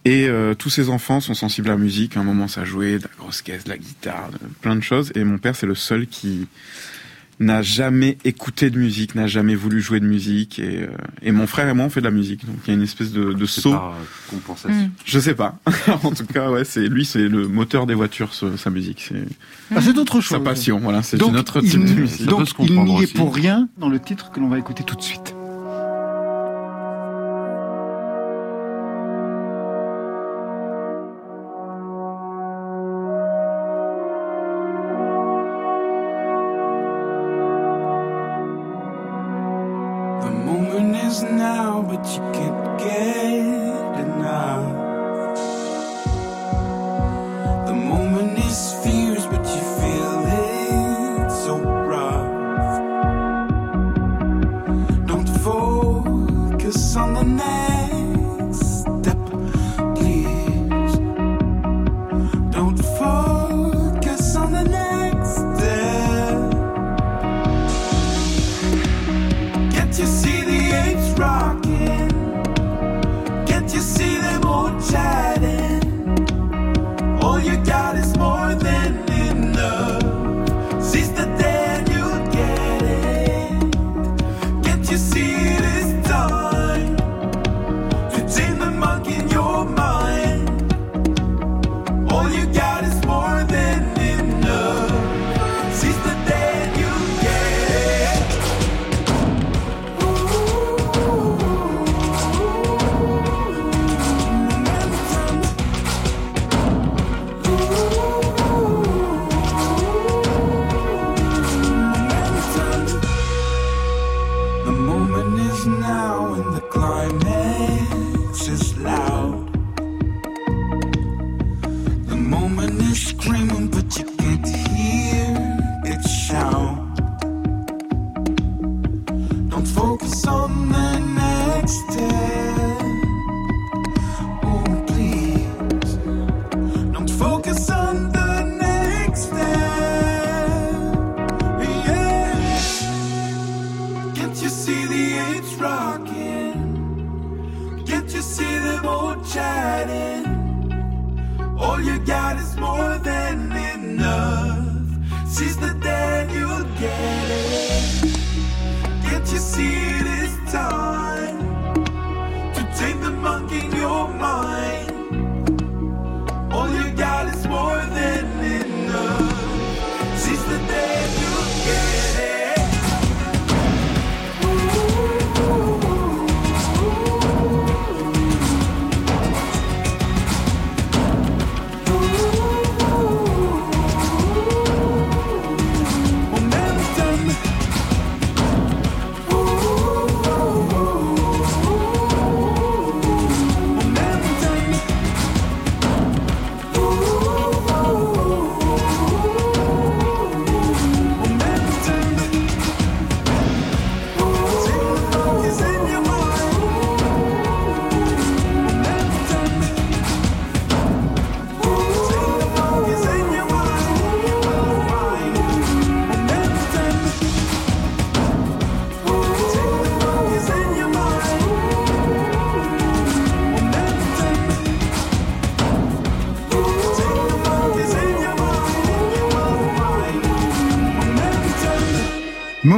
Et 0.06 0.28
euh, 0.28 0.54
tous 0.56 0.70
ces 0.70 0.89
enfants 0.89 1.20
sont 1.20 1.34
sensibles 1.34 1.68
à 1.70 1.74
la 1.74 1.78
musique. 1.78 2.16
À 2.18 2.22
un 2.22 2.24
moment, 2.24 2.47
ça 2.47 2.64
jouait 2.64 2.97
de 3.00 3.04
la 3.04 3.10
grosse 3.20 3.41
caisse, 3.41 3.66
de 3.66 3.70
la 3.70 3.78
guitare, 3.78 4.30
de- 4.32 4.38
plein 4.62 4.76
de 4.76 4.82
choses. 4.82 5.12
Et 5.16 5.24
mon 5.24 5.38
père, 5.38 5.56
c'est 5.56 5.68
le 5.68 5.76
seul 5.76 6.08
qui 6.08 6.47
n'a 7.41 7.62
jamais 7.62 8.18
écouté 8.26 8.70
de 8.70 8.78
musique, 8.78 9.16
n'a 9.16 9.28
jamais 9.28 9.56
voulu 9.56 9.82
jouer 9.82 10.00
de 10.02 10.06
musique. 10.06 10.60
Et, 10.60 10.84
euh, 10.84 10.88
et 11.22 11.32
mon 11.32 11.47
frère 11.47 11.68
et 11.70 11.74
moi, 11.74 11.86
on 11.86 11.89
fait 11.89 12.00
de 12.02 12.06
la 12.06 12.12
musique. 12.12 12.45
Donc 12.45 12.56
il 12.66 12.70
y 12.70 12.72
a 12.72 12.74
une 12.76 12.82
espèce 12.84 13.12
de, 13.12 13.32
de 13.34 13.45
saut. 13.45 13.72
par 13.72 13.91
euh, 13.91 13.95
compensation. 14.30 14.78
Mm. 14.88 14.91
Je 15.06 15.20
sais 15.20 15.36
pas. 15.36 15.58
en 16.04 16.12
tout 16.12 16.26
cas, 16.26 16.50
ouais, 16.50 16.66
c'est 16.66 16.88
lui, 16.88 17.06
c'est 17.06 17.28
le 17.30 17.47
moteur 17.47 17.86
des 17.86 17.93
voitures, 17.93 18.34
ce- 18.34 18.58
sa 18.58 18.70
musique. 18.70 19.06
C'est 19.08 19.24
Ah, 19.76 19.82
c'est 19.82 19.97
autre 19.97 20.20
chose. 20.22 20.38
sa 20.38 20.43
passion. 20.43 20.80
Voilà, 20.80 21.02
c'est 21.04 21.22
une 21.22 21.38
autre 21.38 21.60
il, 21.64 21.70
type 21.72 21.86
de 21.86 21.93
musique. 22.02 22.26
donc, 22.26 22.47
il 22.60 22.74
n'y 22.84 23.04
est 23.04 23.14
pour 23.16 23.34
rien 23.36 23.70
dans 23.78 23.89
le 23.89 24.00
titre 24.00 24.32
que 24.32 24.39
l'on 24.39 24.50
va 24.50 24.58
écouter 24.60 24.84
tout 24.84 24.95
de 24.95 25.02
suite. 25.02 25.34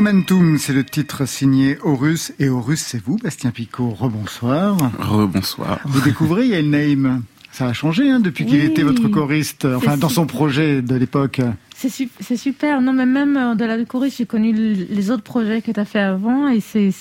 Momentum, 0.01 0.57
c'est 0.57 0.73
le 0.73 0.83
titre 0.83 1.27
signé 1.27 1.77
Horus. 1.83 2.33
Et 2.39 2.49
Horus, 2.49 2.79
c'est 2.79 2.99
vous, 2.99 3.17
Bastien 3.17 3.51
Picot. 3.51 3.91
Rebonsoir. 3.91 4.75
Rebonsoir. 4.97 5.79
Vous 5.85 6.01
découvrez 6.01 6.47
Yael 6.47 6.71
Naïm. 6.71 7.21
Ça 7.51 7.67
a 7.67 7.73
changé 7.73 8.09
hein, 8.09 8.19
depuis 8.19 8.47
qu'il 8.47 8.61
était 8.61 8.81
votre 8.81 9.09
choriste, 9.09 9.65
enfin 9.65 9.97
dans 9.97 10.09
son 10.09 10.25
projet 10.25 10.81
de 10.81 10.95
l'époque. 10.95 11.39
C'est 11.81 11.89
su- 11.89 12.09
c'est 12.19 12.37
super. 12.37 12.79
Non, 12.79 12.93
mais 12.93 13.07
même 13.07 13.35
euh, 13.37 13.55
de 13.55 13.65
la 13.65 13.75
j'ai 14.15 14.27
connu 14.27 14.53
les 14.53 15.09
autres 15.09 15.23
projets 15.23 15.63
que 15.63 15.71
tu 15.71 15.79
as 15.79 15.85
fait 15.85 15.99
avant 15.99 16.47
et 16.47 16.59
c'est- 16.59 16.91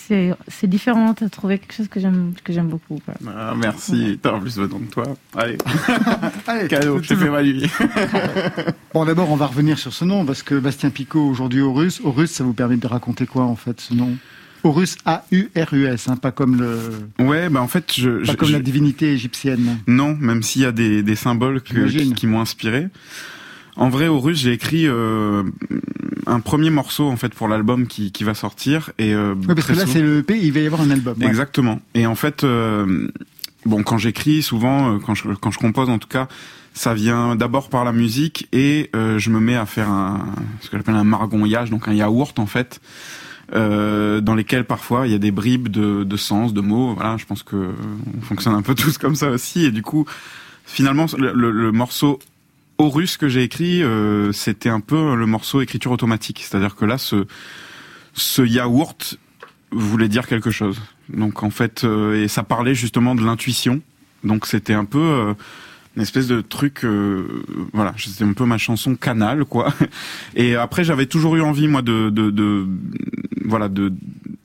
différent. 0.69 1.13
Tu 1.13 1.25
as 1.25 1.29
trouvé 1.29 1.59
quelque 1.59 1.75
chose 1.75 1.89
que 1.89 2.01
j'aime 2.01 2.69
beaucoup. 2.69 2.99
quoi. 3.05 3.13
Ah, 3.29 3.53
merci. 3.59 4.19
T'as 4.23 4.33
en 4.33 4.41
plus 4.41 4.57
de 4.57 4.67
toi. 4.91 5.05
Allez, 5.37 5.59
Allez, 6.47 6.69
cadeau. 6.69 6.99
fait 7.03 7.15
toujours- 7.15 7.33
ma 7.33 7.43
nuit. 7.43 7.67
Bon, 8.95 9.05
d'abord, 9.05 9.31
on 9.31 9.37
va 9.37 9.47
revenir 9.47 9.79
sur 9.79 9.93
ce 9.93 10.05
nom 10.07 10.25
parce 10.25 10.43
que 10.43 10.55
Bastien 10.55 10.89
Picot, 10.91 11.21
aujourd'hui 11.29 11.61
Horus. 11.61 12.01
Horus, 12.03 12.31
ça 12.31 12.43
vous 12.45 12.55
permet 12.55 12.77
de 12.79 12.87
raconter 12.87 13.27
quoi 13.27 13.45
en 13.45 13.57
fait 13.57 13.81
ce 13.83 13.93
nom? 13.95 14.17
Horus, 14.65 14.97
A-U-R-U-S, 15.05 16.09
hein, 16.09 16.17
pas 16.17 16.33
comme 16.33 16.59
le, 16.61 16.79
Ouais, 17.25 17.49
bah 17.51 17.61
en 17.63 17.69
fait, 17.69 17.93
je, 17.97 18.11
pas 18.25 18.33
je- 18.33 18.37
comme 18.37 18.49
je- 18.49 18.53
la 18.55 18.61
divinité 18.61 19.13
égyptienne. 19.13 19.79
non, 19.87 20.17
même 20.21 20.43
s'il 20.43 20.63
y 20.63 20.65
a 20.67 20.73
des, 20.73 21.03
des 21.03 21.17
symboles 21.17 21.61
que- 21.63 21.87
J'imagine. 21.87 22.09
qui, 22.11 22.21
qui 22.21 22.27
m'ont 22.27 22.41
inspiré. 22.41 22.89
En 23.81 23.89
vrai, 23.89 24.07
au 24.09 24.21
russe, 24.21 24.39
j'ai 24.39 24.53
écrit 24.53 24.87
euh, 24.87 25.43
un 26.27 26.41
premier 26.41 26.71
morceau 26.71 27.09
en 27.09 27.17
fait 27.17 27.35
pour 27.35 27.49
l'album 27.49 27.87
qui, 27.87 28.13
qui 28.13 28.25
va 28.25 28.35
sortir 28.35 28.91
et 28.99 29.13
euh, 29.15 29.35
Oui, 29.49 29.55
parce 29.55 29.67
que 29.67 29.73
là, 29.73 29.87
c'est 29.87 30.03
le 30.03 30.19
EP, 30.19 30.39
il 30.39 30.53
va 30.53 30.61
y 30.61 30.67
avoir 30.67 30.83
un 30.83 30.91
album. 30.91 31.17
ouais. 31.19 31.27
Exactement. 31.27 31.81
Et 31.95 32.07
en 32.07 32.15
fait, 32.15 32.45
euh, 32.45 33.09
bon, 33.65 33.83
quand 33.83 33.99
j'écris, 33.99 34.43
souvent, 34.43 34.95
euh, 34.95 34.99
quand 35.05 35.15
je, 35.15 35.29
quand 35.33 35.51
je 35.51 35.59
compose, 35.59 35.89
en 35.89 35.99
tout 35.99 36.09
cas, 36.09 36.29
ça 36.75 36.95
vient 36.95 37.35
d'abord 37.37 37.69
par 37.69 37.85
la 37.85 37.93
musique 37.93 38.49
et 38.53 38.91
euh, 38.95 39.19
je 39.19 39.31
me 39.31 39.41
mets 39.41 39.57
à 39.57 39.67
faire 39.67 39.89
un, 39.89 40.27
ce 40.61 40.69
que 40.71 40.77
j'appelle 40.77 40.95
un 40.95 41.05
margonnage, 41.05 41.71
donc 41.71 41.89
un 41.89 41.95
yaourt 41.95 42.39
en 42.39 42.47
fait, 42.47 42.81
euh, 43.55 44.21
dans 44.21 44.35
lesquels 44.35 44.65
parfois 44.65 45.07
il 45.07 45.13
y 45.13 45.15
a 45.17 45.19
des 45.19 45.33
bribes 45.33 45.69
de, 45.69 46.05
de 46.05 46.17
sens, 46.17 46.53
de 46.55 46.61
mots. 46.61 46.95
Voilà, 46.95 47.17
je 47.17 47.25
pense 47.27 47.43
que 47.43 47.71
on 48.17 48.21
fonctionne 48.21 48.55
un 48.55 48.63
peu 48.63 48.75
tous 48.77 48.99
comme 48.99 49.15
ça 49.17 49.31
aussi. 49.31 49.65
Et 49.65 49.71
du 49.71 49.83
coup, 49.83 50.05
finalement, 50.67 51.07
le, 51.19 51.33
le, 51.51 51.73
morceau 51.73 52.19
russe 52.89 53.17
que 53.17 53.29
j'ai 53.29 53.43
écrit, 53.43 53.83
euh, 53.83 54.33
c'était 54.33 54.69
un 54.69 54.81
peu 54.81 55.15
le 55.15 55.27
morceau 55.27 55.61
écriture 55.61 55.93
automatique. 55.93 56.45
C'est-à-dire 56.45 56.77
que 56.77 56.85
là, 56.85 56.99
ce, 56.99 57.27
ce 58.15 58.43
yaourt 58.43 59.19
voulait 59.73 60.09
dire 60.09 60.27
quelque 60.27 60.51
chose. 60.51 60.81
Donc 61.09 61.43
en 61.43 61.51
fait, 61.51 61.85
euh, 61.85 62.23
et 62.23 62.29
ça 62.29 62.43
parlait 62.43 62.75
justement 62.75 63.15
de 63.15 63.25
l'intuition. 63.25 63.81
Donc 64.25 64.47
c'était 64.47 64.75
un 64.75 64.85
peu 64.85 64.99
euh, 64.99 65.35
une 65.97 66.03
espèce 66.03 66.27
de 66.27 66.41
truc, 66.41 66.85
euh, 66.85 67.45
voilà, 67.73 67.95
c'était 67.99 68.25
un 68.25 68.33
peu 68.33 68.45
ma 68.45 68.59
chanson 68.59 68.95
canal, 68.95 69.45
quoi. 69.45 69.73
Et 70.37 70.55
après, 70.55 70.85
j'avais 70.85 71.07
toujours 71.07 71.37
eu 71.37 71.43
envie, 71.43 71.69
moi, 71.69 71.83
de, 71.83 72.11
de, 72.11 72.31
de 72.31 72.67
voilà, 73.45 73.69
de 73.69 73.93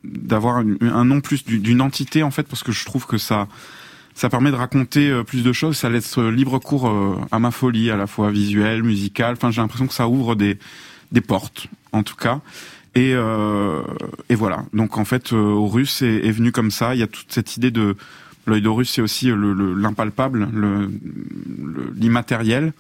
d'avoir 0.04 0.64
un 0.82 1.06
nom 1.06 1.22
plus 1.22 1.46
d'une 1.46 1.82
entité, 1.82 2.24
en 2.24 2.32
fait, 2.32 2.48
parce 2.48 2.64
que 2.64 2.72
je 2.72 2.86
trouve 2.86 3.06
que 3.06 3.18
ça 3.18 3.48
ça 4.16 4.30
permet 4.30 4.50
de 4.50 4.56
raconter 4.56 5.10
euh, 5.10 5.24
plus 5.24 5.44
de 5.44 5.54
choses, 5.54 5.78
ça 5.78 5.90
laisse 5.90 6.18
libre 6.18 6.58
cours 6.60 6.88
euh, 6.88 7.20
à 7.32 7.40
ma 7.40 7.52
folie, 7.52 7.92
à 7.92 7.98
la 7.98 8.08
fois 8.08 8.32
visuelle, 8.32 8.82
musicale. 8.82 9.34
Enfin, 9.38 9.52
j'ai 9.52 9.62
l'impression 9.62 9.88
que 9.88 9.94
ça 9.94 10.08
ouvre 10.08 10.36
des 10.36 10.58
des 11.12 11.22
portes, 11.22 11.68
en 11.92 12.02
tout 12.02 12.16
cas. 12.16 12.42
Et, 12.96 13.12
euh, 13.14 13.84
et 14.30 14.36
voilà. 14.36 14.66
Donc 14.74 14.98
en 14.98 15.06
fait, 15.06 15.28
russe 15.32 16.02
est, 16.02 16.26
est, 16.26 16.32
venu 16.32 16.52
comme 16.52 16.72
ça. 16.72 16.96
Il 16.96 17.00
y 17.00 17.04
a 17.04 17.08
toute 17.08 17.32
cette 17.32 17.58
idée 17.58 17.72
de 17.72 17.96
L'œil 18.48 18.62
d'Horus, 18.62 18.90
c'est 18.90 19.02
aussi 19.02 19.32
l'impalpable, 19.32 20.48
le, 20.54 20.92
l'immatériel. 21.96 22.74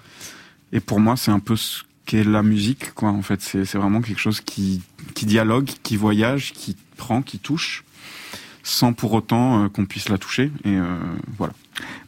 Et 0.72 0.80
pour 0.80 1.00
moi, 1.00 1.18
c'est 1.18 1.32
un 1.32 1.40
peu 1.40 1.56
ce 1.56 1.84
qu'est 2.06 2.24
la 2.24 2.44
musique, 2.44 2.94
quoi. 2.94 3.10
En 3.10 3.24
fait, 3.24 3.42
c'est, 3.42 3.64
vraiment 3.74 4.02
quelque 4.02 4.20
chose 4.20 4.42
qui, 4.42 4.84
qui 5.16 5.26
dialogue, 5.26 5.70
qui 5.82 5.98
voyage, 5.98 6.54
qui 6.54 6.78
prend, 6.98 7.24
qui 7.24 7.40
touche, 7.40 7.84
sans 8.66 8.94
pour 8.94 9.14
autant 9.14 9.64
euh, 9.64 9.70
qu'on 9.70 9.86
puisse 9.86 10.10
la 10.10 10.18
toucher. 10.18 10.52
Et 10.66 10.76
euh, 10.76 10.98
voilà. 11.38 11.54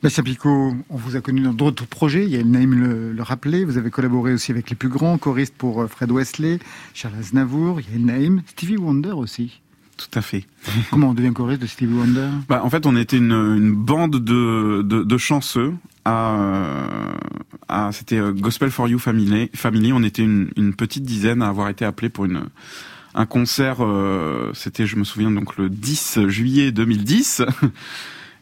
Bastien 0.01 0.23
Picot, 0.23 0.75
on 0.89 0.97
vous 0.97 1.15
a 1.15 1.21
connu 1.21 1.41
dans 1.41 1.53
d'autres 1.53 1.85
projets. 1.85 2.23
Il 2.23 2.31
y 2.31 2.35
a 2.35 2.43
Naïm 2.43 2.73
le, 2.73 3.13
le 3.13 3.23
rappelé. 3.23 3.63
Vous 3.63 3.77
avez 3.77 3.91
collaboré 3.91 4.33
aussi 4.33 4.51
avec 4.51 4.69
les 4.71 4.75
plus 4.75 4.89
grands, 4.89 5.19
choristes 5.19 5.53
pour 5.55 5.83
euh, 5.83 5.87
Fred 5.87 6.11
Wesley, 6.11 6.59
Charles 6.95 7.15
Aznavour. 7.19 7.79
Il 7.79 7.93
y 7.93 7.95
a 7.95 8.05
Naïm, 8.05 8.41
Stevie 8.47 8.77
Wonder 8.77 9.11
aussi. 9.11 9.61
Tout 9.97 10.09
à 10.17 10.21
fait. 10.21 10.45
Comment 10.89 11.11
on 11.11 11.13
devient 11.13 11.31
choriste 11.31 11.61
de 11.61 11.67
Stevie 11.67 11.93
Wonder? 11.93 12.29
Bah, 12.49 12.61
En 12.63 12.71
fait, 12.71 12.87
on 12.87 12.95
était 12.95 13.17
une, 13.17 13.31
une 13.31 13.73
bande 13.73 14.15
de, 14.15 14.81
de, 14.81 15.03
de, 15.03 15.17
chanceux. 15.17 15.75
À, 16.05 17.17
à 17.67 17.91
c'était 17.91 18.19
Gospel 18.33 18.71
for 18.71 18.87
You 18.87 18.97
Family. 18.97 19.51
Family. 19.53 19.93
On 19.93 20.01
était 20.01 20.23
une, 20.23 20.49
une, 20.55 20.73
petite 20.73 21.03
dizaine 21.03 21.41
à 21.43 21.49
avoir 21.49 21.69
été 21.69 21.85
appelés 21.85 22.09
pour 22.09 22.25
une, 22.25 22.43
un 23.17 23.25
concert. 23.25 23.77
Euh, 23.83 24.51
c'était, 24.53 24.85
je 24.85 24.95
me 24.95 25.03
souviens, 25.03 25.31
donc 25.31 25.57
le 25.57 25.69
10 25.69 26.27
juillet 26.27 26.71
2010. 26.71 27.43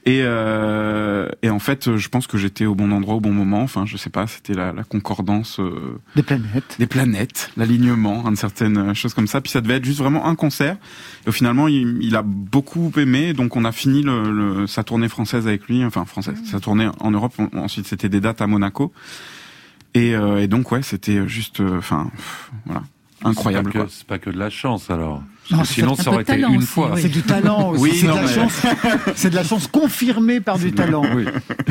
Et, 0.08 0.20
euh, 0.22 1.28
et 1.42 1.50
en 1.50 1.58
fait, 1.58 1.98
je 1.98 2.10
pense 2.10 2.28
que 2.28 2.38
j'étais 2.38 2.68
au 2.68 2.76
bon 2.76 2.92
endroit 2.92 3.16
au 3.16 3.20
bon 3.20 3.32
moment. 3.32 3.64
Enfin, 3.64 3.88
je 3.88 3.98
sais 3.98 4.12
pas, 4.12 4.28
c'était 4.28 4.54
la, 4.54 4.72
la, 4.72 4.84
concordance 4.84 5.60
euh, 5.60 6.00
des 6.16 6.22
planètes, 6.22 6.76
des 6.78 6.86
planètes, 6.86 7.50
l'alignement, 7.58 8.24
une 8.30 8.36
certaine 8.36 8.94
chose 8.94 9.16
comme 9.16 9.26
ça. 9.26 9.42
Puis 9.42 9.52
ça 9.52 9.62
devait 9.62 9.78
être 9.78 9.86
juste 9.86 9.98
vraiment 9.98 10.28
un 10.28 10.36
concert. 10.36 10.78
Et 11.26 11.32
finalement, 11.32 11.68
il, 11.68 11.98
il 12.04 12.16
a 12.16 12.22
beaucoup 12.22 12.92
aimé. 12.98 13.34
Donc, 13.34 13.56
on 13.56 13.66
a 13.66 13.72
fini 13.72 14.04
le, 14.04 14.32
le, 14.32 14.68
sa 14.68 14.84
tournée 14.84 15.10
française 15.10 15.48
avec 15.48 15.68
lui. 15.68 15.84
Enfin, 15.84 16.06
française, 16.06 16.38
sa 16.46 16.60
tournée 16.60 16.88
en 17.00 17.10
Europe. 17.10 17.34
ensuite, 17.56 17.88
c'était 17.88 18.10
des 18.10 18.22
dates 18.22 18.42
à 18.42 18.46
Monaco. 18.46 18.94
Et, 19.96 20.14
euh, 20.14 20.42
et 20.42 20.48
donc, 20.48 20.72
ouais, 20.72 20.84
c'était 20.84 21.28
juste, 21.28 21.62
euh, 21.62 21.78
enfin, 21.78 22.12
voilà, 22.66 22.84
incroyable. 23.24 23.72
C'est 23.90 24.06
pas, 24.06 24.16
pas, 24.16 24.20
que 24.20 24.30
de 24.30 24.38
la 24.38 24.50
chance 24.50 24.90
alors. 24.90 25.24
Non, 25.52 25.64
sinon, 25.64 25.96
ça 25.96 26.12
aurait 26.12 26.24
été 26.24 26.40
une 26.40 26.62
fois. 26.62 26.96
C'est 26.98 27.10
du 27.10 27.22
talent 27.22 27.70
aussi. 27.72 27.82
Oui, 27.82 27.92
c'est 27.94 28.08
de, 28.08 28.14
la 28.14 28.28
chance, 28.28 28.62
c'est 29.16 29.30
de 29.30 29.36
la 29.36 29.44
chance 29.44 29.68
confirmée 29.68 30.40
par 30.40 30.58
du 30.58 30.72
talent. 30.72 31.04
Oui. 31.16 31.26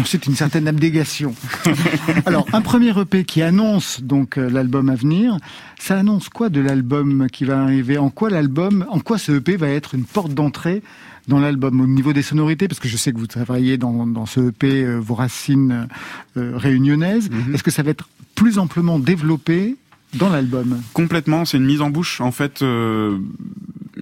C'est 0.07 0.27
une 0.27 0.35
certaine 0.35 0.69
abnégation. 0.69 1.35
Alors, 2.27 2.47
un 2.53 2.63
premier 2.63 2.99
EP 2.99 3.25
qui 3.25 3.43
annonce 3.43 4.01
donc 4.01 4.39
euh, 4.39 4.49
l'album 4.49 4.89
à 4.89 4.95
venir. 4.95 5.37
Ça 5.79 5.99
annonce 5.99 6.29
quoi 6.29 6.49
de 6.49 6.61
l'album 6.61 7.27
qui 7.31 7.45
va 7.45 7.61
arriver? 7.61 7.99
En 7.99 8.11
quoi 8.11 8.31
l'album, 8.31 8.87
en 8.89 9.01
quoi 9.01 9.19
ce 9.19 9.33
EP 9.33 9.57
va 9.57 9.69
être 9.69 9.95
une 9.95 10.05
porte 10.05 10.33
d'entrée 10.33 10.83
dans 11.27 11.41
l'album 11.41 11.81
au 11.81 11.87
niveau 11.87 12.13
des 12.13 12.23
sonorités? 12.23 12.69
Parce 12.69 12.81
que 12.81 12.89
je 12.89 12.97
sais 12.97 13.13
que 13.13 13.19
vous 13.19 13.27
travaillez 13.27 13.77
dans, 13.77 14.07
dans 14.07 14.25
ce 14.25 14.49
EP 14.49 14.85
euh, 14.85 14.99
vos 14.99 15.15
racines 15.15 15.89
euh, 16.37 16.53
réunionnaises. 16.57 17.29
Mm-hmm. 17.29 17.55
Est-ce 17.55 17.63
que 17.63 17.71
ça 17.71 17.83
va 17.83 17.91
être 17.91 18.09
plus 18.35 18.59
amplement 18.59 18.99
développé 18.99 19.77
dans 20.15 20.29
l'album 20.29 20.83
Complètement, 20.93 21.45
c'est 21.45 21.57
une 21.57 21.65
mise 21.65 21.81
en 21.81 21.91
bouche. 21.91 22.21
En 22.21 22.33
fait, 22.33 22.61
il 22.61 22.67
euh, 22.67 23.19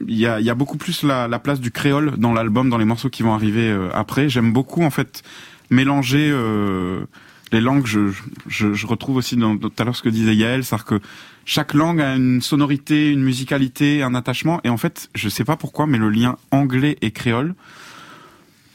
y, 0.07 0.27
a, 0.27 0.41
y, 0.41 0.51
a, 0.51 0.55
beaucoup 0.55 0.77
plus 0.77 1.03
la, 1.03 1.29
la 1.29 1.39
place 1.39 1.61
du 1.61 1.71
créole 1.71 2.17
dans 2.19 2.33
l'album, 2.33 2.71
dans 2.71 2.79
les 2.79 2.85
morceaux 2.85 3.11
qui 3.11 3.23
vont 3.23 3.35
arriver 3.35 3.69
euh, 3.69 3.89
après. 3.93 4.29
J'aime 4.29 4.53
beaucoup 4.53 4.83
en 4.83 4.91
fait 4.91 5.23
mélanger 5.71 6.31
euh, 6.31 7.05
les 7.51 7.61
langues. 7.61 7.87
Je, 7.87 8.13
je, 8.47 8.75
je, 8.75 8.87
retrouve 8.87 9.17
aussi 9.17 9.37
dans, 9.37 9.57
tout 9.57 9.73
à 9.79 9.85
l'heure 9.85 9.97
ce 9.97 10.03
que 10.03 10.09
disait 10.09 10.35
Yael, 10.35 10.65
c'est-à-dire 10.65 10.85
que 10.85 11.01
chaque 11.45 11.75
langue 11.75 12.01
a 12.01 12.15
une 12.15 12.41
sonorité, 12.41 13.11
une 13.11 13.23
musicalité, 13.23 14.03
un 14.03 14.15
attachement. 14.15 14.61
Et 14.65 14.69
en 14.69 14.77
fait, 14.77 15.09
je 15.15 15.29
sais 15.29 15.45
pas 15.45 15.57
pourquoi, 15.57 15.87
mais 15.87 15.99
le 15.99 16.11
lien 16.11 16.37
anglais 16.51 16.97
et 17.01 17.11
créole 17.11 17.55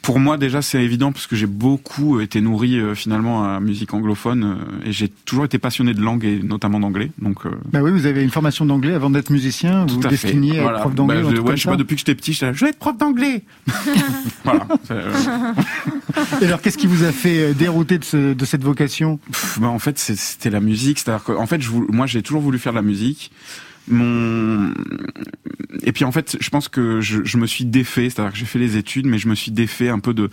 pour 0.08 0.20
moi 0.20 0.38
déjà 0.38 0.62
c'est 0.62 0.82
évident 0.82 1.12
parce 1.12 1.26
que 1.26 1.36
j'ai 1.36 1.46
beaucoup 1.46 2.16
euh, 2.16 2.22
été 2.22 2.40
nourri 2.40 2.80
euh, 2.80 2.94
finalement 2.94 3.44
à 3.44 3.60
musique 3.60 3.92
anglophone 3.92 4.42
euh, 4.42 4.88
et 4.88 4.90
j'ai 4.90 5.08
toujours 5.08 5.44
été 5.44 5.58
passionné 5.58 5.92
de 5.92 6.00
langue 6.00 6.24
et 6.24 6.40
notamment 6.42 6.80
d'anglais. 6.80 7.10
Donc 7.20 7.40
bah 7.70 7.80
oui, 7.82 7.90
vous 7.90 8.06
avez 8.06 8.22
une 8.22 8.30
formation 8.30 8.64
d'anglais 8.64 8.94
avant 8.94 9.10
d'être 9.10 9.28
musicien, 9.28 9.84
vous 9.84 9.96
vous 9.96 10.08
destiniez 10.08 10.60
à 10.60 10.62
être 10.62 10.80
prof 10.80 10.94
d'anglais. 10.94 11.20
Bah, 11.20 11.28
je, 11.30 11.40
ouais, 11.42 11.56
je 11.58 11.62
sais 11.62 11.68
pas 11.68 11.76
depuis 11.76 11.96
que 11.96 12.00
j'étais 12.00 12.14
petit, 12.14 12.32
je, 12.32 12.54
je 12.54 12.64
vais 12.64 12.70
être 12.70 12.78
prof 12.78 12.96
d'anglais. 12.96 13.42
voilà. 14.44 14.66
et 16.40 16.46
alors 16.46 16.62
qu'est-ce 16.62 16.78
qui 16.78 16.86
vous 16.86 17.04
a 17.04 17.12
fait 17.12 17.52
dérouter 17.52 17.98
de, 17.98 18.04
ce, 18.04 18.32
de 18.32 18.44
cette 18.46 18.64
vocation? 18.64 19.20
Bah, 19.60 19.68
en 19.68 19.78
fait 19.78 19.98
c'était 19.98 20.48
la 20.48 20.60
musique, 20.60 21.00
c'est-à-dire 21.00 21.22
que 21.22 21.32
en 21.32 21.46
fait 21.46 21.60
je, 21.60 21.70
moi 21.70 22.06
j'ai 22.06 22.22
toujours 22.22 22.40
voulu 22.40 22.58
faire 22.58 22.72
de 22.72 22.78
la 22.78 22.82
musique 22.82 23.30
mon 23.90 24.72
et 25.82 25.92
puis 25.92 26.04
en 26.04 26.12
fait 26.12 26.36
je 26.40 26.50
pense 26.50 26.68
que 26.68 27.00
je, 27.00 27.24
je 27.24 27.36
me 27.38 27.46
suis 27.46 27.64
défait 27.64 28.10
c'est-à-dire 28.10 28.32
que 28.32 28.38
j'ai 28.38 28.46
fait 28.46 28.58
les 28.58 28.76
études 28.76 29.06
mais 29.06 29.18
je 29.18 29.28
me 29.28 29.34
suis 29.34 29.50
défait 29.50 29.88
un 29.88 29.98
peu 29.98 30.14
de 30.14 30.30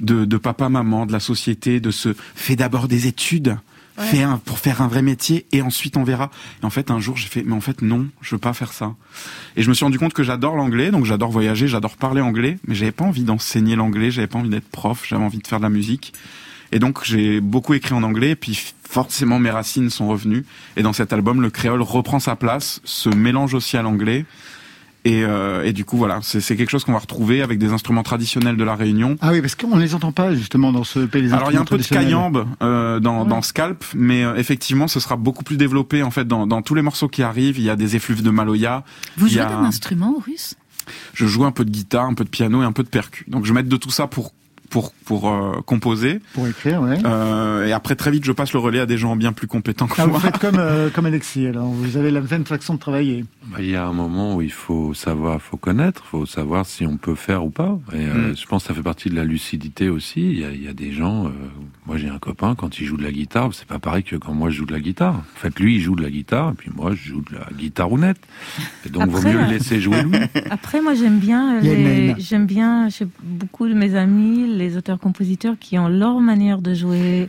de, 0.00 0.24
de 0.24 0.36
papa 0.36 0.68
maman 0.68 1.06
de 1.06 1.12
la 1.12 1.20
société 1.20 1.80
de 1.80 1.90
ce 1.90 2.14
fait 2.34 2.56
d'abord 2.56 2.88
des 2.88 3.06
études 3.06 3.56
ouais. 3.98 4.22
un, 4.22 4.38
pour 4.38 4.58
faire 4.58 4.82
un 4.82 4.88
vrai 4.88 5.02
métier 5.02 5.46
et 5.52 5.62
ensuite 5.62 5.96
on 5.96 6.04
verra. 6.04 6.30
Et 6.62 6.66
en 6.66 6.70
fait 6.70 6.90
un 6.90 7.00
jour 7.00 7.16
j'ai 7.16 7.28
fait 7.28 7.42
mais 7.44 7.54
en 7.54 7.60
fait 7.60 7.82
non 7.82 8.06
je 8.20 8.34
veux 8.34 8.40
pas 8.40 8.52
faire 8.52 8.72
ça. 8.72 8.94
Et 9.56 9.62
je 9.62 9.68
me 9.68 9.74
suis 9.74 9.84
rendu 9.84 9.98
compte 9.98 10.12
que 10.14 10.22
j'adore 10.22 10.56
l'anglais 10.56 10.90
donc 10.90 11.04
j'adore 11.04 11.30
voyager 11.30 11.68
j'adore 11.68 11.96
parler 11.96 12.20
anglais 12.20 12.58
mais 12.66 12.74
j'avais 12.74 12.92
pas 12.92 13.04
envie 13.04 13.24
d'enseigner 13.24 13.76
l'anglais 13.76 14.10
j'avais 14.10 14.26
pas 14.26 14.38
envie 14.38 14.50
d'être 14.50 14.68
prof 14.68 15.04
j'avais 15.08 15.24
envie 15.24 15.38
de 15.38 15.46
faire 15.46 15.58
de 15.58 15.64
la 15.64 15.70
musique 15.70 16.12
et 16.72 16.78
donc 16.78 17.04
j'ai 17.04 17.40
beaucoup 17.40 17.74
écrit 17.74 17.94
en 17.94 18.02
anglais, 18.02 18.30
et 18.30 18.36
puis 18.36 18.74
forcément 18.88 19.38
mes 19.38 19.50
racines 19.50 19.90
sont 19.90 20.08
revenues. 20.08 20.44
Et 20.76 20.82
dans 20.82 20.92
cet 20.92 21.12
album, 21.12 21.40
le 21.40 21.50
créole 21.50 21.82
reprend 21.82 22.20
sa 22.20 22.36
place, 22.36 22.80
se 22.84 23.08
mélange 23.08 23.54
aussi 23.54 23.76
à 23.76 23.82
l'anglais. 23.82 24.24
Et, 25.06 25.22
euh, 25.22 25.62
et, 25.62 25.72
du 25.72 25.84
coup, 25.84 25.96
voilà, 25.96 26.18
c'est 26.20 26.56
quelque 26.56 26.68
chose 26.68 26.82
qu'on 26.82 26.90
va 26.90 26.98
retrouver 26.98 27.40
avec 27.40 27.60
des 27.60 27.68
instruments 27.70 28.02
traditionnels 28.02 28.56
de 28.56 28.64
la 28.64 28.74
Réunion. 28.74 29.16
Ah 29.20 29.30
oui, 29.30 29.40
parce 29.40 29.54
qu'on 29.54 29.76
ne 29.76 29.80
les 29.80 29.94
entend 29.94 30.10
pas 30.10 30.34
justement 30.34 30.72
dans 30.72 30.82
ce 30.82 30.98
pays. 30.98 31.32
Alors 31.32 31.52
il 31.52 31.54
y 31.54 31.58
a 31.58 31.60
un 31.60 31.64
peu 31.64 31.78
de 31.78 31.84
cayambe 31.84 32.44
euh, 32.60 32.98
dans, 32.98 33.22
ouais. 33.22 33.28
dans 33.28 33.40
Scalp, 33.40 33.84
mais 33.94 34.24
euh, 34.24 34.34
effectivement, 34.34 34.88
ce 34.88 34.98
sera 34.98 35.14
beaucoup 35.14 35.44
plus 35.44 35.56
développé 35.56 36.02
en 36.02 36.10
fait 36.10 36.26
dans, 36.26 36.48
dans, 36.48 36.60
tous 36.60 36.74
les 36.74 36.82
morceaux 36.82 37.06
qui 37.06 37.22
arrivent. 37.22 37.56
Il 37.56 37.64
y 37.64 37.70
a 37.70 37.76
des 37.76 37.94
effluves 37.94 38.24
de 38.24 38.30
Maloya. 38.30 38.82
Vous 39.16 39.28
jouez 39.28 39.42
a... 39.42 39.46
d'un 39.46 39.62
instrument 39.62 40.16
russe 40.26 40.56
Je 41.14 41.26
joue 41.26 41.44
un 41.44 41.52
peu 41.52 41.64
de 41.64 41.70
guitare, 41.70 42.06
un 42.06 42.14
peu 42.14 42.24
de 42.24 42.28
piano 42.28 42.62
et 42.62 42.64
un 42.64 42.72
peu 42.72 42.82
de 42.82 42.88
percu. 42.88 43.26
Donc 43.28 43.44
je 43.44 43.52
vais 43.52 43.54
mettre 43.54 43.68
de 43.68 43.76
tout 43.76 43.90
ça 43.90 44.08
pour 44.08 44.32
pour 44.70 44.92
pour 44.92 45.30
euh, 45.30 45.60
composer. 45.64 46.20
Pour 46.34 46.46
écrire, 46.46 46.82
ouais. 46.82 46.98
Euh, 47.04 47.66
et 47.66 47.72
après 47.72 47.94
très 47.94 48.10
vite, 48.10 48.24
je 48.24 48.32
passe 48.32 48.52
le 48.52 48.58
relais 48.58 48.80
à 48.80 48.86
des 48.86 48.98
gens 48.98 49.16
bien 49.16 49.32
plus 49.32 49.46
compétents 49.46 49.86
que 49.86 49.94
ah, 49.98 50.06
moi. 50.06 50.18
Vous 50.18 50.24
faites 50.24 50.38
comme 50.38 50.58
euh, 50.58 50.90
comme 50.94 51.06
Alexis. 51.06 51.46
Alors 51.46 51.68
vous 51.68 51.96
avez 51.96 52.10
la 52.10 52.20
même 52.20 52.44
façon 52.44 52.74
de 52.74 52.78
travailler. 52.78 53.24
Bah, 53.46 53.58
il 53.60 53.70
y 53.70 53.76
a 53.76 53.86
un 53.86 53.92
moment 53.92 54.36
où 54.36 54.42
il 54.42 54.52
faut 54.52 54.92
savoir, 54.94 55.40
faut 55.40 55.56
connaître, 55.56 56.04
faut 56.04 56.26
savoir 56.26 56.66
si 56.66 56.84
on 56.84 56.96
peut 56.96 57.14
faire 57.14 57.44
ou 57.44 57.50
pas. 57.50 57.78
Et 57.92 58.06
euh, 58.06 58.32
mm. 58.32 58.36
je 58.36 58.46
pense 58.46 58.64
que 58.64 58.68
ça 58.68 58.74
fait 58.74 58.82
partie 58.82 59.08
de 59.08 59.14
la 59.14 59.24
lucidité 59.24 59.88
aussi. 59.88 60.20
Il 60.20 60.40
y 60.40 60.44
a, 60.44 60.50
il 60.50 60.62
y 60.62 60.68
a 60.68 60.72
des 60.72 60.92
gens. 60.92 61.26
Euh, 61.26 61.30
moi, 61.86 61.96
j'ai 61.96 62.08
un 62.08 62.18
copain 62.18 62.54
quand 62.56 62.80
il 62.80 62.86
joue 62.86 62.96
de 62.96 63.04
la 63.04 63.12
guitare, 63.12 63.50
c'est 63.52 63.66
pas 63.66 63.78
pareil 63.78 64.02
que 64.02 64.16
quand 64.16 64.34
moi 64.34 64.50
je 64.50 64.56
joue 64.56 64.66
de 64.66 64.72
la 64.72 64.80
guitare. 64.80 65.14
En 65.14 65.38
fait, 65.40 65.58
lui, 65.60 65.76
il 65.76 65.80
joue 65.80 65.94
de 65.94 66.02
la 66.02 66.10
guitare, 66.10 66.50
et 66.50 66.54
puis 66.54 66.70
moi, 66.74 66.92
je 66.94 67.10
joue 67.10 67.20
de 67.20 67.34
la 67.34 67.46
guitare 67.56 67.92
honnête. 67.92 68.18
Et 68.84 68.88
donc, 68.88 69.04
après, 69.04 69.20
vaut 69.20 69.28
mieux 69.28 69.44
le 69.44 69.50
laisser 69.50 69.80
jouer 69.80 70.02
lui. 70.02 70.18
Après, 70.50 70.80
moi, 70.80 70.94
j'aime 70.94 71.18
bien. 71.18 71.60
Les... 71.60 72.14
J'aime 72.18 72.46
bien. 72.46 72.88
J'ai 72.88 73.06
beaucoup 73.22 73.68
de 73.68 73.74
mes 73.74 73.94
amis, 73.94 74.55
les 74.56 74.76
auteurs-compositeurs, 74.76 75.54
qui 75.60 75.78
ont 75.78 75.88
leur 75.88 76.20
manière 76.20 76.60
de 76.62 76.74
jouer 76.74 77.28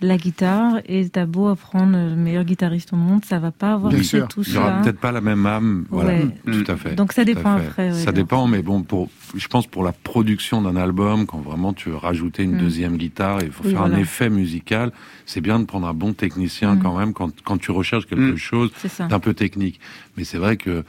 la 0.00 0.16
guitare 0.16 0.78
et 0.86 1.08
t'as 1.08 1.26
beau 1.26 1.46
apprendre 1.46 1.92
le 1.96 2.16
meilleur 2.16 2.42
guitariste 2.42 2.92
au 2.92 2.96
monde, 2.96 3.24
ça 3.24 3.38
va 3.38 3.52
pas 3.52 3.74
avoir 3.74 3.92
ce 3.92 4.16
tout 4.26 4.42
ça. 4.42 4.50
Il 4.50 4.54
y 4.56 4.58
aura 4.58 4.82
peut-être 4.82 4.98
pas 4.98 5.12
la 5.12 5.20
même 5.20 5.46
âme, 5.46 5.84
voilà, 5.90 6.14
ouais. 6.14 6.26
tout 6.44 6.64
à 6.72 6.76
fait. 6.76 6.96
Donc 6.96 7.12
ça 7.12 7.24
dépend 7.24 7.52
après. 7.52 7.90
Ouais, 7.92 7.98
ça 8.00 8.06
donc. 8.06 8.14
dépend, 8.16 8.48
mais 8.48 8.62
bon, 8.62 8.82
pour, 8.82 9.10
je 9.36 9.46
pense 9.46 9.68
pour 9.68 9.84
la 9.84 9.92
production 9.92 10.60
d'un 10.60 10.74
album, 10.74 11.24
quand 11.26 11.38
vraiment 11.38 11.72
tu 11.72 11.90
veux 11.90 11.96
rajouter 11.96 12.42
une 12.42 12.56
Mm. 12.56 12.58
deuxième 12.58 12.96
guitare, 12.96 13.44
il 13.44 13.52
faut 13.52 13.62
Oui, 13.62 13.70
faire 13.70 13.78
voilà. 13.82 13.94
un 13.94 14.00
effet 14.00 14.28
musical. 14.28 14.90
C'est 15.24 15.40
bien 15.40 15.60
de 15.60 15.66
prendre 15.66 15.86
un 15.86 15.94
bon 15.94 16.14
technicien 16.14 16.74
Mm. 16.74 16.82
quand 16.82 16.98
même 16.98 17.12
quand, 17.12 17.30
quand 17.44 17.58
tu 17.58 17.70
recherches 17.70 18.06
quelque 18.06 18.32
Mm. 18.32 18.36
chose 18.38 18.72
d'un 19.08 19.20
peu 19.20 19.34
technique. 19.34 19.78
Mais 20.16 20.24
c'est 20.24 20.38
vrai 20.38 20.56
que 20.56 20.82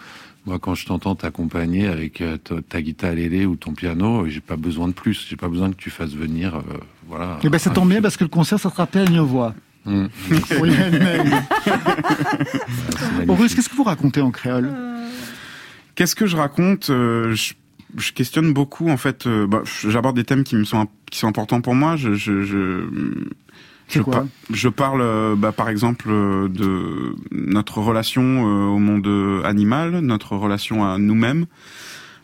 Moi, 0.46 0.60
quand 0.60 0.76
je 0.76 0.86
t'entends 0.86 1.16
t'accompagner 1.16 1.88
avec 1.88 2.20
euh, 2.20 2.38
ta, 2.38 2.82
guitare 2.82 3.14
lélé 3.14 3.46
ou 3.46 3.56
ton 3.56 3.72
piano, 3.72 4.28
j'ai 4.28 4.42
pas 4.42 4.58
besoin 4.58 4.90
de 4.90 4.94
plus. 4.94 5.26
J'ai 5.30 5.38
pas 5.38 5.48
besoin 5.48 5.72
que 5.72 5.78
tu 5.78 5.90
fasses 5.90 6.14
venir, 6.14 6.56
euh, 6.56 6.62
voilà. 7.08 7.38
Et 7.42 7.48
eh 7.48 7.50
ben, 7.50 7.58
ça 7.58 7.70
tombe 7.70 7.90
bien 7.90 8.02
parce 8.02 8.18
que 8.18 8.26
le 8.26 8.30
concert, 8.30 8.60
ça 8.60 8.70
sera 8.70 8.86
piano-voix. 8.86 9.56
Mmh. 9.86 10.08
Boris, 13.26 13.56
qu'est-ce 13.56 13.70
que 13.70 13.76
vous 13.76 13.84
racontez 13.84 14.22
en 14.22 14.32
créole? 14.32 14.74
Qu'est-ce 15.96 16.16
que 16.16 16.26
je 16.26 16.36
raconte? 16.36 16.88
Je, 16.88 17.54
questionne 18.16 18.54
beaucoup 18.54 18.90
en 18.90 18.98
fait. 18.98 19.28
Bah, 19.28 19.62
J'aborde 19.88 20.16
des 20.16 20.24
thèmes 20.24 20.44
qui 20.44 20.56
me 20.56 20.64
sont 20.64 20.88
qui 21.12 21.20
sont 21.20 21.28
importants 21.28 21.62
pour 21.62 21.76
moi. 21.76 21.96
Je, 21.96 22.16
je, 22.16 22.44
je 22.44 22.88
je, 23.94 24.56
je, 24.56 24.70
parle, 24.70 25.02
euh, 25.02 25.36
bah, 25.36 25.52
par 25.52 25.70
exemple, 25.70 26.08
euh, 26.10 26.48
de 26.48 27.16
notre 27.32 27.80
relation 27.80 28.24
euh, 28.24 28.66
au 28.66 28.80
monde 28.80 29.08
animal, 29.46 30.00
notre 30.00 30.36
relation 30.36 30.86
à 30.86 30.98
nous-mêmes. 30.98 31.46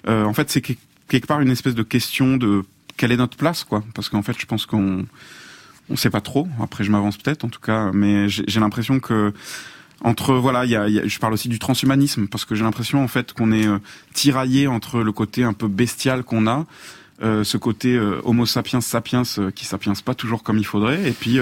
en 0.08 0.34
fait, 0.34 0.50
c'est 0.50 0.62
quelque 0.62 1.28
part 1.28 1.42
une 1.42 1.52
espèce 1.52 1.76
de 1.76 1.84
question 1.84 2.38
de 2.38 2.64
quelle 2.98 3.12
est 3.12 3.18
notre 3.18 3.38
place, 3.38 3.64
quoi. 3.64 3.84
Parce 3.94 4.10
qu'en 4.10 4.22
fait, 4.22 4.36
je 4.38 4.46
pense 4.46 4.66
qu'on 4.66 5.06
on 5.90 5.96
sait 5.96 6.10
pas 6.10 6.22
trop. 6.22 6.48
Après, 6.62 6.84
je 6.84 6.92
m'avance 6.92 7.18
peut-être, 7.18 7.46
en 7.46 7.50
tout 7.50 7.62
cas, 7.62 7.92
mais 7.94 8.30
j'ai 8.30 8.60
l'impression 8.60 9.00
que 9.00 9.34
entre 10.02 10.34
voilà, 10.34 10.64
il 10.64 10.72
y 10.72 10.76
a, 10.78 10.88
je 10.88 11.20
parle 11.20 11.34
aussi 11.34 11.50
du 11.50 11.60
transhumanisme 11.60 12.28
parce 12.28 12.46
que 12.46 12.56
j'ai 12.56 12.64
l'impression 12.64 13.04
en 13.04 13.10
fait 13.10 13.34
qu'on 13.34 13.52
est 13.52 13.68
tiraillé 14.14 14.66
entre 14.68 15.02
le 15.02 15.12
côté 15.12 15.44
un 15.44 15.52
peu 15.52 15.68
bestial 15.68 16.24
qu'on 16.24 16.48
a 16.48 16.60
euh, 16.60 16.64
ce 17.22 17.58
côté 17.58 17.96
euh, 17.96 18.22
Homo 18.24 18.46
sapiens 18.46 18.82
sapiens 18.82 19.24
euh, 19.38 19.52
qui 19.52 19.66
sapiens 19.66 19.94
pas 20.04 20.16
toujours 20.16 20.44
comme 20.44 20.58
il 20.58 20.66
faudrait, 20.66 21.10
et 21.10 21.12
puis 21.12 21.40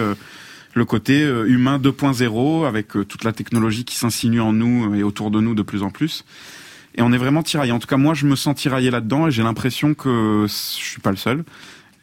le 0.73 0.85
côté 0.85 1.21
humain 1.21 1.79
2.0 1.79 2.67
avec 2.67 2.89
toute 2.89 3.23
la 3.23 3.33
technologie 3.33 3.83
qui 3.83 3.95
s'insinue 3.95 4.41
en 4.41 4.53
nous 4.53 4.93
et 4.95 5.03
autour 5.03 5.31
de 5.31 5.39
nous 5.39 5.55
de 5.55 5.63
plus 5.63 5.81
en 5.81 5.89
plus. 5.89 6.23
Et 6.95 7.01
on 7.01 7.11
est 7.11 7.17
vraiment 7.17 7.43
tiraillé. 7.43 7.71
En 7.71 7.79
tout 7.79 7.87
cas, 7.87 7.97
moi, 7.97 8.13
je 8.13 8.25
me 8.25 8.35
sens 8.35 8.55
tiraillé 8.55 8.91
là-dedans 8.91 9.27
et 9.27 9.31
j'ai 9.31 9.43
l'impression 9.43 9.93
que 9.93 10.45
je 10.47 10.53
suis 10.53 11.01
pas 11.01 11.11
le 11.11 11.17
seul. 11.17 11.43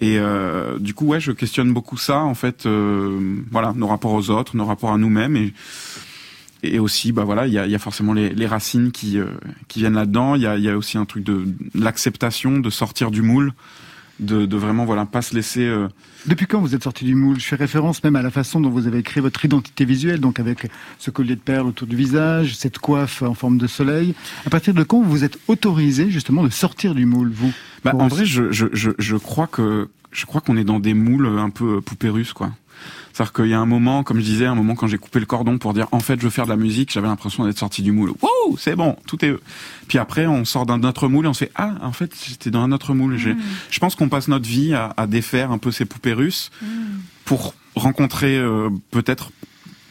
Et 0.00 0.18
du 0.80 0.92
coup, 0.94 1.06
ouais, 1.06 1.20
je 1.20 1.30
questionne 1.30 1.72
beaucoup 1.72 1.96
ça, 1.96 2.18
en 2.18 2.34
fait, 2.34 2.66
voilà, 2.66 3.72
nos 3.76 3.86
rapports 3.86 4.12
aux 4.12 4.30
autres, 4.30 4.56
nos 4.56 4.66
rapports 4.66 4.92
à 4.92 4.98
nous-mêmes. 4.98 5.36
Et 5.36 5.52
et 6.64 6.78
aussi 6.78 7.12
bah 7.12 7.24
voilà 7.24 7.46
il 7.46 7.52
y 7.52 7.58
a, 7.58 7.66
y 7.66 7.74
a, 7.74 7.78
forcément 7.78 8.12
les, 8.12 8.30
les 8.30 8.46
racines 8.46 8.92
qui 8.92 9.18
euh, 9.18 9.26
qui 9.68 9.80
viennent 9.80 9.94
là-dedans. 9.94 10.34
Il 10.34 10.42
y 10.42 10.46
a, 10.46 10.56
y 10.56 10.68
a 10.68 10.76
aussi 10.76 10.98
un 10.98 11.04
truc 11.04 11.24
de, 11.24 11.44
l'acceptation 11.74 12.58
de 12.58 12.70
sortir 12.70 13.10
du 13.10 13.22
moule 13.22 13.52
de, 14.20 14.46
de 14.46 14.56
vraiment 14.56 14.84
voilà 14.84 15.06
pas 15.06 15.22
se 15.22 15.34
laisser 15.34 15.62
euh, 15.66 15.88
depuis 16.26 16.46
quand 16.46 16.60
vous 16.60 16.74
êtes 16.74 16.84
sorti 16.84 17.04
du 17.04 17.14
moule? 17.14 17.40
Je 17.40 17.44
fais 17.44 17.56
référence 17.56 18.02
même 18.04 18.16
à 18.16 18.22
la 18.22 18.30
façon 18.30 18.60
dont 18.60 18.70
vous 18.70 18.86
avez 18.86 19.02
créé 19.02 19.20
votre 19.20 19.44
identité 19.44 19.84
visuelle 19.84 20.20
donc 20.20 20.38
avec 20.38 20.70
ce 20.98 21.10
collier 21.10 21.34
de 21.34 21.40
perles 21.40 21.66
autour 21.66 21.88
du 21.88 21.96
visage 21.96 22.54
cette 22.56 22.78
coiffe 22.78 23.22
en 23.22 23.34
forme 23.34 23.58
de 23.58 23.66
soleil. 23.66 24.14
À 24.46 24.50
partir 24.50 24.72
de 24.72 24.82
quand 24.84 25.02
vous 25.02 25.10
vous 25.10 25.24
êtes 25.24 25.38
autorisé 25.48 26.10
justement 26.10 26.44
de 26.44 26.50
sortir 26.50 26.94
du 26.94 27.06
moule 27.06 27.30
vous? 27.32 27.52
Bah, 27.84 27.92
en 27.94 28.06
vrai 28.06 28.24
je, 28.24 28.52
je, 28.52 28.66
je, 28.72 28.90
je 28.98 29.16
crois 29.16 29.46
que 29.46 29.88
je 30.12 30.26
crois 30.26 30.40
qu'on 30.40 30.56
est 30.56 30.64
dans 30.64 30.78
des 30.80 30.94
moules 30.94 31.26
un 31.26 31.50
peu 31.50 31.80
poupées 31.80 32.08
russes 32.08 32.32
quoi 32.32 32.52
c'est-à-dire 33.14 33.32
qu'il 33.32 33.46
y 33.46 33.54
a 33.54 33.60
un 33.60 33.66
moment, 33.66 34.02
comme 34.02 34.18
je 34.18 34.24
disais, 34.24 34.44
un 34.44 34.56
moment 34.56 34.74
quand 34.74 34.88
j'ai 34.88 34.98
coupé 34.98 35.20
le 35.20 35.26
cordon 35.26 35.56
pour 35.56 35.72
dire 35.72 35.86
en 35.92 36.00
fait 36.00 36.18
je 36.18 36.24
veux 36.24 36.30
faire 36.30 36.46
de 36.46 36.50
la 36.50 36.56
musique, 36.56 36.92
j'avais 36.92 37.06
l'impression 37.06 37.46
d'être 37.46 37.58
sorti 37.58 37.80
du 37.80 37.92
moule. 37.92 38.10
Wow, 38.20 38.56
c'est 38.58 38.74
bon, 38.74 38.96
tout 39.06 39.24
est. 39.24 39.32
Puis 39.86 39.98
après 39.98 40.26
on 40.26 40.44
sort 40.44 40.66
d'un 40.66 40.82
autre 40.82 41.06
moule 41.06 41.26
et 41.26 41.28
on 41.28 41.32
se 41.32 41.44
fait 41.44 41.52
ah 41.54 41.74
en 41.80 41.92
fait 41.92 42.12
j'étais 42.28 42.50
dans 42.50 42.62
un 42.62 42.72
autre 42.72 42.92
moule. 42.92 43.14
Mm. 43.14 43.36
Je 43.70 43.78
pense 43.78 43.94
qu'on 43.94 44.08
passe 44.08 44.26
notre 44.26 44.48
vie 44.48 44.74
à, 44.74 44.92
à, 44.96 45.06
défaire 45.06 45.52
un 45.52 45.58
peu 45.58 45.70
ces 45.70 45.84
poupées 45.84 46.12
russes 46.12 46.50
mm. 46.60 46.66
pour 47.24 47.54
rencontrer 47.76 48.36
euh, 48.36 48.68
peut-être 48.90 49.30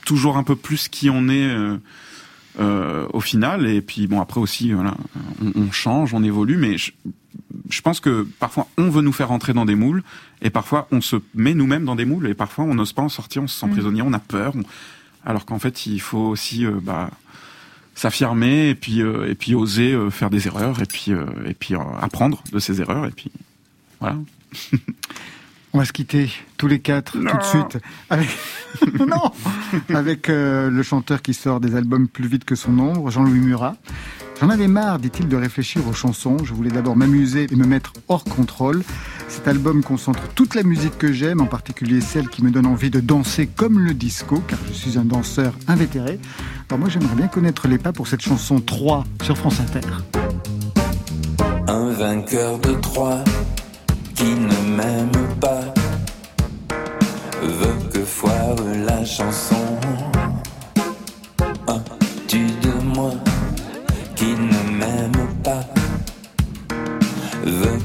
toujours 0.05 0.35
un 0.35 0.43
peu 0.43 0.57
plus 0.57 0.89
qui 0.89 1.09
on 1.09 1.29
est. 1.29 1.47
Euh, 1.47 1.77
euh, 2.59 3.07
au 3.13 3.19
final 3.19 3.65
et 3.65 3.81
puis 3.81 4.05
bon 4.05 4.21
après 4.21 4.39
aussi 4.39 4.73
voilà 4.73 4.95
on, 5.41 5.59
on 5.59 5.71
change 5.71 6.13
on 6.13 6.21
évolue 6.23 6.57
mais 6.57 6.77
je, 6.77 6.91
je 7.67 7.81
pense 7.81 7.99
que 7.99 8.27
parfois 8.39 8.67
on 8.77 8.91
veut 8.91 9.01
nous 9.01 9.11
faire 9.11 9.29
rentrer 9.29 9.53
dans 9.53 9.65
des 9.65 9.73
moules 9.73 10.03
et 10.43 10.49
parfois 10.49 10.87
on 10.91 11.01
se 11.01 11.15
met 11.33 11.55
nous-mêmes 11.55 11.85
dans 11.85 11.95
des 11.95 12.05
moules 12.05 12.27
et 12.27 12.33
parfois 12.33 12.65
on 12.65 12.75
n'ose 12.75 12.93
pas 12.93 13.01
en 13.01 13.09
sortir, 13.09 13.41
on 13.41 13.47
se 13.47 13.57
sent 13.57 13.67
mm. 13.67 13.71
prisonnier, 13.71 14.01
on 14.03 14.13
a 14.13 14.19
peur. 14.19 14.53
Alors 15.25 15.45
qu'en 15.45 15.57
fait 15.57 15.87
il 15.87 15.99
faut 15.99 16.19
aussi 16.19 16.65
euh, 16.65 16.79
bah, 16.81 17.09
s'affirmer 17.95 18.69
et 18.69 18.75
puis 18.75 19.01
euh, 19.01 19.29
et 19.29 19.35
puis 19.35 19.55
oser 19.55 19.93
euh, 19.93 20.09
faire 20.09 20.29
des 20.29 20.47
erreurs 20.47 20.81
et 20.81 20.85
puis 20.85 21.11
et 21.45 21.53
puis 21.53 21.75
apprendre 22.01 22.43
de 22.51 22.59
ces 22.59 22.81
erreurs 22.81 23.05
et 23.05 23.11
puis 23.11 23.31
voilà. 23.99 24.17
On 25.75 25.79
va 25.79 25.85
se 25.85 25.93
quitter 25.93 26.29
tous 26.57 26.67
les 26.67 26.79
quatre 26.79 27.13
tout 27.13 27.37
de 27.37 27.43
suite 27.43 27.79
avec 28.11 28.29
non 28.99 29.31
avec 29.89 30.27
le 30.27 30.83
chanteur 30.83 31.23
qui 31.23 31.33
sort 31.33 31.61
des 31.61 31.75
albums 31.75 32.07
plus 32.07 32.27
vite 32.27 32.45
que 32.45 32.53
son 32.53 32.77
ombre, 32.77 33.09
Jean-Louis 33.09 33.39
Murat. 33.39 33.75
J'en 34.39 34.49
avais 34.49 34.67
marre, 34.67 34.99
dit-il, 34.99 35.27
de 35.27 35.37
réfléchir 35.37 35.87
aux 35.87 35.93
chansons. 35.93 36.37
Je 36.43 36.53
voulais 36.53 36.71
d'abord 36.71 36.95
m'amuser 36.95 37.47
et 37.51 37.55
me 37.55 37.65
mettre 37.65 37.93
hors 38.07 38.23
contrôle. 38.23 38.83
Cet 39.27 39.47
album 39.47 39.83
concentre 39.83 40.27
toute 40.35 40.55
la 40.55 40.63
musique 40.63 40.97
que 40.97 41.11
j'aime, 41.11 41.41
en 41.41 41.45
particulier 41.45 42.01
celle 42.01 42.27
qui 42.29 42.43
me 42.43 42.51
donne 42.51 42.65
envie 42.65 42.89
de 42.89 42.99
danser 42.99 43.47
comme 43.47 43.79
le 43.79 43.93
disco, 43.93 44.41
car 44.47 44.59
je 44.67 44.73
suis 44.73 44.97
un 44.97 45.05
danseur 45.05 45.53
invétéré. 45.67 46.19
Alors 46.69 46.79
moi, 46.79 46.89
j'aimerais 46.89 47.15
bien 47.15 47.27
connaître 47.27 47.67
les 47.67 47.77
pas 47.77 47.93
pour 47.93 48.07
cette 48.07 48.21
chanson 48.21 48.59
3 48.59 49.03
sur 49.23 49.37
France 49.37 49.59
Inter. 49.59 49.87
Un 51.67 51.91
vainqueur 51.91 52.59
de 52.59 52.73
3 52.73 53.23
qui 54.15 54.25
ne 54.25 54.75
m'aime 54.75 55.11
pas 55.39 55.73
veut 57.41 57.89
que 57.91 57.99
foire 57.99 58.55
la 58.85 59.03
chanson. 59.05 59.55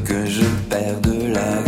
que 0.09 0.25
je 0.25 0.45
perds 0.71 1.01
de 1.03 1.35
la 1.35 1.68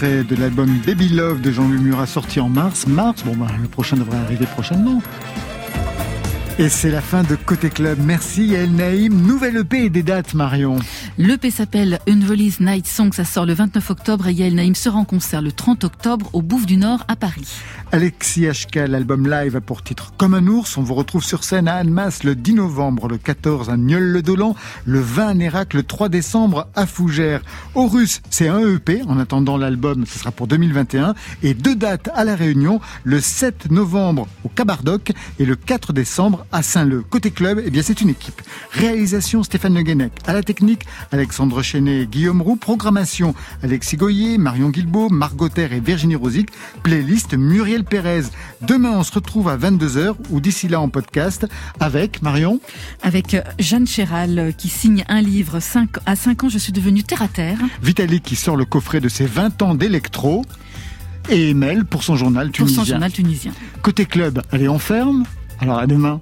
de 0.00 0.36
l'album 0.36 0.70
Baby 0.86 1.08
Love 1.08 1.40
de 1.40 1.50
Jean-Louis 1.50 1.80
Murat 1.80 2.06
sorti 2.06 2.38
en 2.38 2.48
mars. 2.48 2.86
Mars, 2.86 3.24
bon 3.24 3.34
bah, 3.34 3.48
le 3.60 3.66
prochain 3.66 3.96
devrait 3.96 4.18
arriver 4.18 4.46
prochainement. 4.46 5.02
Et 6.60 6.68
c'est 6.68 6.90
la 6.90 7.00
fin 7.00 7.24
de 7.24 7.34
Côté 7.34 7.68
Club. 7.68 7.98
Merci 8.04 8.54
El 8.54 8.72
Naïm. 8.74 9.14
Nouvelle 9.26 9.56
EP 9.58 9.86
et 9.86 9.90
des 9.90 10.04
dates, 10.04 10.34
Marion. 10.34 10.76
L'EP 11.20 11.50
s'appelle 11.50 11.98
Unreleased 12.06 12.60
Night 12.60 12.86
Song, 12.86 13.12
ça 13.12 13.24
sort 13.24 13.44
le 13.44 13.52
29 13.52 13.90
octobre 13.90 14.28
et 14.28 14.32
Yael 14.32 14.54
Naïm 14.54 14.76
sera 14.76 15.00
en 15.00 15.04
concert 15.04 15.42
le 15.42 15.50
30 15.50 15.82
octobre 15.82 16.30
au 16.32 16.42
Bouffe 16.42 16.64
du 16.64 16.76
Nord 16.76 17.04
à 17.08 17.16
Paris. 17.16 17.48
Alexis 17.90 18.46
HK, 18.46 18.86
l'album 18.86 19.28
live 19.28 19.56
a 19.56 19.60
pour 19.60 19.82
titre 19.82 20.12
Comme 20.16 20.34
un 20.34 20.46
ours. 20.46 20.76
On 20.76 20.82
vous 20.82 20.94
retrouve 20.94 21.24
sur 21.24 21.42
scène 21.42 21.66
à 21.66 21.74
Annemasse 21.74 22.22
le 22.22 22.36
10 22.36 22.54
novembre, 22.54 23.08
le 23.08 23.18
14 23.18 23.68
à 23.68 23.76
Nieul-le-Dolan, 23.76 24.54
le 24.84 25.00
20 25.00 25.26
à 25.26 25.34
Nérac, 25.34 25.74
le 25.74 25.82
3 25.82 26.08
décembre 26.08 26.68
à 26.76 26.86
Fougères. 26.86 27.40
Russe, 27.74 28.20
c'est 28.30 28.46
un 28.46 28.60
EP. 28.60 29.02
En 29.08 29.18
attendant 29.18 29.56
l'album, 29.56 30.04
ce 30.06 30.20
sera 30.20 30.30
pour 30.30 30.46
2021. 30.46 31.14
Et 31.42 31.54
deux 31.54 31.74
dates 31.74 32.10
à 32.14 32.22
La 32.22 32.36
Réunion, 32.36 32.78
le 33.02 33.20
7 33.20 33.72
novembre 33.72 34.28
au 34.44 34.50
Cabardoc 34.50 35.12
et 35.40 35.46
le 35.46 35.56
4 35.56 35.92
décembre 35.92 36.46
à 36.52 36.62
Saint-Leu. 36.62 37.02
Côté 37.08 37.32
club, 37.32 37.60
eh 37.64 37.70
bien, 37.70 37.82
c'est 37.82 38.02
une 38.02 38.10
équipe. 38.10 38.40
Réalisation 38.70 39.42
Stéphane 39.42 39.74
Le 39.74 39.82
Guenec. 39.82 40.12
À 40.26 40.32
la 40.34 40.42
technique, 40.42 40.84
Alexandre 41.12 41.62
Chenet, 41.62 42.06
Guillaume 42.06 42.42
Roux. 42.42 42.56
Programmation, 42.56 43.34
Alexis 43.62 43.96
Goyer, 43.96 44.38
Marion 44.38 44.70
Guilbault, 44.70 45.08
Margot 45.08 45.48
et 45.56 45.80
Virginie 45.80 46.16
Rosic. 46.16 46.50
Playlist 46.82 47.34
Muriel 47.34 47.84
Pérez. 47.84 48.24
Demain, 48.62 48.92
on 48.96 49.02
se 49.02 49.12
retrouve 49.12 49.48
à 49.48 49.56
22h 49.56 50.14
ou 50.30 50.40
d'ici 50.40 50.68
là 50.68 50.80
en 50.80 50.88
podcast 50.88 51.46
avec 51.80 52.22
Marion. 52.22 52.60
Avec 53.02 53.34
euh, 53.34 53.42
Jeanne 53.58 53.86
Chéral 53.86 54.38
euh, 54.38 54.52
qui 54.52 54.68
signe 54.68 55.04
un 55.08 55.20
livre 55.20 55.60
5, 55.60 55.90
à 56.06 56.16
5 56.16 56.44
ans, 56.44 56.48
je 56.48 56.58
suis 56.58 56.72
devenue 56.72 57.02
terre 57.02 57.22
à 57.22 57.28
terre. 57.28 57.58
Vitalik 57.82 58.22
qui 58.22 58.36
sort 58.36 58.56
le 58.56 58.64
coffret 58.64 59.00
de 59.00 59.08
ses 59.08 59.26
20 59.26 59.62
ans 59.62 59.74
d'électro. 59.74 60.44
Et 61.30 61.50
Emel 61.50 61.84
pour 61.84 62.04
son 62.04 62.16
journal 62.16 62.50
tunisien. 62.50 62.76
Pour 62.76 62.84
son 62.86 62.90
journal 62.90 63.12
tunisien. 63.12 63.52
Côté 63.82 64.06
club, 64.06 64.42
allez, 64.50 64.68
on 64.68 64.78
ferme. 64.78 65.24
Alors 65.60 65.78
à 65.78 65.86
demain. 65.86 66.16